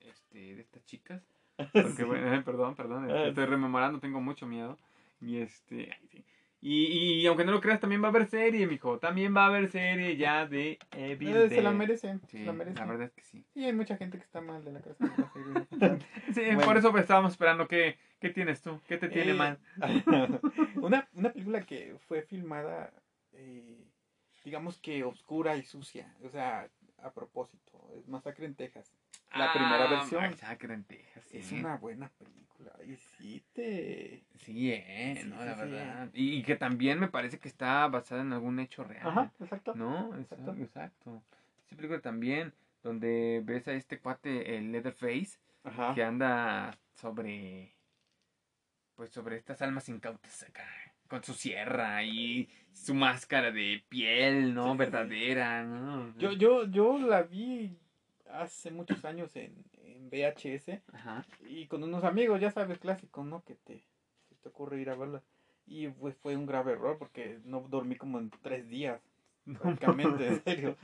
este, 0.00 0.54
de 0.56 0.60
estas 0.60 0.84
chicas. 0.84 1.22
Porque, 1.72 1.92
Sí. 1.96 2.02
bueno, 2.04 2.34
eh, 2.34 2.42
perdón, 2.44 2.74
perdón, 2.74 3.10
Ah, 3.10 3.26
estoy 3.28 3.46
rememorando, 3.46 3.98
tengo 3.98 4.20
mucho 4.20 4.46
miedo. 4.46 4.78
Y 5.20 5.38
este, 5.38 5.90
ay, 5.92 6.08
sí. 6.08 6.24
Y, 6.60 7.20
y 7.20 7.26
aunque 7.26 7.44
no 7.44 7.52
lo 7.52 7.60
creas, 7.60 7.80
también 7.80 8.02
va 8.02 8.06
a 8.06 8.10
haber 8.10 8.26
serie, 8.28 8.66
mijo. 8.66 8.98
También 8.98 9.36
va 9.36 9.44
a 9.44 9.46
haber 9.48 9.70
serie 9.70 10.16
ya 10.16 10.46
de 10.46 10.78
Evil 10.92 11.36
Eh, 11.36 11.48
se 11.48 11.62
la 11.62 11.70
Dead. 11.70 11.78
merecen, 11.78 12.20
Sí, 12.28 12.38
se 12.38 12.44
la 12.46 12.52
merecen. 12.52 12.78
la 12.80 12.86
verdad 12.86 13.06
es 13.08 13.12
que 13.12 13.22
sí. 13.22 13.44
Sí, 13.54 13.64
hay 13.64 13.72
mucha 13.72 13.96
gente 13.96 14.18
que 14.18 14.24
está 14.24 14.40
mal 14.40 14.64
de 14.64 14.72
la 14.72 14.80
cabeza. 14.80 15.04
la. 15.04 15.98
Sí, 16.34 16.40
Bueno. 16.46 16.60
por 16.64 16.76
eso 16.76 16.96
estábamos 16.98 17.32
esperando. 17.32 17.68
¿Qué, 17.68 17.96
qué 18.20 18.30
tienes 18.30 18.62
tú? 18.62 18.80
¿Qué 18.88 18.96
te 18.96 19.08
tiene 19.08 19.32
Eh, 19.32 19.34
mal? 19.34 19.58
una, 20.76 21.08
una 21.14 21.32
película 21.32 21.60
que 21.62 21.96
fue 22.08 22.22
filmada, 22.22 22.92
eh, 23.32 23.84
digamos 24.44 24.78
que 24.78 25.04
oscura 25.04 25.56
y 25.56 25.62
sucia. 25.64 26.14
O 26.24 26.30
sea, 26.30 26.68
a 27.02 27.12
propósito. 27.12 27.92
Es 27.98 28.08
Masacre 28.08 28.46
en 28.46 28.54
Texas. 28.54 28.92
La 29.34 29.52
primera 29.52 29.86
versión. 29.88 30.22
Masacre 30.22 30.74
en 30.74 30.84
Texas, 30.84 31.24
sí. 31.30 31.38
Es 31.38 31.52
una 31.52 31.76
buena 31.76 32.08
película. 32.18 32.72
Y 32.86 32.96
sí 32.96 33.42
te. 33.52 34.24
Sí, 34.36 34.72
eh, 34.72 35.18
Sí, 35.22 35.28
no, 35.28 35.44
la 35.44 35.54
sí. 35.54 35.60
verdad. 35.60 36.08
Y, 36.14 36.36
y 36.38 36.42
que 36.42 36.56
también 36.56 36.98
me 36.98 37.08
parece 37.08 37.38
que 37.38 37.48
está 37.48 37.86
basada 37.88 38.22
en 38.22 38.32
algún 38.32 38.58
hecho 38.60 38.84
real. 38.84 39.06
Ajá, 39.06 39.32
exacto. 39.40 39.74
¿No? 39.74 40.14
Exacto. 40.16 40.52
Exacto. 40.52 40.62
exacto. 40.62 41.22
Esa 41.66 41.76
película 41.76 42.00
también, 42.00 42.54
donde 42.82 43.42
ves 43.44 43.66
a 43.68 43.72
este 43.72 43.98
cuate, 43.98 44.56
el 44.56 44.72
Leatherface, 44.72 45.38
Ajá. 45.64 45.94
que 45.94 46.02
anda 46.04 46.78
sobre. 46.94 47.74
Pues 48.94 49.10
sobre 49.10 49.36
estas 49.36 49.60
almas 49.60 49.88
incautas 49.90 50.42
acá. 50.44 50.64
Con 51.08 51.22
su 51.22 51.34
sierra 51.34 52.02
y 52.02 52.48
su 52.72 52.94
máscara 52.94 53.50
de 53.52 53.84
piel, 53.88 54.54
¿no? 54.54 54.72
Sí. 54.72 54.78
Verdadera, 54.78 55.62
¿no? 55.62 56.16
Yo, 56.16 56.32
yo, 56.32 56.66
yo 56.70 56.98
la 56.98 57.22
vi 57.22 57.76
hace 58.30 58.70
muchos 58.70 59.04
años 59.04 59.34
en, 59.36 59.64
en 59.84 60.08
VHS 60.10 60.80
Ajá. 60.92 61.24
y 61.48 61.66
con 61.66 61.82
unos 61.82 62.04
amigos, 62.04 62.40
ya 62.40 62.50
sabes, 62.50 62.78
clásico, 62.78 63.24
¿no? 63.24 63.42
Que 63.44 63.54
te, 63.54 63.82
te 64.42 64.48
ocurre 64.48 64.80
ir 64.80 64.90
a 64.90 64.94
verla. 64.96 65.22
Y 65.66 65.88
pues 65.88 66.16
fue 66.16 66.36
un 66.36 66.46
grave 66.46 66.72
error 66.72 66.96
porque 66.98 67.40
no 67.44 67.60
dormí 67.68 67.96
como 67.96 68.18
en 68.18 68.30
tres 68.42 68.68
días, 68.68 69.00
prácticamente, 69.60 70.28
en 70.28 70.42
serio. 70.44 70.76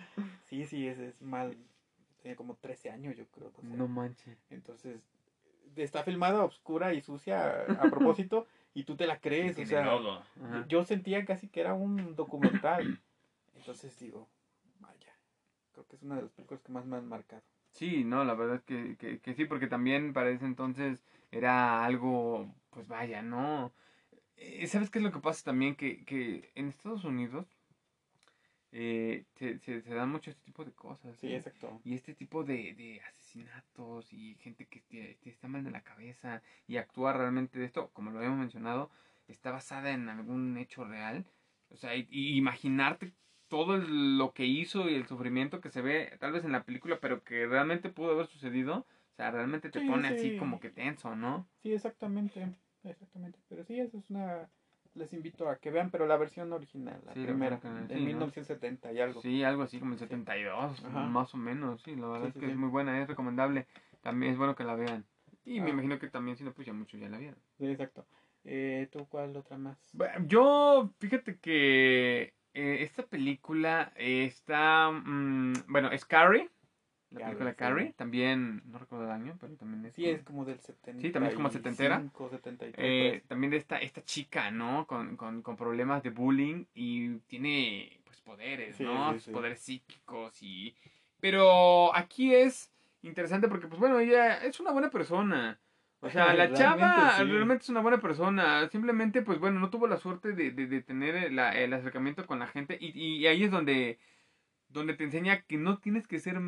Sí, 0.45 0.65
sí, 0.65 0.87
es, 0.89 0.99
es 0.99 1.23
mal. 1.23 1.57
Tenía 2.23 2.37
como 2.37 2.55
13 2.57 2.91
años, 2.91 3.17
yo 3.17 3.27
creo. 3.27 3.53
no. 3.63 3.77
No 3.77 3.89
manches. 3.89 4.39
Entonces, 4.51 5.01
está 5.77 6.03
filmada 6.05 6.45
oscura 6.45 6.95
y 6.95 7.01
sucia 7.01 7.63
a 7.63 7.91
propósito 7.91 8.47
y 8.75 8.85
tú 8.85 8.97
te 8.97 9.07
la 9.07 9.19
crees. 9.19 9.59
O 9.59 9.67
sea, 9.67 9.99
yo 10.69 10.85
sentía 10.85 11.25
casi 11.25 11.49
que 11.49 11.61
era 11.61 11.75
un 11.75 12.15
documental. 12.15 13.01
Entonces 13.55 13.99
digo, 13.99 14.29
creo 15.73 15.87
que 15.87 15.97
es 15.97 16.03
una 16.03 16.17
de 16.17 16.23
las 16.23 16.31
películas 16.33 16.63
que 16.63 16.73
más 16.73 16.85
me 16.87 16.97
han 16.97 17.09
marcado. 17.09 17.43
Sí, 17.73 18.05
no, 18.05 18.25
la 18.25 18.35
verdad 18.35 18.63
que, 18.65 18.97
que, 18.99 19.19
que 19.21 19.35
sí, 19.35 19.47
porque 19.47 19.67
también 19.67 20.13
para 20.13 20.31
ese 20.31 20.45
entonces 20.45 21.03
era 21.31 21.85
algo, 21.85 22.55
pues 22.71 22.87
vaya, 22.87 23.23
¿no? 23.23 23.73
Eh, 24.37 24.67
¿Sabes 24.67 24.91
qué 24.91 24.99
es 24.99 25.05
lo 25.05 25.13
que 25.13 25.21
pasa 25.21 25.45
también? 25.45 25.75
Que, 25.75 26.05
que 26.05 26.51
en 26.55 26.69
Estados 26.69 27.05
Unidos 27.05 27.47
eh, 28.73 29.25
se, 29.37 29.59
se, 29.59 29.83
se 29.83 29.95
dan 29.95 30.11
mucho 30.11 30.31
este 30.31 30.43
tipo 30.45 30.65
de 30.65 30.73
cosas. 30.73 31.17
Sí, 31.19 31.29
¿eh? 31.29 31.37
exacto. 31.37 31.81
Y 31.85 31.95
este 31.95 32.15
tipo 32.15 32.45
de, 32.45 32.75
de 32.75 33.01
asesinatos 33.03 34.13
y 34.13 34.35
gente 34.37 34.67
que 34.67 34.81
te- 34.81 35.19
te 35.21 35.31
está 35.31 35.49
mal 35.49 35.65
de 35.65 35.71
la 35.71 35.83
cabeza 35.83 36.43
y 36.67 36.77
actúa 36.79 37.13
realmente 37.13 37.59
de 37.59 37.67
esto, 37.67 37.91
como 37.93 38.11
lo 38.11 38.19
habíamos 38.19 38.39
mencionado, 38.39 38.91
está 39.29 39.51
basada 39.51 39.93
en 39.93 40.09
algún 40.09 40.57
hecho 40.57 40.85
real. 40.85 41.27
O 41.71 41.77
sea, 41.77 41.95
y, 41.97 42.07
y 42.11 42.37
imaginarte 42.37 43.13
todo 43.53 43.75
el- 43.77 44.17
lo 44.17 44.33
que 44.33 44.47
hizo 44.47 44.89
y 44.89 44.95
el 44.95 45.07
sufrimiento 45.07 45.61
que 45.61 45.69
se 45.69 45.83
ve 45.83 46.17
tal 46.19 46.33
vez 46.33 46.43
en 46.43 46.53
la 46.53 46.63
película, 46.65 46.99
pero 47.01 47.23
que 47.23 47.47
realmente 47.47 47.91
pudo 47.91 48.13
haber 48.13 48.27
sucedido, 48.27 48.79
o 48.79 49.15
sea, 49.17 49.31
realmente 49.31 49.69
te 49.69 49.81
Sí, 49.81 49.87
pone 49.87 50.09
sí. 50.09 50.15
así 50.15 50.39
como 50.39 50.59
que 50.59 50.71
tenso, 50.71 51.15
¿no? 51.15 51.47
Sí, 51.63 51.71
exactamente. 51.75 52.49
Exactamente. 52.83 53.39
Pero 53.51 53.63
sí, 53.65 53.79
eso 53.79 53.99
es 53.99 54.09
una. 54.09 54.49
Les 54.95 55.13
invito 55.13 55.51
a 55.51 55.57
que 55.57 55.71
vean, 55.71 55.91
pero 55.91 56.07
la 56.07 56.17
versión 56.17 56.51
original, 56.55 56.99
la 57.05 57.13
Sí, 57.13 57.21
primera, 57.25 57.59
de 57.59 57.87
sí, 57.89 57.93
¿no? 57.93 58.07
1970 58.07 58.91
y 58.91 59.01
algo. 59.01 59.21
Sí, 59.21 59.43
algo 59.45 59.63
así 59.65 59.79
como 59.79 59.93
el 59.93 59.99
72, 59.99 60.83
Ajá. 60.85 61.01
más 61.03 61.35
o 61.35 61.37
menos, 61.37 61.83
sí, 61.83 61.95
la 61.95 62.09
verdad 62.09 62.29
es 62.29 62.35
que 62.35 62.47
es 62.51 62.57
muy 62.57 62.71
buena, 62.71 63.03
es 63.03 63.07
recomendable, 63.07 63.67
también 64.01 64.33
es 64.33 64.39
bueno 64.39 64.55
que 64.55 64.65
la 64.65 64.77
vean. 64.77 65.05
Y 65.45 65.61
me 65.61 65.69
Ah. 65.69 65.73
imagino 65.75 65.99
que 65.99 66.09
también 66.09 66.39
si 66.39 66.45
no, 66.45 66.53
pues 66.55 66.67
ya 66.67 66.73
muchos 66.73 66.99
ya 66.99 67.11
la 67.11 67.19
vieron. 67.19 67.39
Sí, 67.59 67.67
exacto. 67.67 68.07
Eh, 68.45 68.89
¿Tú 68.91 69.07
cuál 69.09 69.37
otra 69.37 69.59
más? 69.59 69.79
Yo, 70.27 70.91
fíjate 70.99 71.39
que 71.39 72.35
eh, 72.55 72.79
esta 72.83 73.05
película 73.05 73.93
está, 73.97 74.91
mm, 74.91 75.65
bueno, 75.69 75.91
es 75.91 76.05
Carrie, 76.05 76.51
la 77.11 77.21
Carrie, 77.21 77.25
película 77.27 77.51
sí. 77.51 77.57
Carrie, 77.57 77.93
también, 77.97 78.63
no 78.67 78.79
recuerdo 78.79 79.05
el 79.05 79.11
año, 79.11 79.37
pero 79.41 79.55
también 79.57 79.85
es... 79.87 79.95
Sí, 79.95 80.07
es 80.09 80.23
como 80.23 80.45
del 80.45 80.59
70. 80.61 81.01
Sí, 81.01 81.11
también 81.11 81.31
es 81.31 81.37
como 81.37 81.51
setentera. 81.51 82.03
73. 82.31 82.75
eh, 82.79 83.23
también 83.29 83.51
de 83.51 83.59
esta, 83.59 83.79
esta 83.79 84.03
chica, 84.03 84.51
¿no? 84.51 84.87
Con, 84.87 85.17
con, 85.17 85.43
con 85.43 85.57
problemas 85.57 86.03
de 86.03 86.11
bullying 86.11 86.65
y 86.75 87.17
tiene, 87.27 88.01
pues, 88.05 88.21
poderes, 88.21 88.77
Sí, 88.77 88.85
¿no? 88.85 89.19
sí. 89.19 89.31
Poderes 89.31 89.61
psíquicos 89.61 90.43
y... 90.43 90.75
Pero 91.21 91.95
aquí 91.95 92.35
es 92.35 92.73
interesante 93.03 93.49
porque, 93.49 93.69
pues, 93.69 93.79
bueno, 93.79 93.99
ella 93.99 94.39
es 94.45 94.59
una 94.59 94.73
buena 94.73 94.91
persona. 94.91 95.59
O 96.03 96.11
sea, 96.11 96.35
la 96.35 96.53
chava 96.53 97.17
sí. 97.17 97.25
realmente 97.25 97.63
es 97.63 97.71
una 97.71 97.81
buena 97.81 97.99
persona. 97.99 98.69
Simplemente, 98.69 99.23
pues 99.23 99.39
bueno, 99.39 99.61
no 99.61 99.71
tuvo 99.71 99.87
la 99.87 99.97
suerte 99.97 100.33
de, 100.33 100.51
de, 100.51 100.67
de 100.67 100.83
tener 100.83 101.15
el, 101.15 101.39
el 101.39 101.73
acercamiento 101.73 102.27
con 102.27 102.41
la 102.41 102.49
gente. 102.49 102.77
Y, 102.81 102.91
y 102.99 103.27
ahí 103.27 103.45
es 103.45 103.51
donde, 103.51 103.99
donde 104.69 104.95
te 104.95 105.05
enseña 105.05 105.43
que 105.43 105.57
no 105.57 105.79
tienes 105.79 106.07
que 106.07 106.19
ser 106.19 106.41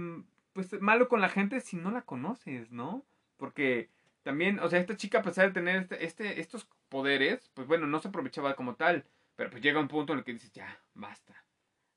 pues 0.52 0.80
malo 0.80 1.08
con 1.08 1.20
la 1.20 1.28
gente 1.28 1.60
si 1.60 1.76
no 1.76 1.90
la 1.90 2.02
conoces, 2.02 2.70
¿no? 2.70 3.04
Porque 3.36 3.88
también, 4.22 4.58
o 4.58 4.68
sea, 4.68 4.80
esta 4.80 4.96
chica, 4.96 5.18
a 5.18 5.22
pesar 5.22 5.46
de 5.46 5.52
tener 5.52 5.82
este, 5.82 6.04
este, 6.04 6.40
estos 6.40 6.68
poderes, 6.88 7.50
pues 7.54 7.66
bueno, 7.68 7.86
no 7.86 8.00
se 8.00 8.08
aprovechaba 8.08 8.54
como 8.54 8.74
tal. 8.74 9.04
Pero 9.36 9.50
pues 9.50 9.62
llega 9.62 9.80
un 9.80 9.88
punto 9.88 10.12
en 10.12 10.20
el 10.20 10.24
que 10.24 10.32
dices, 10.32 10.52
ya, 10.52 10.80
basta. 10.94 11.44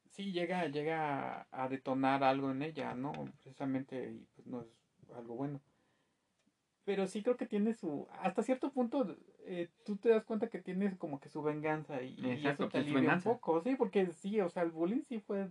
Sí, 0.09 0.31
llega, 0.31 0.65
llega 0.67 1.47
a 1.51 1.69
detonar 1.69 2.23
algo 2.23 2.51
en 2.51 2.63
ella, 2.63 2.95
¿no? 2.95 3.11
Precisamente, 3.43 4.11
y 4.11 4.27
pues 4.35 4.47
no 4.47 4.61
es 4.61 5.11
algo 5.15 5.35
bueno. 5.35 5.61
Pero 6.87 7.05
sí 7.05 7.21
creo 7.21 7.35
que 7.35 7.45
tiene 7.45 7.73
su... 7.73 8.07
Hasta 8.21 8.41
cierto 8.43 8.71
punto, 8.71 9.13
eh, 9.45 9.67
tú 9.85 9.97
te 9.97 10.07
das 10.07 10.23
cuenta 10.23 10.47
que 10.47 10.59
tienes 10.59 10.95
como 10.95 11.19
que 11.19 11.27
su 11.27 11.43
venganza 11.43 12.01
y, 12.01 12.15
y 12.17 12.31
Exacto, 12.31 12.63
eso 12.63 12.71
te 12.71 12.77
alivia 12.77 13.13
un 13.13 13.21
poco, 13.21 13.61
sí, 13.61 13.75
porque 13.75 14.05
sí, 14.13 14.39
o 14.39 14.47
sea, 14.47 14.63
el 14.63 14.71
bullying 14.71 15.01
sí 15.01 15.19
fue 15.19 15.49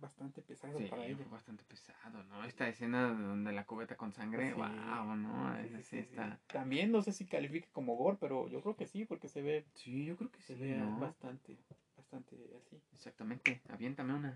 bastante 0.00 0.40
pesado 0.40 0.78
Sí, 0.78 0.86
para 0.88 1.04
ella. 1.04 1.16
fue 1.16 1.26
bastante 1.26 1.64
pesado, 1.64 2.24
¿no? 2.24 2.44
Esta 2.44 2.66
escena 2.66 3.08
donde 3.12 3.52
la 3.52 3.66
cubeta 3.66 3.94
con 3.96 4.14
sangre, 4.14 4.54
Sí. 4.54 4.58
wow, 4.58 5.14
¿no? 5.16 5.54
Sí, 5.82 5.98
está... 5.98 6.38
sí. 6.46 6.52
También 6.54 6.90
no 6.90 7.02
sé 7.02 7.12
si 7.12 7.26
califique 7.26 7.68
como 7.70 7.94
gore, 7.96 8.16
pero 8.18 8.48
yo 8.48 8.62
creo 8.62 8.74
que 8.74 8.86
sí, 8.86 9.04
porque 9.04 9.28
se 9.28 9.42
ve, 9.42 9.66
Sí, 9.74 10.06
yo 10.06 10.16
creo 10.16 10.30
que 10.30 10.40
se 10.40 10.54
sí, 10.56 10.62
ve 10.62 10.76
¿no? 10.76 10.98
bastante, 10.98 11.58
bastante 11.94 12.36
así. 12.56 12.80
Exactamente, 12.94 13.60
aviéntame 13.68 14.14
una. 14.14 14.34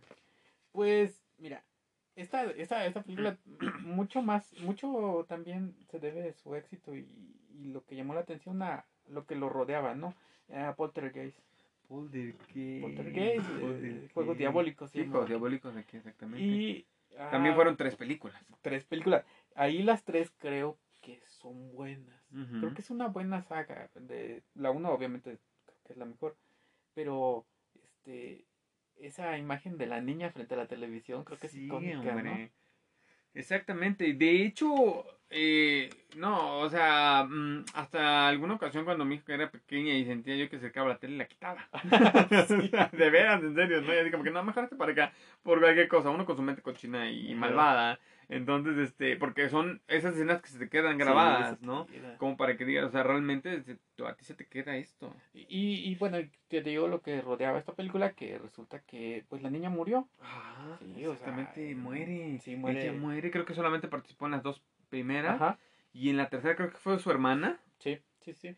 Pues, 0.73 1.23
mira, 1.39 1.65
esta, 2.21 2.45
esta, 2.45 2.85
esta 2.87 3.03
película 3.03 3.39
mucho 3.81 4.23
más, 4.23 4.53
mucho 4.61 5.25
también 5.29 5.75
se 5.91 5.99
debe 5.99 6.23
de 6.23 6.33
su 6.33 6.55
éxito 6.55 6.95
y, 6.95 7.09
y 7.55 7.67
lo 7.67 7.85
que 7.85 7.97
llamó 7.97 8.15
la 8.15 8.21
atención 8.21 8.63
a 8.63 8.85
lo 9.07 9.27
que 9.27 9.37
lo 9.37 9.49
rodeaba, 9.49 9.95
¿no? 9.95 10.15
A 10.53 10.75
Poltergeist. 10.75 11.39
Poltergeist. 11.89 12.83
Poltergeist, 12.83 13.51
eh, 13.51 13.61
Poltergeist. 13.61 14.13
Juegos 14.13 14.39
Diabólicos. 14.39 14.91
Sí. 14.91 15.07
Juegos 15.07 15.29
Diabólicos, 15.29 15.77
aquí 15.77 15.97
exactamente. 15.97 16.45
Y 16.45 16.87
También 17.31 17.53
ah, 17.53 17.57
fueron 17.57 17.77
tres 17.77 17.97
películas. 17.97 18.41
tres 18.63 18.85
películas. 18.85 19.25
Ahí 19.55 19.83
las 19.83 20.05
tres 20.05 20.31
creo 20.39 20.79
que 21.01 21.23
son 21.27 21.73
buenas. 21.73 22.21
Creo 22.61 22.75
que 22.75 22.83
es 22.83 22.91
una 22.91 23.09
buena 23.09 23.43
saga. 23.43 23.91
De, 23.95 24.43
la 24.55 24.71
una 24.71 24.91
obviamente 24.91 25.39
creo 25.65 25.79
que 25.85 25.93
es 25.95 25.99
la 25.99 26.05
mejor. 26.05 26.37
Pero 26.95 27.47
este 27.75 28.45
esa 29.01 29.37
imagen 29.39 29.79
de 29.79 29.87
la 29.87 30.01
niña 30.01 30.31
frente 30.31 30.55
a 30.55 30.59
la 30.59 30.67
televisión 30.67 31.25
creo 31.25 31.39
que 31.39 31.47
es 31.47 31.53
Sí, 31.53 31.67
icónica, 31.67 32.15
¿no? 32.23 32.49
Exactamente. 33.35 34.15
De 34.15 34.43
hecho, 34.45 35.05
eh, 35.31 35.91
no, 36.17 36.59
o 36.59 36.69
sea, 36.69 37.25
mm, 37.29 37.67
hasta 37.75 38.27
alguna 38.27 38.55
ocasión 38.55 38.85
cuando 38.85 39.05
mi 39.05 39.17
hija 39.17 39.35
era 39.35 39.51
pequeña 39.51 39.93
y 39.95 40.05
sentía 40.05 40.37
yo 40.37 40.47
que 40.49 40.57
se 40.59 40.67
acercaba 40.67 40.89
la 40.89 40.99
tele, 40.99 41.17
la 41.17 41.27
quitaba. 41.29 41.69
Sí. 42.49 42.71
de 42.97 43.11
veras, 43.11 43.43
en 43.43 43.55
serio, 43.55 43.83
¿no? 43.83 43.95
Y 43.95 43.99
así 43.99 44.11
como 44.11 44.25
que 44.25 44.31
no, 44.31 44.43
mejor 44.43 44.69
para 44.77 44.93
acá 44.93 45.13
por 45.43 45.61
cualquier 45.61 45.89
cosa. 45.89 46.11
Uno 46.11 46.25
con 46.25 46.37
su 46.37 46.43
mente 46.43 46.63
cochina 46.63 47.11
y 47.11 47.35
malvada. 47.35 48.01
Entonces, 48.31 48.77
este, 48.77 49.17
porque 49.17 49.49
son 49.49 49.81
esas 49.89 50.15
escenas 50.15 50.43
que 50.43 50.49
se 50.49 50.59
te 50.59 50.69
quedan 50.69 50.99
grabadas, 50.99 51.63
¿no? 51.63 51.87
Como 52.19 52.37
para 52.37 52.57
que 52.59 52.67
digas, 52.67 52.85
o 52.85 52.91
sea, 52.91 53.03
realmente 53.03 53.65
a 54.07 54.15
ti 54.15 54.25
se 54.25 54.35
te 54.35 54.47
queda 54.47 54.77
esto. 54.77 55.15
Y, 55.33 55.47
y 55.91 55.95
bueno, 55.95 56.19
te 56.49 56.61
digo 56.63 56.89
lo 56.89 57.01
que 57.01 57.23
rodeaba 57.23 57.59
esta 57.59 57.73
película, 57.75 58.13
que 58.13 58.37
resulta 58.39 58.81
que 58.81 59.25
pues 59.31 59.41
la 59.43 59.49
niña 59.51 59.71
murió. 59.71 60.09
Ah, 60.21 60.77
Sí, 60.79 61.07
o 61.07 61.17
sea, 61.17 61.29
exactamente, 61.29 61.75
muere. 61.75 62.39
sí, 62.41 62.55
muere. 62.57 62.83
Ella 62.83 62.93
muere, 62.93 63.31
creo 63.31 63.47
que 63.47 63.55
solamente 63.55 63.89
participó 63.89 64.27
en 64.27 64.33
las 64.33 64.43
dos 64.43 64.63
primeras. 64.91 65.37
Ajá. 65.41 65.59
Y 65.95 66.11
en 66.11 66.19
la 66.19 66.29
tercera 66.29 66.55
creo 66.55 66.71
que 66.71 66.77
fue 66.77 66.99
su 66.99 67.11
hermana, 67.11 67.59
Sí, 67.79 67.99
sí, 68.21 68.35
sí. 68.35 68.55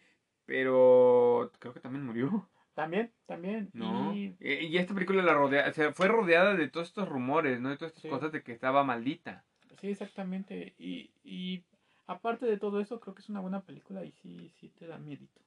pero 0.46 1.52
creo 1.60 1.72
que 1.72 1.80
también 1.80 2.04
murió, 2.04 2.48
También, 2.74 3.12
también. 3.26 3.70
¿no? 3.72 4.12
Y 4.14 4.36
Eh, 4.40 4.64
Y, 4.64 4.78
esta 4.78 4.94
película 4.94 5.22
la 5.22 5.34
rodea, 5.34 5.68
o 5.68 5.72
sea, 5.72 5.92
fue 5.92 6.08
rodeada 6.08 6.54
de 6.54 6.68
todos 6.68 6.88
estos 6.88 7.08
rumores, 7.08 7.60
¿no? 7.60 7.68
De 7.70 7.76
todas 7.76 7.90
estas 7.92 8.02
Sí. 8.02 8.08
cosas 8.08 8.32
de 8.32 8.42
que 8.42 8.52
estaba 8.52 8.82
maldita. 8.84 9.44
Sí, 9.80 9.88
exactamente. 9.90 10.74
Y, 10.78 11.10
y 11.24 11.62
aparte 12.06 12.46
de 12.46 12.58
todo 12.58 12.80
eso, 12.80 13.00
creo 13.00 13.14
que 13.14 13.22
es 13.22 13.28
una 13.28 13.40
buena 13.40 13.60
película 13.60 14.04
y 14.04 14.12
sí, 14.12 14.48
sí 14.60 14.68
te 14.68 14.86
da 14.86 14.98
miedito. 14.98 15.40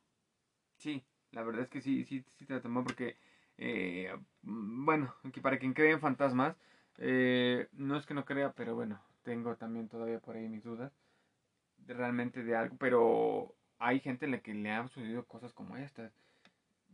Sí, 0.78 1.04
la 1.32 1.44
verdad 1.44 1.62
es 1.64 1.70
que 1.70 1.82
sí, 1.82 2.04
sí, 2.04 2.24
sí 2.38 2.46
te 2.46 2.54
la 2.54 2.62
tomó 2.62 2.84
porque, 2.84 3.16
eh, 3.58 4.14
mm, 4.42 4.86
bueno, 4.86 5.14
que 5.34 5.42
para 5.42 5.58
quien 5.58 5.74
cree 5.74 5.92
en 5.92 6.00
fantasmas, 6.00 6.58
eh, 6.98 7.68
no 7.72 7.96
es 7.98 8.06
que 8.06 8.14
no 8.14 8.26
crea, 8.26 8.52
pero 8.52 8.76
bueno, 8.76 9.02
tengo 9.24 9.56
también 9.56 9.88
todavía 9.88 10.20
por 10.20 10.36
ahí 10.36 10.48
mis 10.50 10.64
dudas 10.64 10.92
realmente 11.88 12.44
de 12.44 12.56
algo, 12.56 12.78
pero 12.78 13.56
hay 13.80 14.00
gente 14.00 14.26
en 14.26 14.32
la 14.32 14.40
que 14.40 14.54
le 14.56 14.72
han 14.72 14.90
sucedido 14.90 15.26
cosas 15.26 15.54
como 15.54 15.78
estas, 15.78 16.23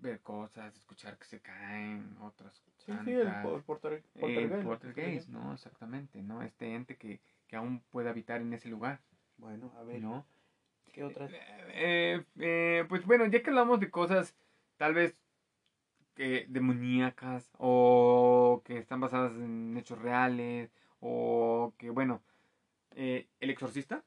ver 0.02 0.20
cosas, 0.22 0.76
escuchar 0.76 1.18
que 1.18 1.26
se 1.26 1.40
caen, 1.40 2.16
otras 2.22 2.62
Sí, 2.78 2.94
sí, 3.06 3.12
el, 3.12 3.24
tantas. 3.24 3.44
po- 3.44 3.56
el 3.56 3.64
porter- 3.64 4.04
El 4.16 4.22
poltergeist, 4.22 4.64
poltergeist, 4.64 5.30
¿no? 5.30 5.54
Exactamente, 5.54 6.22
¿no? 6.22 6.42
Este 6.42 6.74
ente 6.74 6.96
que, 6.96 7.20
que 7.48 7.56
aún 7.56 7.82
puede 7.90 8.10
habitar 8.10 8.42
en 8.42 8.54
ese 8.54 8.70
lugar, 8.70 9.00
Bueno, 9.38 9.72
a 9.78 9.84
ver, 9.84 10.02
¿no? 10.02 10.26
¿qué 10.92 11.04
otras? 11.04 11.32
Eh, 11.74 12.22
eh, 12.40 12.86
pues 12.90 13.06
bueno, 13.06 13.26
ya 13.26 13.42
que 13.42 13.50
hablamos 13.50 13.80
de 13.80 13.90
cosas 13.90 14.36
tal 14.78 14.94
vez 14.94 15.16
que 16.16 16.46
demoníacas 16.50 17.50
o 17.58 18.62
que 18.66 18.78
están 18.78 19.00
basadas 19.00 19.34
en 19.34 19.76
hechos 19.78 19.98
reales 20.00 20.74
o 21.00 21.74
que 21.78 21.90
bueno, 21.90 22.22
eh, 22.96 23.28
El 23.40 23.50
Exorcista. 23.50 24.04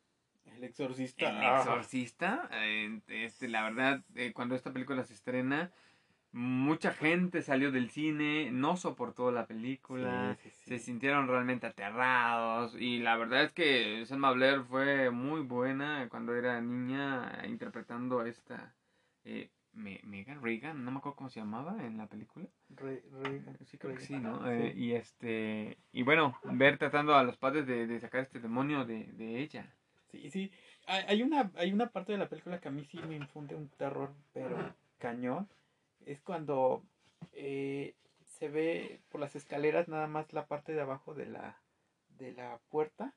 El 0.62 0.68
exorcista. 0.68 1.28
El 1.28 1.58
Exorcista, 1.58 2.48
eh, 2.52 3.00
este, 3.08 3.48
la 3.48 3.62
verdad, 3.64 4.02
eh, 4.14 4.32
cuando 4.32 4.54
esta 4.54 4.72
película 4.72 5.02
se 5.04 5.14
estrena, 5.14 5.70
Mucha 6.34 6.92
gente 6.94 7.42
salió 7.42 7.70
del 7.70 7.90
cine, 7.90 8.50
no 8.52 8.78
soportó 8.78 9.30
la 9.30 9.46
película, 9.46 10.34
Sí, 10.42 10.48
sí, 10.48 10.56
sí. 10.56 10.64
se 10.70 10.78
sintieron 10.78 11.28
realmente 11.28 11.66
aterrados 11.66 12.74
y 12.80 13.00
la 13.00 13.18
verdad 13.18 13.42
es 13.42 13.52
que 13.52 14.02
Selma 14.06 14.32
Blair 14.32 14.62
fue 14.62 15.10
muy 15.10 15.42
buena 15.42 16.08
cuando 16.08 16.34
era 16.34 16.58
niña 16.62 17.42
interpretando 17.46 18.20
a 18.20 18.28
esta 18.30 18.74
eh, 19.24 19.50
Me- 19.74 20.00
Megan 20.04 20.40
Reagan, 20.42 20.82
no 20.82 20.90
me 20.90 20.98
acuerdo 20.98 21.16
cómo 21.16 21.28
se 21.28 21.40
llamaba 21.40 21.84
en 21.84 21.98
la 21.98 22.06
película. 22.06 22.46
Re- 22.70 23.04
Reagan, 23.10 23.58
Sí, 23.66 23.76
creo 23.76 23.94
que 23.94 24.00
sí. 24.00 24.16
¿no? 24.16 24.50
Eh, 24.50 24.72
y 24.74 24.92
este 24.92 25.76
y 25.92 26.02
bueno, 26.02 26.34
ver 26.44 26.78
tratando 26.78 27.14
a 27.14 27.24
los 27.24 27.36
padres 27.36 27.66
de, 27.66 27.86
de 27.86 28.00
sacar 28.00 28.22
este 28.22 28.40
demonio 28.40 28.86
de, 28.86 29.04
de 29.12 29.40
ella. 29.42 29.70
Sí, 30.12 30.30
sí. 30.30 30.52
Hay 30.86 31.04
hay 31.08 31.22
una, 31.22 31.50
hay 31.56 31.72
una 31.72 31.90
parte 31.90 32.12
de 32.12 32.18
la 32.18 32.28
película 32.28 32.60
que 32.60 32.68
a 32.68 32.72
mí 32.72 32.84
sí 32.84 32.98
me 32.98 33.16
infunde 33.16 33.54
un 33.54 33.68
terror, 33.70 34.12
pero 34.32 34.56
cañón. 34.98 35.48
Es 36.04 36.20
cuando 36.20 36.84
eh, 37.32 37.94
se 38.24 38.48
ve 38.48 39.00
por 39.08 39.20
las 39.20 39.34
escaleras 39.36 39.88
nada 39.88 40.06
más 40.06 40.32
la 40.32 40.46
parte 40.46 40.72
de 40.72 40.80
abajo 40.80 41.14
de 41.14 41.26
la, 41.26 41.60
de 42.18 42.32
la 42.32 42.60
puerta 42.70 43.14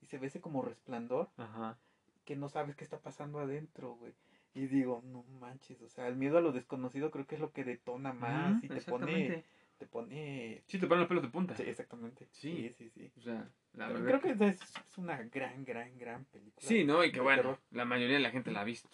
y 0.00 0.06
se 0.06 0.18
ve 0.18 0.28
ese 0.28 0.40
como 0.40 0.62
resplandor 0.62 1.30
Ajá. 1.36 1.78
que 2.24 2.36
no 2.36 2.48
sabes 2.48 2.76
qué 2.76 2.84
está 2.84 2.98
pasando 2.98 3.40
adentro, 3.40 3.94
güey. 3.94 4.14
Y 4.54 4.68
digo, 4.68 5.02
no 5.04 5.22
manches, 5.40 5.82
o 5.82 5.88
sea, 5.88 6.08
el 6.08 6.16
miedo 6.16 6.38
a 6.38 6.40
lo 6.40 6.52
desconocido 6.52 7.10
creo 7.10 7.26
que 7.26 7.34
es 7.34 7.40
lo 7.40 7.52
que 7.52 7.64
detona 7.64 8.12
más 8.12 8.62
y 8.64 8.68
te 8.68 8.80
pone. 8.82 9.44
Te 9.78 9.86
pone... 9.86 10.62
Sí, 10.66 10.78
te 10.78 10.86
ponen 10.86 11.00
los 11.00 11.08
pelos 11.08 11.22
de 11.22 11.28
punta. 11.30 11.54
Sí, 11.54 11.64
exactamente. 11.64 12.26
Sí. 12.30 12.72
sí, 12.76 12.88
sí. 12.88 12.90
sí. 12.90 13.12
O 13.18 13.20
sea, 13.22 13.48
la 13.74 13.88
Creo 13.88 14.02
verdad. 14.02 14.22
que 14.22 14.30
es, 14.48 14.60
es 14.62 14.98
una 14.98 15.16
gran, 15.24 15.64
gran, 15.64 15.96
gran 15.98 16.24
película. 16.26 16.66
Sí, 16.66 16.84
¿no? 16.84 17.04
Y 17.04 17.12
que 17.12 17.20
bueno, 17.20 17.42
terror. 17.42 17.60
la 17.70 17.84
mayoría 17.84 18.16
de 18.16 18.22
la 18.22 18.30
gente 18.30 18.50
la 18.50 18.60
ha 18.60 18.64
visto. 18.64 18.88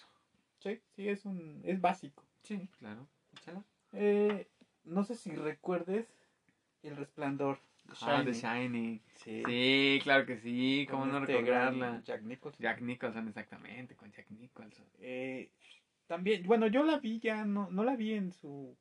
Sí, 0.59 0.81
sí, 0.95 1.09
es 1.09 1.25
un, 1.25 1.61
es 1.65 1.81
básico. 1.81 2.25
Sí, 2.43 2.69
claro. 2.79 3.07
Échala. 3.37 3.65
Eh, 3.93 4.49
no 4.85 5.05
sé 5.05 5.15
si 5.17 5.35
recuerdes 5.35 6.07
El 6.83 6.97
Resplandor. 6.97 7.59
de 7.85 7.95
Ah, 8.03 8.23
The 8.25 8.33
Shining. 8.33 9.01
Sí. 9.15 9.43
Sí, 9.47 10.01
claro 10.03 10.25
que 10.27 10.39
sí. 10.39 10.87
con 10.91 11.01
¿Cómo 11.01 11.13
no 11.13 11.19
este 11.21 11.33
recordarla? 11.37 12.01
Jack 12.05 12.23
Nicholson. 12.23 12.63
Jack 12.63 12.81
Nicholson, 12.81 13.29
exactamente, 13.29 13.95
con 13.97 14.11
Jack 14.13 14.31
Nicholson. 14.31 14.87
Eh, 15.01 15.51
también, 16.07 16.45
bueno, 16.45 16.67
yo 16.67 16.83
la 16.85 16.99
vi 16.99 17.21
ya, 17.21 17.45
no, 17.45 17.71
no 17.71 17.85
la 17.85 17.97
vi 17.97 18.15
en 18.15 18.33
su... 18.33 18.77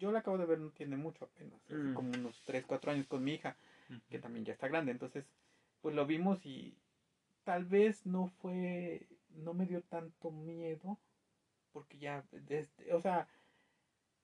Yo 0.00 0.10
la 0.10 0.20
acabo 0.20 0.38
de 0.38 0.46
ver, 0.46 0.58
no 0.58 0.70
tiene 0.70 0.96
mucho 0.96 1.26
apenas, 1.26 1.60
hace 1.66 1.74
Mm. 1.74 1.94
como 1.94 2.08
unos 2.10 2.42
3, 2.44 2.64
4 2.66 2.90
años 2.90 3.06
con 3.06 3.22
mi 3.22 3.34
hija, 3.34 3.54
que 4.08 4.18
también 4.18 4.44
ya 4.46 4.52
está 4.52 4.66
grande, 4.66 4.92
entonces, 4.92 5.30
pues 5.82 5.94
lo 5.94 6.06
vimos 6.06 6.44
y 6.46 6.74
tal 7.44 7.64
vez 7.64 8.06
no 8.06 8.26
fue, 8.26 9.06
no 9.28 9.52
me 9.52 9.66
dio 9.66 9.82
tanto 9.82 10.30
miedo, 10.30 10.98
porque 11.72 11.98
ya, 11.98 12.24
desde- 12.32 12.92
o 12.94 13.00
sea, 13.00 13.26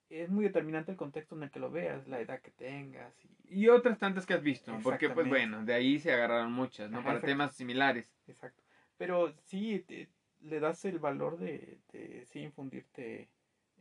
es 0.08 0.30
muy 0.30 0.44
determinante 0.44 0.92
el 0.92 0.96
contexto 0.96 1.34
en 1.36 1.42
el 1.42 1.50
que 1.50 1.58
lo 1.60 1.70
veas, 1.70 2.06
la 2.08 2.20
edad 2.20 2.40
que 2.40 2.50
tengas 2.52 3.14
y 3.24 3.28
Y 3.48 3.68
otras 3.68 3.98
tantas 3.98 4.24
que 4.24 4.34
has 4.34 4.42
visto, 4.42 4.78
porque 4.82 5.10
pues 5.10 5.28
bueno, 5.28 5.62
de 5.64 5.74
ahí 5.74 5.98
se 5.98 6.12
agarraron 6.12 6.52
muchas, 6.52 6.90
¿no? 6.90 6.98
Ajá, 6.98 7.06
Para 7.06 7.18
exacto. 7.18 7.32
temas 7.32 7.54
similares. 7.54 8.16
Exacto. 8.26 8.62
Pero 8.96 9.30
sí, 9.42 9.80
te- 9.86 10.08
le 10.40 10.58
das 10.60 10.84
el 10.84 10.98
valor 10.98 11.38
de, 11.38 11.78
de 11.92 12.24
sí 12.26 12.40
infundirte 12.40 13.28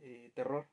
eh, 0.01 0.31
terror. 0.33 0.67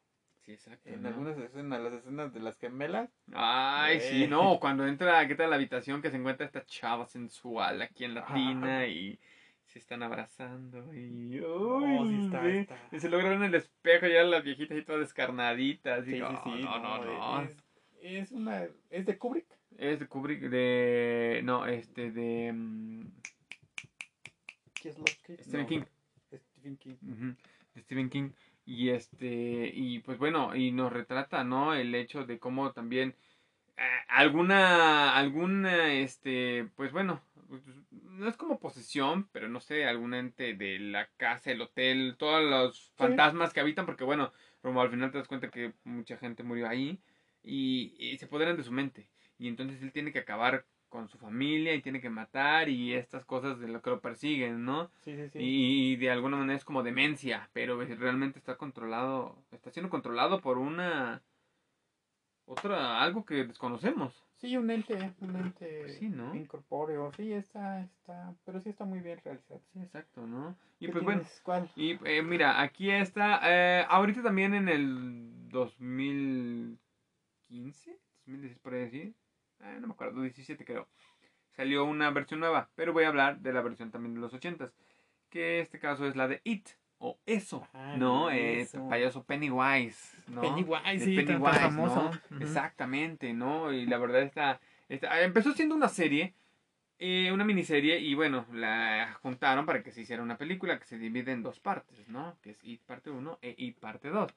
Sí, 0.44 0.52
exacto. 0.52 0.88
En 0.88 1.02
¿no? 1.02 1.08
algunas 1.08 1.38
escenas, 1.38 1.80
las 1.80 1.92
escenas 1.92 2.32
de 2.34 2.40
las 2.40 2.58
gemelas. 2.58 3.10
Ay, 3.32 4.00
sí, 4.00 4.24
Eh. 4.24 4.28
no, 4.28 4.58
cuando 4.58 4.86
entra, 4.86 5.26
¿qué 5.28 5.34
tal 5.36 5.50
la 5.50 5.56
habitación 5.56 6.02
que 6.02 6.10
se 6.10 6.16
encuentra 6.16 6.44
esta 6.46 6.64
chava 6.66 7.06
sensual 7.06 7.80
aquí 7.82 8.04
en 8.04 8.14
la 8.14 8.26
tina 8.26 8.86
y 8.88 9.20
se 9.66 9.78
están 9.78 10.02
abrazando 10.02 10.92
y... 10.94 11.40
No, 11.40 11.80
sí 11.80 11.86
uy, 12.16 12.24
está, 12.24 12.40
ve, 12.40 12.60
está. 12.60 12.76
Y 12.90 12.98
se 12.98 13.08
logra 13.08 13.28
ver 13.28 13.36
en 13.38 13.44
el 13.44 13.54
espejo 13.54 14.06
ya 14.08 14.22
las 14.24 14.42
viejitas 14.42 14.76
y 14.76 14.82
todas 14.82 15.00
descarnaditas. 15.02 16.04
Sí, 16.04 16.10
y, 16.10 16.14
sí, 16.14 16.20
no, 16.20 16.42
sí. 16.44 16.62
no, 16.62 16.78
no, 16.80 17.04
no. 17.04 17.42
Es, 17.42 17.56
es 18.02 18.32
una. 18.32 18.64
Es 18.90 19.06
de 19.06 19.16
Kubrick. 19.16 19.46
Es 19.78 20.00
de 20.00 20.06
Kubrick, 20.08 20.40
de... 20.50 21.40
No, 21.44 21.64
este, 21.66 22.10
de... 22.10 22.52
mm, 22.52 23.06
Kieslowski. 24.74 25.36
Stephen 25.36 25.60
No, 25.62 25.66
King. 25.68 25.82
Stephen 26.34 26.76
King. 26.76 26.94
Ujú, 27.02 27.36
de 27.74 27.80
Stephen 27.82 28.10
King. 28.10 28.30
Y 28.64 28.90
este, 28.90 29.70
y 29.74 29.98
pues 30.00 30.18
bueno, 30.18 30.54
y 30.54 30.70
nos 30.70 30.92
retrata, 30.92 31.44
¿no? 31.44 31.74
El 31.74 31.94
hecho 31.94 32.24
de 32.24 32.38
cómo 32.38 32.72
también 32.72 33.16
eh, 33.76 33.82
alguna, 34.08 35.16
alguna, 35.16 35.92
este, 35.94 36.68
pues 36.76 36.92
bueno, 36.92 37.22
no 37.90 38.28
es 38.28 38.36
como 38.36 38.60
posesión, 38.60 39.28
pero 39.32 39.48
no 39.48 39.60
sé, 39.60 39.84
algún 39.86 40.14
ente 40.14 40.54
de 40.54 40.78
la 40.78 41.08
casa, 41.16 41.50
el 41.50 41.60
hotel, 41.62 42.16
todos 42.18 42.42
los 42.42 42.92
fantasmas 42.96 43.52
que 43.52 43.60
habitan, 43.60 43.86
porque 43.86 44.04
bueno, 44.04 44.32
como 44.60 44.80
al 44.80 44.90
final 44.90 45.10
te 45.10 45.18
das 45.18 45.28
cuenta 45.28 45.50
que 45.50 45.72
mucha 45.84 46.16
gente 46.18 46.42
murió 46.44 46.68
ahí 46.68 47.00
y, 47.42 47.94
y 47.98 48.18
se 48.18 48.26
apoderan 48.26 48.56
de 48.56 48.64
su 48.64 48.72
mente. 48.72 49.08
Y 49.38 49.48
entonces 49.48 49.82
él 49.82 49.92
tiene 49.92 50.12
que 50.12 50.20
acabar 50.20 50.66
con 50.92 51.08
su 51.08 51.16
familia 51.16 51.74
y 51.74 51.80
tiene 51.80 52.02
que 52.02 52.10
matar 52.10 52.68
y 52.68 52.92
estas 52.92 53.24
cosas 53.24 53.58
de 53.58 53.66
lo 53.66 53.80
que 53.80 53.88
lo 53.88 54.02
persiguen, 54.02 54.66
¿no? 54.66 54.90
Sí, 55.00 55.16
sí, 55.16 55.26
sí. 55.30 55.38
Y 55.40 55.96
de 55.96 56.10
alguna 56.10 56.36
manera 56.36 56.58
es 56.58 56.66
como 56.66 56.82
demencia, 56.82 57.48
pero 57.54 57.80
realmente 57.80 58.38
está 58.38 58.58
controlado, 58.58 59.42
está 59.52 59.70
siendo 59.70 59.88
controlado 59.88 60.42
por 60.42 60.58
una 60.58 61.22
otra 62.44 63.00
algo 63.00 63.24
que 63.24 63.46
desconocemos. 63.46 64.22
Sí, 64.36 64.54
un 64.58 64.70
ente, 64.70 65.14
un 65.20 65.36
ente 65.36 65.88
Sí, 65.88 66.10
¿no? 66.10 66.34
incorpóreo. 66.34 67.10
Sí, 67.16 67.32
está, 67.32 67.80
está. 67.80 68.34
Pero 68.44 68.60
sí 68.60 68.68
está 68.68 68.84
muy 68.84 69.00
bien 69.00 69.18
realizado. 69.24 69.62
Sí, 69.72 69.80
exacto, 69.80 70.26
¿no? 70.26 70.58
Y 70.78 70.84
¿Qué 70.86 70.92
pues 70.92 71.04
bueno, 71.04 71.22
tienes? 71.22 71.40
¿Cuál? 71.42 71.70
y 71.74 71.98
eh, 72.04 72.22
mira, 72.22 72.60
aquí 72.60 72.90
está, 72.90 73.40
eh, 73.44 73.86
ahorita 73.88 74.22
también 74.22 74.52
en 74.52 74.68
el 74.68 75.48
2015, 75.48 77.98
2016 78.26 78.58
por 78.58 78.74
ahí 78.74 78.80
decir, 78.80 79.14
eh, 79.62 79.78
no 79.80 79.86
me 79.88 79.92
acuerdo, 79.94 80.22
17 80.22 80.64
creo, 80.64 80.88
salió 81.56 81.84
una 81.84 82.10
versión 82.10 82.40
nueva, 82.40 82.68
pero 82.74 82.92
voy 82.92 83.04
a 83.04 83.08
hablar 83.08 83.40
de 83.40 83.52
la 83.52 83.62
versión 83.62 83.90
también 83.90 84.14
de 84.14 84.20
los 84.20 84.32
80s, 84.34 84.72
que 85.30 85.60
este 85.60 85.78
caso 85.78 86.06
es 86.06 86.16
la 86.16 86.28
de 86.28 86.40
It, 86.44 86.68
o 86.98 87.18
Eso, 87.26 87.66
Ah, 87.72 87.96
¿no? 87.98 88.30
Eso. 88.30 88.78
Eh, 88.78 88.88
payaso 88.88 89.24
Pennywise, 89.24 90.16
¿no? 90.28 90.40
Pennywise, 90.42 91.04
sí, 91.04 91.16
Pennywise, 91.16 91.58
famoso. 91.58 92.02
¿no? 92.02 92.36
Ujú. 92.36 92.42
Exactamente, 92.44 93.32
¿no? 93.32 93.72
Y 93.72 93.86
la 93.86 93.98
verdad 93.98 94.22
está, 94.22 94.60
está- 94.88 95.20
empezó 95.22 95.52
siendo 95.52 95.74
una 95.74 95.88
serie, 95.88 96.34
eh, 96.98 97.32
una 97.32 97.44
miniserie, 97.44 97.98
y 97.98 98.14
bueno, 98.14 98.46
la 98.52 99.18
juntaron 99.22 99.66
para 99.66 99.82
que 99.82 99.90
se 99.90 100.02
hiciera 100.02 100.22
una 100.22 100.38
película 100.38 100.78
que 100.78 100.84
se 100.84 100.96
divide 100.98 101.32
en 101.32 101.42
dos 101.42 101.58
partes, 101.58 102.08
¿no? 102.08 102.36
Que 102.40 102.50
es 102.50 102.58
It 102.62 102.80
parte 102.82 103.10
1 103.10 103.38
e 103.42 103.54
It 103.58 103.78
parte 103.80 104.08
2, 104.10 104.32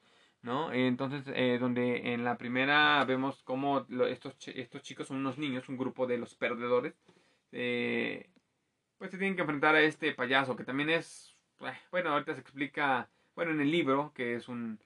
¿no? 0.46 0.72
Entonces, 0.72 1.24
eh, 1.34 1.58
donde 1.60 2.12
en 2.14 2.24
la 2.24 2.38
primera 2.38 3.04
vemos 3.04 3.42
cómo 3.42 3.84
lo- 3.88 4.06
estos, 4.06 4.34
estos 4.48 4.82
chicos 4.82 5.08
son 5.08 5.18
unos 5.18 5.38
niños, 5.38 5.68
un 5.68 5.76
grupo 5.76 6.06
de 6.06 6.18
los 6.18 6.34
perdedores, 6.36 6.94
eh, 7.52 8.30
pues 8.98 9.10
se 9.10 9.18
tienen 9.18 9.34
que 9.36 9.42
enfrentar 9.42 9.74
a 9.74 9.80
este 9.82 10.12
payaso, 10.14 10.56
que 10.56 10.64
también 10.64 10.88
es, 10.90 11.36
eh, 11.60 11.72
bueno, 11.90 12.10
ahorita 12.10 12.34
se 12.34 12.40
explica, 12.40 13.08
bueno, 13.34 13.50
en 13.52 13.60
el 13.60 13.70
libro, 13.70 14.12
que 14.14 14.34
es 14.36 14.48
un, 14.48 14.78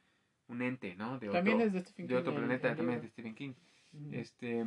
un 0.48 0.62
ente, 0.62 0.96
¿no? 0.96 1.18
De 1.18 1.28
También 1.28 1.56
otro, 1.58 1.66
es 1.68 1.72
de 1.74 1.80
Stephen 1.80 2.06
de 2.06 2.16
otro 2.16 2.32
King, 2.32 2.38
planeta, 2.38 2.74
también 2.74 2.96
es 2.98 3.02
de 3.02 3.08
Stephen 3.08 3.34
King. 3.34 3.52
Este. 4.12 4.64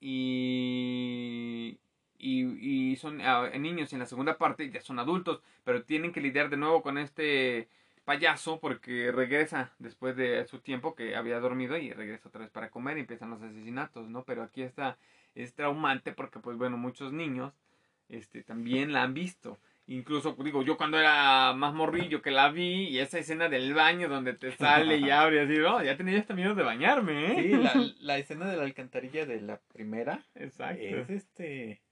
Y. 0.00 1.78
Y, 2.24 2.92
y 2.92 2.96
son 2.96 3.20
ah, 3.20 3.50
niños 3.58 3.92
en 3.92 3.98
la 3.98 4.06
segunda 4.06 4.38
parte 4.38 4.70
ya 4.70 4.80
son 4.80 5.00
adultos, 5.00 5.42
pero 5.64 5.82
tienen 5.84 6.12
que 6.12 6.20
lidiar 6.20 6.50
de 6.50 6.56
nuevo 6.56 6.80
con 6.80 6.96
este 6.98 7.68
payaso 8.04 8.60
porque 8.60 9.12
regresa 9.12 9.72
después 9.78 10.16
de 10.16 10.44
su 10.46 10.60
tiempo 10.60 10.94
que 10.94 11.16
había 11.16 11.40
dormido 11.40 11.76
y 11.76 11.92
regresa 11.92 12.28
otra 12.28 12.42
vez 12.42 12.50
para 12.50 12.70
comer 12.70 12.96
y 12.96 13.00
empiezan 13.00 13.30
los 13.30 13.42
asesinatos, 13.42 14.08
¿no? 14.08 14.24
Pero 14.24 14.42
aquí 14.42 14.62
está, 14.62 14.98
es 15.34 15.54
traumante 15.54 16.12
porque 16.12 16.40
pues 16.40 16.56
bueno, 16.56 16.76
muchos 16.76 17.12
niños 17.12 17.52
este, 18.08 18.42
también 18.42 18.92
la 18.92 19.02
han 19.02 19.14
visto. 19.14 19.58
Incluso, 19.86 20.36
digo, 20.44 20.62
yo 20.62 20.76
cuando 20.76 20.98
era 20.98 21.52
más 21.54 21.74
morrillo 21.74 22.22
que 22.22 22.30
la 22.30 22.50
vi 22.50 22.88
y 22.88 22.98
esa 23.00 23.18
escena 23.18 23.48
del 23.48 23.74
baño 23.74 24.08
donde 24.08 24.32
te 24.34 24.52
sale 24.52 24.98
y 24.98 25.10
abre 25.10 25.40
así, 25.40 25.58
¿no? 25.58 25.82
Ya 25.82 25.96
tenía 25.96 26.20
hasta 26.20 26.34
miedo 26.34 26.54
de 26.54 26.62
bañarme, 26.62 27.32
¿eh? 27.32 27.42
Sí, 27.42 27.48
la, 27.56 27.72
la 28.00 28.18
escena 28.18 28.48
de 28.48 28.56
la 28.56 28.62
alcantarilla 28.62 29.26
de 29.26 29.40
la 29.40 29.58
primera 29.72 30.24
Exacto. 30.34 30.82
es 30.82 31.10
este. 31.10 31.82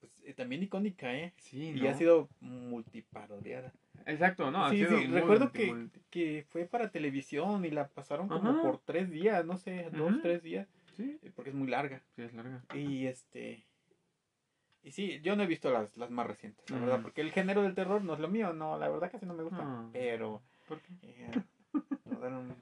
Pues, 0.00 0.12
eh, 0.24 0.34
también 0.34 0.62
icónica, 0.62 1.14
¿eh? 1.14 1.32
Sí, 1.38 1.70
Y 1.70 1.80
¿no? 1.80 1.88
ha 1.88 1.94
sido 1.94 2.28
multiparodiada. 2.40 3.72
Exacto, 4.04 4.50
¿no? 4.50 4.64
Ha 4.64 4.70
sí, 4.70 4.78
sido 4.78 4.98
sí, 5.00 5.06
muy, 5.08 5.20
recuerdo 5.20 5.46
multi- 5.46 5.52
que, 5.58 5.66
multi- 5.72 6.00
que 6.10 6.46
fue 6.50 6.66
para 6.66 6.90
televisión 6.90 7.64
y 7.64 7.70
la 7.70 7.88
pasaron 7.88 8.28
como 8.28 8.50
Ajá. 8.50 8.62
por 8.62 8.78
tres 8.78 9.10
días, 9.10 9.44
no 9.44 9.56
sé, 9.56 9.90
dos, 9.90 10.20
tres 10.22 10.42
días, 10.42 10.68
Sí, 10.96 11.18
eh, 11.22 11.32
porque 11.34 11.50
es 11.50 11.56
muy 11.56 11.68
larga. 11.68 12.02
sí, 12.14 12.22
es 12.22 12.32
larga. 12.34 12.62
Y 12.74 13.06
este. 13.06 13.66
Y 14.82 14.92
sí, 14.92 15.20
yo 15.22 15.34
no 15.34 15.42
he 15.42 15.46
visto 15.46 15.70
las, 15.72 15.96
las 15.96 16.10
más 16.10 16.26
recientes, 16.28 16.70
la 16.70 16.78
verdad, 16.78 17.00
porque 17.02 17.20
el 17.20 17.32
género 17.32 17.62
del 17.62 17.74
terror 17.74 18.04
no 18.04 18.14
es 18.14 18.20
lo 18.20 18.28
mío, 18.28 18.52
no, 18.52 18.78
la 18.78 18.88
verdad 18.88 19.10
casi 19.10 19.26
no 19.26 19.34
me 19.34 19.42
gusta. 19.42 19.58
Ah. 19.62 19.88
Pero. 19.92 20.42
¿Por 20.68 20.80
qué? 20.80 20.92
eh, 21.02 21.30
un 22.04 22.54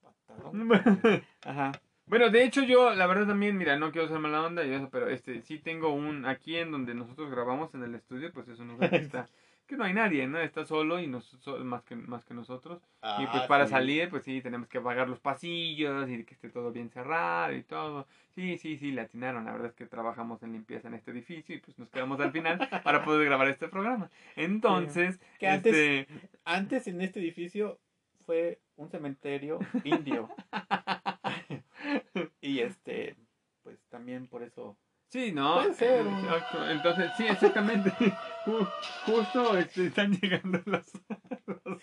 patadón. 0.00 0.70
Ajá. 1.44 1.72
Bueno, 2.12 2.28
de 2.28 2.44
hecho 2.44 2.62
yo, 2.62 2.94
la 2.94 3.06
verdad 3.06 3.26
también, 3.26 3.56
mira, 3.56 3.78
no 3.78 3.90
quiero 3.90 4.06
ser 4.06 4.18
mala 4.18 4.42
onda 4.42 4.62
y 4.66 4.70
eso, 4.74 4.90
pero 4.90 5.08
este, 5.08 5.40
sí 5.40 5.58
tengo 5.58 5.94
un, 5.94 6.26
aquí 6.26 6.58
en 6.58 6.70
donde 6.70 6.92
nosotros 6.94 7.30
grabamos 7.30 7.74
en 7.74 7.84
el 7.84 7.94
estudio, 7.94 8.30
pues 8.34 8.48
es 8.48 8.58
un 8.58 8.68
lugar 8.68 8.90
que 8.90 8.96
está 8.96 9.26
que 9.66 9.78
no 9.78 9.84
hay 9.84 9.94
nadie, 9.94 10.26
¿no? 10.26 10.38
Está 10.38 10.66
solo 10.66 11.00
y 11.00 11.06
nos, 11.06 11.24
so- 11.40 11.56
más, 11.64 11.82
que, 11.84 11.96
más 11.96 12.22
que 12.26 12.34
nosotros. 12.34 12.82
y 12.82 12.84
Ah, 13.00 13.28
pues 13.32 13.44
para 13.44 13.64
sí. 13.64 13.70
salir, 13.70 14.10
pues 14.10 14.24
sí, 14.24 14.42
tenemos 14.42 14.68
que 14.68 14.76
apagar 14.76 15.08
los 15.08 15.20
pasillos 15.20 16.06
y 16.10 16.24
que 16.24 16.34
esté 16.34 16.50
todo 16.50 16.70
bien 16.70 16.90
cerrado 16.90 17.54
y 17.54 17.62
todo. 17.62 18.06
Sí, 18.34 18.58
sí, 18.58 18.76
sí, 18.76 18.92
le 18.92 19.00
atinaron. 19.00 19.46
La 19.46 19.52
verdad 19.52 19.68
es 19.68 19.74
que 19.74 19.86
trabajamos 19.86 20.42
en 20.42 20.52
limpieza 20.52 20.88
en 20.88 20.94
este 20.94 21.12
edificio 21.12 21.54
y 21.56 21.60
pues 21.60 21.78
nos 21.78 21.88
quedamos 21.88 22.20
al 22.20 22.32
final 22.32 22.58
para 22.84 23.04
poder 23.06 23.24
grabar 23.24 23.48
este 23.48 23.68
programa. 23.68 24.10
Entonces, 24.36 25.18
Que 25.38 25.48
antes- 25.48 25.74
este, 25.74 26.06
Antes 26.44 26.86
en 26.88 27.00
este 27.00 27.20
edificio 27.20 27.78
fue 28.26 28.58
un 28.76 28.90
cementerio 28.90 29.60
indio. 29.84 30.28
y 32.40 32.60
este, 32.60 33.16
pues 33.62 33.78
también 33.88 34.26
por 34.28 34.42
eso. 34.42 34.76
sí, 35.08 35.32
¿no? 35.32 35.56
Puede 35.56 35.74
ser. 35.74 36.06
Exacto. 36.06 36.70
Entonces, 36.70 37.10
sí, 37.16 37.26
exactamente. 37.26 37.90
Ju- 38.46 38.68
Justo 39.06 39.56
este, 39.58 39.86
están 39.86 40.12
llegando 40.12 40.60
los... 40.66 40.86
los- 41.46 41.80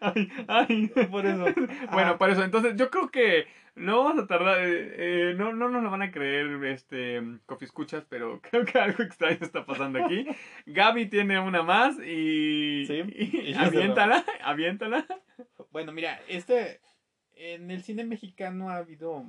Ay, 0.00 0.28
ay. 0.48 0.86
Por 1.10 1.26
eso. 1.26 1.44
Bueno, 1.92 2.10
Ah, 2.12 2.18
por 2.18 2.30
eso, 2.30 2.42
entonces 2.44 2.74
yo 2.76 2.90
creo 2.90 3.10
que 3.10 3.46
no 3.74 4.04
vamos 4.04 4.22
a 4.24 4.26
tardar, 4.26 4.58
eh, 4.60 5.30
eh, 5.30 5.34
no, 5.36 5.52
no 5.52 5.68
nos 5.68 5.82
lo 5.82 5.90
van 5.90 6.02
a 6.02 6.12
creer, 6.12 6.62
este, 6.64 7.20
Coffee 7.46 7.66
Escuchas, 7.66 8.04
pero 8.08 8.40
creo 8.50 8.64
que 8.64 8.78
algo 8.78 9.02
extraño 9.02 9.38
está 9.40 9.64
pasando 9.66 10.04
aquí. 10.04 10.26
Gaby 10.66 11.06
tiene 11.06 11.40
una 11.40 11.62
más 11.62 11.96
y, 11.98 12.84
Sí, 12.86 13.02
y 13.16 13.50
y 13.50 13.54
aviéntala, 13.54 14.24
aviéntala. 14.42 15.04
Bueno, 15.70 15.92
mira, 15.92 16.20
este. 16.28 16.80
En 17.36 17.70
el 17.70 17.82
cine 17.82 18.04
mexicano 18.04 18.70
ha 18.70 18.76
habido 18.76 19.24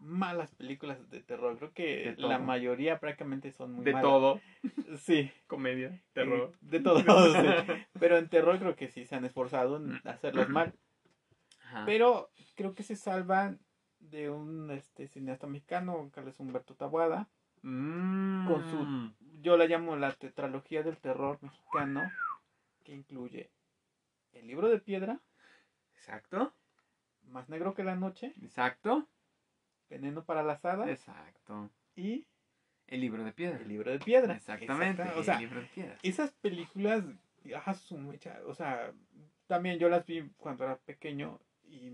malas 0.00 0.54
películas 0.54 1.10
de 1.10 1.20
terror. 1.22 1.56
Creo 1.58 1.72
que 1.72 2.14
De 2.16 2.22
la 2.22 2.38
mayoría 2.38 3.00
prácticamente 3.00 3.52
son 3.52 3.72
muy 3.72 3.84
De 3.84 3.92
malas. 3.92 4.02
todo, 4.10 4.40
Sí. 4.98 5.30
comedia, 5.46 6.00
terror. 6.12 6.52
Eh, 6.52 6.56
De 6.60 6.80
todo. 6.80 6.98
sí. 7.00 7.04
Pero 7.98 8.18
en 8.18 8.28
terror 8.28 8.58
creo 8.58 8.76
que 8.76 8.88
sí 8.88 9.04
se 9.06 9.16
han 9.16 9.24
esforzado 9.24 9.76
en 9.78 10.00
hacerlas 10.04 10.48
mal. 10.48 10.74
Ajá. 11.64 11.84
Pero 11.86 12.30
creo 12.54 12.74
que 12.74 12.82
se 12.82 12.96
salvan 12.96 13.58
de 13.98 14.28
un 14.30 14.70
este, 14.70 15.08
cineasta 15.08 15.46
mexicano, 15.46 16.10
Carlos 16.12 16.38
Humberto 16.38 16.74
Tabuada. 16.74 17.28
Mm. 17.66 18.46
con 18.46 18.62
su- 18.70 19.14
Yo 19.40 19.56
la 19.56 19.64
llamo 19.64 19.96
la 19.96 20.12
tetralogía 20.12 20.82
del 20.82 20.98
terror 20.98 21.38
mexicano, 21.40 22.02
que 22.84 22.92
incluye 22.92 23.50
El 24.32 24.46
libro 24.48 24.68
de 24.68 24.78
piedra, 24.80 25.18
Exacto, 25.94 26.52
Más 27.28 27.48
negro 27.48 27.74
que 27.74 27.82
la 27.84 27.96
noche, 27.96 28.32
exacto, 28.42 29.08
Veneno 29.90 30.24
para 30.24 30.42
las 30.42 30.64
hadas 30.64 30.88
exacto. 30.88 31.70
y 31.96 32.26
El 32.86 33.00
libro 33.00 33.24
de 33.24 33.32
piedra. 33.32 33.58
El 33.58 33.68
libro 33.68 33.90
de 33.90 33.98
piedra. 33.98 34.34
Exactamente, 34.34 35.02
Exacta- 35.02 35.16
O 35.16 35.18
el 35.20 35.24
sea, 35.24 35.38
libro 35.40 35.60
de 35.60 35.66
piedra. 35.66 35.96
esas 36.02 36.32
películas, 36.34 37.04
ah, 37.64 37.74
su 37.74 37.96
o 38.46 38.54
sea, 38.54 38.92
también 39.46 39.78
yo 39.78 39.88
las 39.88 40.04
vi 40.06 40.28
cuando 40.36 40.64
era 40.64 40.76
pequeño 40.76 41.40
y... 41.64 41.90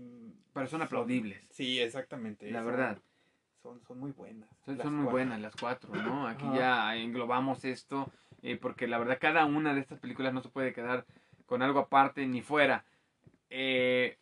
Pero 0.53 0.67
son 0.67 0.81
aplaudibles, 0.81 1.41
Sí, 1.49 1.79
exactamente. 1.79 2.49
la 2.51 2.59
son- 2.59 2.67
verdad. 2.67 2.99
Son, 3.61 3.79
son 3.83 3.99
muy 3.99 4.11
buenas. 4.11 4.49
Son, 4.65 4.95
muy 4.95 5.11
buenas 5.11 5.39
las 5.39 5.55
cuatro, 5.55 5.93
¿no? 5.93 6.27
Aquí 6.27 6.45
ya 6.55 6.95
englobamos 6.95 7.63
esto, 7.63 8.11
eh, 8.41 8.57
porque 8.57 8.87
la 8.87 8.97
verdad 8.97 9.19
cada 9.21 9.45
una 9.45 9.73
de 9.75 9.81
estas 9.81 9.99
películas 9.99 10.33
no 10.33 10.41
se 10.41 10.49
puede 10.49 10.73
quedar 10.73 11.05
con 11.45 11.61
algo 11.61 11.77
aparte 11.79 12.25
ni 12.25 12.41
fuera. 12.41 12.83
Eh, 13.51 14.17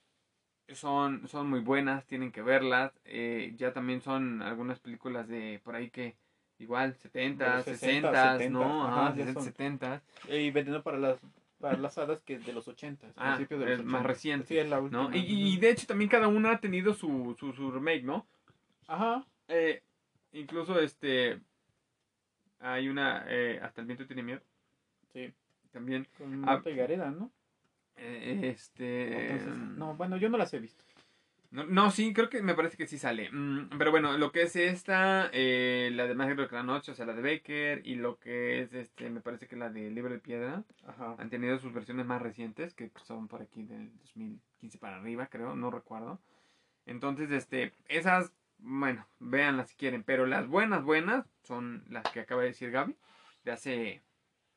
son, 0.74 1.28
son 1.28 1.50
muy 1.50 1.60
buenas, 1.60 2.06
tienen 2.06 2.32
que 2.32 2.42
verlas. 2.42 2.92
eh, 3.06 3.54
ya 3.58 3.74
también 3.74 4.02
son 4.02 4.42
algunas 4.42 4.80
películas 4.80 5.28
de 5.28 5.60
por 5.64 5.76
ahí 5.76 5.90
que 5.90 6.16
igual 6.60 6.96
70, 6.96 7.46
De 7.46 7.56
los 7.58 7.66
60, 7.66 8.12
60, 8.12 8.38
70, 8.40 8.50
¿no? 8.60 8.88
ajá, 8.88 9.08
Ajá, 9.08 9.16
ya 9.18 9.26
60, 9.26 9.34
son. 9.34 9.44
70, 9.44 10.02
Y 10.30 10.52
Veneno 10.52 10.84
para 10.84 10.98
las, 10.98 11.18
para 11.60 11.78
las 11.78 11.98
hadas 11.98 12.22
que 12.22 12.38
de 12.40 12.54
los 12.54 12.68
80. 12.68 13.08
Ah, 13.16 13.36
principio 13.36 13.58
de 13.60 13.78
los 13.78 13.86
más 13.86 14.02
80. 14.02 14.08
reciente, 14.08 14.48
Sí, 14.48 14.58
es 14.58 14.70
la 14.70 14.80
última. 14.80 15.04
¿no? 15.10 15.16
Y, 15.16 15.20
y 15.54 15.58
de 15.58 15.70
hecho 15.70 15.88
también 15.88 16.10
cada 16.10 16.28
una 16.28 16.52
ha 16.52 16.60
tenido 16.60 16.94
su, 16.94 17.36
su, 17.40 17.54
su 17.54 17.72
remake, 17.72 18.04
¿no? 18.04 18.28
Ajá. 18.88 19.26
Eh, 19.48 19.82
incluso 20.34 20.80
este 20.80 21.40
hay 22.60 22.90
una 22.90 23.26
eh, 23.28 23.60
hasta 23.64 23.82
el 23.82 23.88
viento 23.88 24.06
tiene 24.06 24.24
miedo 24.24 24.42
Sí. 25.14 25.34
también 25.72 26.08
Con 26.18 26.34
Ah, 26.44 26.54
Marta 26.56 26.70
Gareda, 26.72 27.10
¿no? 27.10 27.32
Eh, 28.00 28.50
este 28.50 29.32
Entonces, 29.34 29.56
no, 29.78 29.95
bueno, 29.95 30.18
yo 30.18 30.30
no 30.30 30.38
las 30.38 30.54
he 30.54 30.60
visto. 30.60 30.84
no, 31.52 31.66
no, 31.66 31.89
sí 31.91 32.14
creo 32.14 32.30
que 32.30 32.41
me 32.41 32.54
parece 32.54 32.78
que 32.78 32.88
sí 32.88 32.97
sale 32.97 33.30
Mm, 33.32 33.78
pero 33.78 33.91
bueno 33.91 34.18
lo 34.18 34.32
que 34.32 34.43
es 34.43 34.56
esta 34.56 35.30
eh, 35.34 35.89
la 35.93 36.06
de 36.08 36.16
Negro 36.16 36.47
que 36.47 36.56
la 36.56 36.64
noche 36.64 36.91
o 36.91 36.95
sea 36.95 37.06
la 37.06 37.14
de 37.14 37.22
Baker 37.24 37.82
y 37.86 37.95
lo 37.95 38.20
que 38.20 38.62
es 38.62 38.74
este 38.74 39.10
me 39.10 39.22
parece 39.22 39.47
que 39.47 39.56
la 39.56 39.70
de 39.70 39.89
Libro 39.89 40.12
de 40.14 40.20
Piedra 40.20 40.64
Ajá. 40.88 41.16
han 41.18 41.30
tenido 41.30 41.58
sus 41.60 41.74
versiones 41.74 42.06
más 42.06 42.22
recientes 42.22 42.74
que 42.74 42.91
son 43.04 43.28
por 43.28 43.41
aquí 43.41 43.64
del 43.64 43.91
2015 44.00 44.78
para 44.78 44.97
arriba 44.97 45.28
creo 45.28 45.56
no 45.56 45.72
recuerdo 45.72 46.20
entonces 46.86 47.32
este 47.32 47.74
esas 47.88 48.32
bueno 48.60 49.08
véanlas 49.20 49.70
si 49.70 49.76
quieren 49.76 50.04
pero 50.04 50.26
las 50.28 50.47
buenas 50.47 50.84
buenas 50.84 51.26
son 51.43 51.84
las 51.89 52.04
que 52.12 52.20
acaba 52.20 52.41
de 52.41 52.50
decir 52.50 52.70
Gaby 52.72 52.95
de 53.43 53.52
hace 53.52 54.02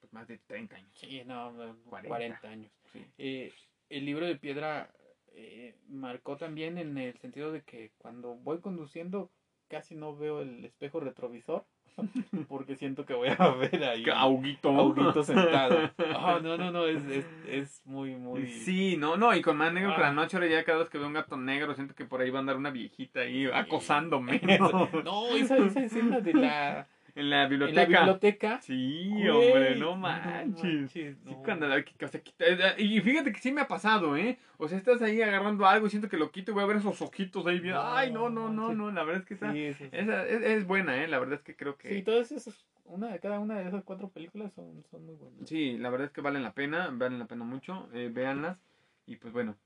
pues, 0.01 0.13
más 0.13 0.27
de 0.29 0.39
30 0.39 0.77
años 0.77 0.91
Sí, 0.95 1.23
no, 1.25 1.53
no, 1.53 1.75
40. 1.89 2.09
40, 2.09 2.49
años. 2.49 2.71
Sí. 2.93 3.05
Eh, 3.19 3.53
el 3.89 4.05
libro 4.07 4.27
de 4.27 4.37
piedra 4.37 4.91
eh, 5.35 5.75
marcó 5.89 6.37
también 6.37 6.79
en 6.79 6.97
el 6.99 7.17
sentido 7.19 7.53
de 7.53 7.63
que 7.63 7.91
cuando 7.99 8.35
voy 8.37 8.59
conduciendo 8.61 9.31
casi 9.69 9.95
no 9.95 10.17
veo 10.17 10.41
el 10.43 10.65
espejo 10.65 11.01
retrovisor 11.01 11.65
porque 12.49 12.77
siento 12.77 13.05
que 13.05 13.13
voy 13.15 13.29
a 13.37 13.49
ver 13.51 13.83
ahí 13.85 14.05
Auguito. 14.15 14.71
a 14.71 14.83
Huguito 14.83 15.23
sentado. 15.25 15.91
Ah, 16.17 16.41
no, 16.43 16.57
no, 16.57 16.71
no, 16.71 16.87
es, 16.87 17.05
es, 17.05 17.27
es 17.47 17.83
muy, 17.87 18.15
muy... 18.17 18.47
Sí, 18.47 18.97
no, 18.97 19.17
no, 19.19 19.35
y 19.35 19.43
con 19.43 19.57
más 19.59 19.73
negro 19.73 19.95
que 19.95 20.01
la 20.01 20.09
Ah. 20.09 20.13
noche, 20.13 20.37
ahora 20.37 20.49
ya 20.49 20.65
cada 20.65 20.79
vez 20.79 20.89
que 20.89 20.99
veo 20.99 21.07
un 21.07 21.13
gato 21.13 21.37
negro, 21.37 21.75
siento 21.75 21.95
que 21.95 22.05
por 22.07 22.21
ahí 22.23 22.31
va 22.31 22.39
a 22.39 22.41
andar 22.41 22.57
una 22.57 22.71
viejita 22.71 23.21
ahí 23.21 23.47
acosándome. 23.53 24.41
Eso. 24.49 24.89
No, 25.05 25.37
esa, 25.37 25.57
esa 25.59 25.85
escena 25.85 26.21
de 26.21 26.33
la, 26.35 26.89
en 27.15 27.31
la 27.31 27.45
en 27.45 27.51
biblioteca. 27.51 27.81
la 27.81 27.99
biblioteca. 28.01 28.61
Sí, 28.63 29.09
Güey, 29.11 29.29
hombre, 29.29 29.77
no 29.77 29.91
no 29.91 29.97
manches. 29.97 30.91
Sí, 30.91 31.15
cuando 31.45 31.67
la- 31.69 31.77
o 32.03 32.09
sea, 32.09 32.21
quita- 32.23 32.45
eh, 32.47 32.75
y 32.79 33.01
fíjate 33.01 33.33
que 33.33 33.41
sí 33.41 33.53
me 33.53 33.61
ha 33.61 33.69
pasado, 33.69 34.17
¿eh? 34.17 34.39
O 34.57 34.69
sea, 34.69 34.79
estás 34.79 35.03
ahí 35.03 35.21
agarrando 35.21 35.67
algo 35.67 35.87
y 35.87 35.91
siento 35.91 36.09
que 36.09 36.17
lo 36.17 36.31
quito 36.31 36.51
y 36.51 36.55
voy 36.55 36.63
a 36.63 36.67
ver 36.67 36.77
esos 36.79 37.01
ojitos 37.03 37.47
ahí 37.47 37.61
bien. 37.61 37.75
No, 37.75 37.83
Ay, 37.95 38.11
no, 38.13 38.31
no, 38.31 38.49
no, 38.49 38.73
no, 38.75 38.91
la 38.91 39.03
verdad 39.05 39.23
es 39.23 39.27
que 39.29 39.35
esa, 39.35 39.53
Sí, 39.53 39.75
sí, 39.75 39.85
sí. 39.85 39.89
esa 39.93 40.27
es, 40.27 40.43
es 40.43 40.67
buena, 40.67 41.03
¿eh? 41.03 41.09
La 41.09 41.19
verdad 41.19 41.35
es 41.35 41.43
que 41.43 41.55
creo 41.57 41.77
que... 41.77 41.89
Sí, 41.89 42.03
todas 42.03 42.33
esas, 42.33 42.67
una 42.85 43.09
de 43.13 43.21
cada 43.21 43.39
una 43.41 43.59
de 43.59 43.69
esas 43.69 43.85
cuatro 43.85 44.09
películas 44.09 44.53
son, 44.55 44.83
son 44.91 45.05
muy 45.05 45.15
buenas. 45.17 45.49
Sí, 45.49 45.77
la 45.79 45.91
verdad 45.91 46.07
es 46.07 46.13
que 46.13 46.21
valen 46.21 46.43
la 46.43 46.53
pena, 46.55 46.89
valen 46.93 47.19
la 47.19 47.27
pena 47.27 47.45
mucho, 47.45 47.89
eh, 47.93 48.11
véanlas 48.13 48.59
y 49.07 49.17
pues 49.17 49.33
bueno, 49.33 49.57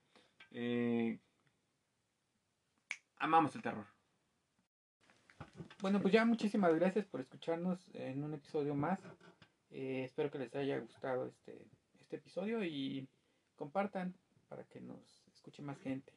eh, 0.52 1.18
amamos 3.18 3.54
el 3.56 3.62
terror. 3.62 3.86
Bueno, 5.80 6.00
pues 6.00 6.12
ya 6.12 6.24
muchísimas 6.24 6.74
gracias 6.74 7.06
por 7.06 7.20
escucharnos 7.20 7.78
en 7.94 8.24
un 8.24 8.34
episodio 8.34 8.74
más. 8.74 8.98
Eh, 9.70 10.04
espero 10.04 10.30
que 10.30 10.38
les 10.38 10.54
haya 10.54 10.78
gustado 10.78 11.26
este, 11.26 11.66
este 12.00 12.16
episodio 12.16 12.64
y 12.64 13.06
compartan 13.54 14.14
para 14.48 14.64
que 14.64 14.80
nos 14.80 15.00
escuche 15.32 15.62
más 15.62 15.78
gente. 15.78 16.12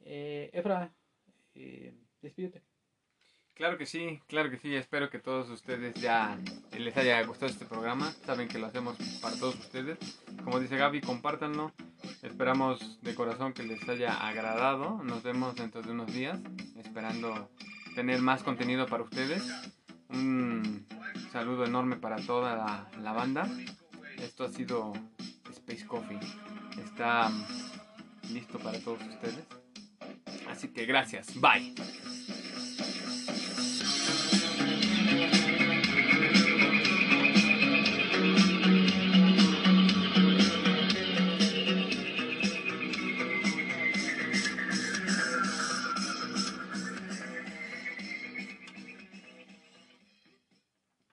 Eh, 0.00 0.50
Efra, 0.52 0.92
eh, 1.54 1.94
despídete. 2.22 2.62
Claro 3.54 3.76
que 3.76 3.86
sí, 3.86 4.20
claro 4.28 4.50
que 4.50 4.58
sí, 4.58 4.74
espero 4.76 5.10
que 5.10 5.18
todos 5.18 5.50
ustedes 5.50 5.94
ya 5.94 6.38
les 6.78 6.96
haya 6.96 7.20
gustado 7.24 7.50
este 7.50 7.66
programa, 7.66 8.12
saben 8.24 8.46
que 8.46 8.58
lo 8.58 8.66
hacemos 8.66 8.96
para 9.20 9.36
todos 9.36 9.56
ustedes. 9.56 9.98
Como 10.44 10.60
dice 10.60 10.76
Gaby, 10.76 11.00
compártanlo, 11.00 11.72
esperamos 12.22 13.02
de 13.02 13.16
corazón 13.16 13.52
que 13.52 13.64
les 13.64 13.88
haya 13.88 14.14
agradado, 14.14 15.02
nos 15.02 15.24
vemos 15.24 15.56
dentro 15.56 15.82
de 15.82 15.90
unos 15.90 16.12
días, 16.12 16.38
esperando 16.76 17.50
tener 17.98 18.22
más 18.22 18.44
contenido 18.44 18.86
para 18.86 19.02
ustedes. 19.02 19.42
Un 20.08 20.86
saludo 21.32 21.64
enorme 21.64 21.96
para 21.96 22.14
toda 22.14 22.86
la, 23.02 23.12
banda. 23.12 23.48
Esto 24.18 24.44
ha 24.44 24.48
sido 24.50 24.92
Space 25.50 25.84
Coffee. 25.84 26.20
Está 26.80 27.28
mm, 27.28 28.32
listo 28.34 28.60
para 28.60 28.78
todos 28.78 29.00
ustedes. 29.02 29.44
Así 30.48 30.68
que 30.68 30.86
gracias. 30.86 31.34
Bye. 31.40 31.74